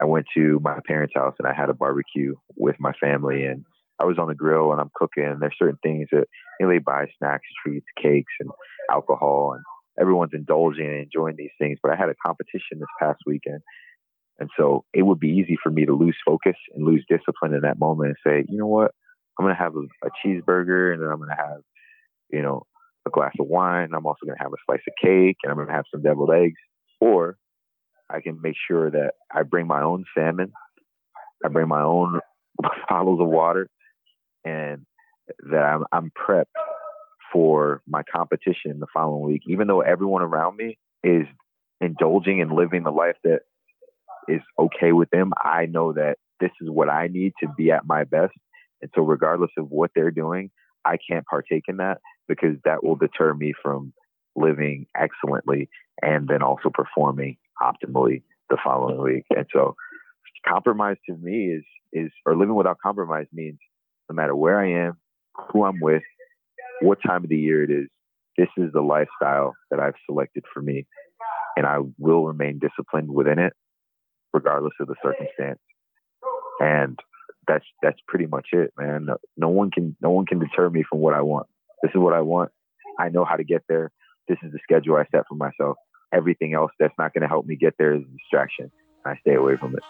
I 0.00 0.04
went 0.04 0.26
to 0.36 0.60
my 0.62 0.78
parents' 0.86 1.14
house 1.14 1.34
and 1.38 1.48
I 1.48 1.54
had 1.54 1.70
a 1.70 1.74
barbecue 1.74 2.34
with 2.56 2.76
my 2.78 2.92
family 3.00 3.44
and 3.44 3.64
I 4.00 4.04
was 4.04 4.18
on 4.18 4.28
the 4.28 4.34
grill 4.34 4.70
and 4.70 4.80
I'm 4.80 4.90
cooking 4.94 5.24
and 5.24 5.40
there's 5.42 5.56
certain 5.58 5.78
things 5.82 6.08
that 6.12 6.26
you 6.60 6.66
know, 6.66 6.72
they 6.72 6.78
buy 6.78 7.06
snacks, 7.18 7.46
treats, 7.64 7.86
cakes 8.00 8.32
and 8.40 8.50
alcohol 8.90 9.54
and 9.54 9.64
everyone's 10.00 10.34
indulging 10.34 10.86
and 10.86 11.02
enjoying 11.02 11.34
these 11.36 11.50
things. 11.58 11.78
But 11.82 11.92
I 11.92 11.96
had 11.96 12.08
a 12.08 12.14
competition 12.24 12.78
this 12.78 12.86
past 13.00 13.18
weekend. 13.26 13.60
And 14.38 14.48
so 14.56 14.84
it 14.94 15.02
would 15.02 15.18
be 15.18 15.30
easy 15.30 15.56
for 15.60 15.70
me 15.70 15.84
to 15.86 15.94
lose 15.94 16.16
focus 16.24 16.54
and 16.74 16.86
lose 16.86 17.04
discipline 17.08 17.54
in 17.54 17.62
that 17.62 17.80
moment 17.80 18.10
and 18.10 18.16
say, 18.24 18.44
you 18.48 18.56
know 18.56 18.68
what? 18.68 18.92
I'm 19.38 19.46
to 19.48 19.54
have 19.54 19.74
a, 19.74 20.06
a 20.06 20.10
cheeseburger 20.24 20.92
and 20.92 21.02
then 21.02 21.10
I'm 21.10 21.18
to 21.20 21.34
have, 21.36 21.60
you 22.30 22.42
know, 22.42 22.62
a 23.06 23.10
glass 23.10 23.32
of 23.40 23.46
wine. 23.46 23.90
I'm 23.94 24.06
also 24.06 24.26
to 24.26 24.34
have 24.38 24.52
a 24.52 24.62
slice 24.66 24.80
of 24.86 24.94
cake 25.02 25.38
and 25.42 25.52
I'm 25.52 25.66
to 25.66 25.72
have 25.72 25.86
some 25.92 26.02
deviled 26.02 26.30
eggs. 26.32 26.58
Or 27.00 27.36
I 28.10 28.20
can 28.20 28.40
make 28.40 28.56
sure 28.68 28.90
that 28.90 29.12
I 29.32 29.42
bring 29.42 29.66
my 29.66 29.82
own 29.82 30.04
salmon, 30.16 30.52
I 31.44 31.48
bring 31.48 31.68
my 31.68 31.82
own 31.82 32.20
bottles 32.88 33.20
of 33.20 33.28
water, 33.28 33.68
and 34.44 34.86
that 35.50 35.62
I'm, 35.62 35.84
I'm 35.92 36.10
prepped 36.10 36.44
for 37.32 37.82
my 37.86 38.02
competition 38.10 38.80
the 38.80 38.86
following 38.92 39.22
week. 39.22 39.42
Even 39.46 39.66
though 39.66 39.80
everyone 39.80 40.22
around 40.22 40.56
me 40.56 40.78
is 41.04 41.26
indulging 41.80 42.40
and 42.40 42.52
living 42.52 42.82
the 42.82 42.90
life 42.90 43.16
that 43.24 43.40
is 44.26 44.40
okay 44.58 44.92
with 44.92 45.10
them, 45.10 45.32
I 45.42 45.66
know 45.66 45.92
that 45.92 46.16
this 46.40 46.50
is 46.60 46.70
what 46.70 46.88
I 46.88 47.08
need 47.08 47.32
to 47.40 47.48
be 47.56 47.70
at 47.70 47.86
my 47.86 48.04
best. 48.04 48.34
And 48.80 48.90
so, 48.94 49.02
regardless 49.02 49.50
of 49.58 49.70
what 49.70 49.90
they're 49.94 50.10
doing, 50.10 50.50
I 50.84 50.96
can't 50.96 51.26
partake 51.26 51.64
in 51.68 51.78
that 51.78 51.98
because 52.28 52.56
that 52.64 52.84
will 52.84 52.96
deter 52.96 53.34
me 53.34 53.52
from 53.62 53.92
living 54.36 54.86
excellently 54.96 55.68
and 56.00 56.28
then 56.28 56.42
also 56.42 56.70
performing 56.72 57.36
optimally 57.62 58.22
the 58.50 58.58
following 58.62 59.02
week. 59.02 59.24
And 59.30 59.46
so 59.52 59.74
compromise 60.46 60.96
to 61.08 61.16
me 61.16 61.52
is 61.52 61.64
is 61.92 62.10
or 62.26 62.36
living 62.36 62.54
without 62.54 62.78
compromise 62.82 63.26
means 63.32 63.58
no 64.08 64.14
matter 64.14 64.34
where 64.34 64.60
I 64.60 64.86
am, 64.86 64.98
who 65.52 65.64
I'm 65.64 65.80
with, 65.80 66.02
what 66.80 66.98
time 67.06 67.24
of 67.24 67.30
the 67.30 67.36
year 67.36 67.64
it 67.64 67.70
is, 67.70 67.88
this 68.36 68.48
is 68.56 68.72
the 68.72 68.80
lifestyle 68.80 69.54
that 69.70 69.80
I've 69.80 69.94
selected 70.06 70.44
for 70.52 70.62
me. 70.62 70.86
And 71.56 71.66
I 71.66 71.78
will 71.98 72.24
remain 72.24 72.60
disciplined 72.60 73.08
within 73.08 73.38
it, 73.38 73.52
regardless 74.32 74.74
of 74.80 74.86
the 74.86 74.94
circumstance. 75.02 75.58
And 76.60 76.98
that's 77.48 77.64
that's 77.82 77.98
pretty 78.06 78.26
much 78.26 78.48
it, 78.52 78.72
man. 78.78 79.06
No, 79.06 79.16
no 79.36 79.48
one 79.48 79.70
can 79.70 79.96
no 80.00 80.10
one 80.10 80.26
can 80.26 80.38
deter 80.38 80.70
me 80.70 80.84
from 80.88 81.00
what 81.00 81.14
I 81.14 81.22
want. 81.22 81.48
This 81.82 81.90
is 81.90 82.00
what 82.00 82.12
I 82.12 82.20
want. 82.20 82.50
I 82.98 83.08
know 83.08 83.24
how 83.24 83.36
to 83.36 83.44
get 83.44 83.62
there. 83.68 83.90
This 84.28 84.38
is 84.42 84.52
the 84.52 84.58
schedule 84.62 84.96
I 84.96 85.04
set 85.10 85.24
for 85.28 85.34
myself. 85.34 85.76
Everything 86.12 86.54
else 86.54 86.72
that's 86.78 86.94
not 86.98 87.12
going 87.12 87.22
to 87.22 87.28
help 87.28 87.46
me 87.46 87.56
get 87.56 87.74
there 87.78 87.94
is 87.94 88.02
a 88.02 88.18
distraction. 88.18 88.70
I 89.04 89.16
stay 89.20 89.34
away 89.34 89.56
from 89.56 89.76
it. 89.76 89.82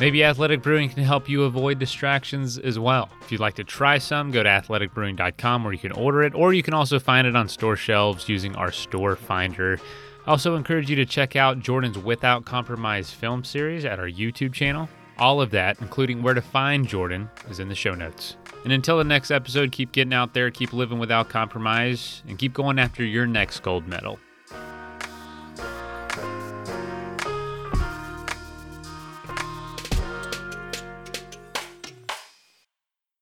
Maybe 0.00 0.24
Athletic 0.24 0.60
Brewing 0.60 0.88
can 0.90 1.04
help 1.04 1.28
you 1.28 1.44
avoid 1.44 1.78
distractions 1.78 2.58
as 2.58 2.80
well. 2.80 3.08
If 3.22 3.30
you'd 3.30 3.40
like 3.40 3.54
to 3.54 3.64
try 3.64 3.98
some, 3.98 4.32
go 4.32 4.42
to 4.42 4.48
athleticbrewing.com 4.48 5.62
where 5.62 5.72
you 5.72 5.78
can 5.78 5.92
order 5.92 6.24
it, 6.24 6.34
or 6.34 6.52
you 6.52 6.64
can 6.64 6.74
also 6.74 6.98
find 6.98 7.28
it 7.28 7.36
on 7.36 7.48
store 7.48 7.76
shelves 7.76 8.28
using 8.28 8.56
our 8.56 8.72
store 8.72 9.14
finder. 9.14 9.78
I 10.26 10.30
also 10.32 10.56
encourage 10.56 10.90
you 10.90 10.96
to 10.96 11.06
check 11.06 11.36
out 11.36 11.60
Jordan's 11.60 11.96
Without 11.96 12.44
Compromise 12.44 13.12
film 13.12 13.44
series 13.44 13.84
at 13.84 14.00
our 14.00 14.08
YouTube 14.08 14.52
channel. 14.52 14.88
All 15.16 15.40
of 15.40 15.52
that, 15.52 15.80
including 15.80 16.22
where 16.22 16.34
to 16.34 16.42
find 16.42 16.88
Jordan, 16.88 17.30
is 17.48 17.60
in 17.60 17.68
the 17.68 17.74
show 17.76 17.94
notes. 17.94 18.36
And 18.64 18.72
until 18.72 18.96
the 18.96 19.04
next 19.04 19.30
episode, 19.30 19.72
keep 19.72 19.92
getting 19.92 20.14
out 20.14 20.32
there, 20.32 20.50
keep 20.50 20.72
living 20.72 20.98
without 20.98 21.28
compromise, 21.28 22.22
and 22.26 22.38
keep 22.38 22.54
going 22.54 22.78
after 22.78 23.04
your 23.04 23.26
next 23.26 23.60
gold 23.60 23.86
medal. 23.86 24.18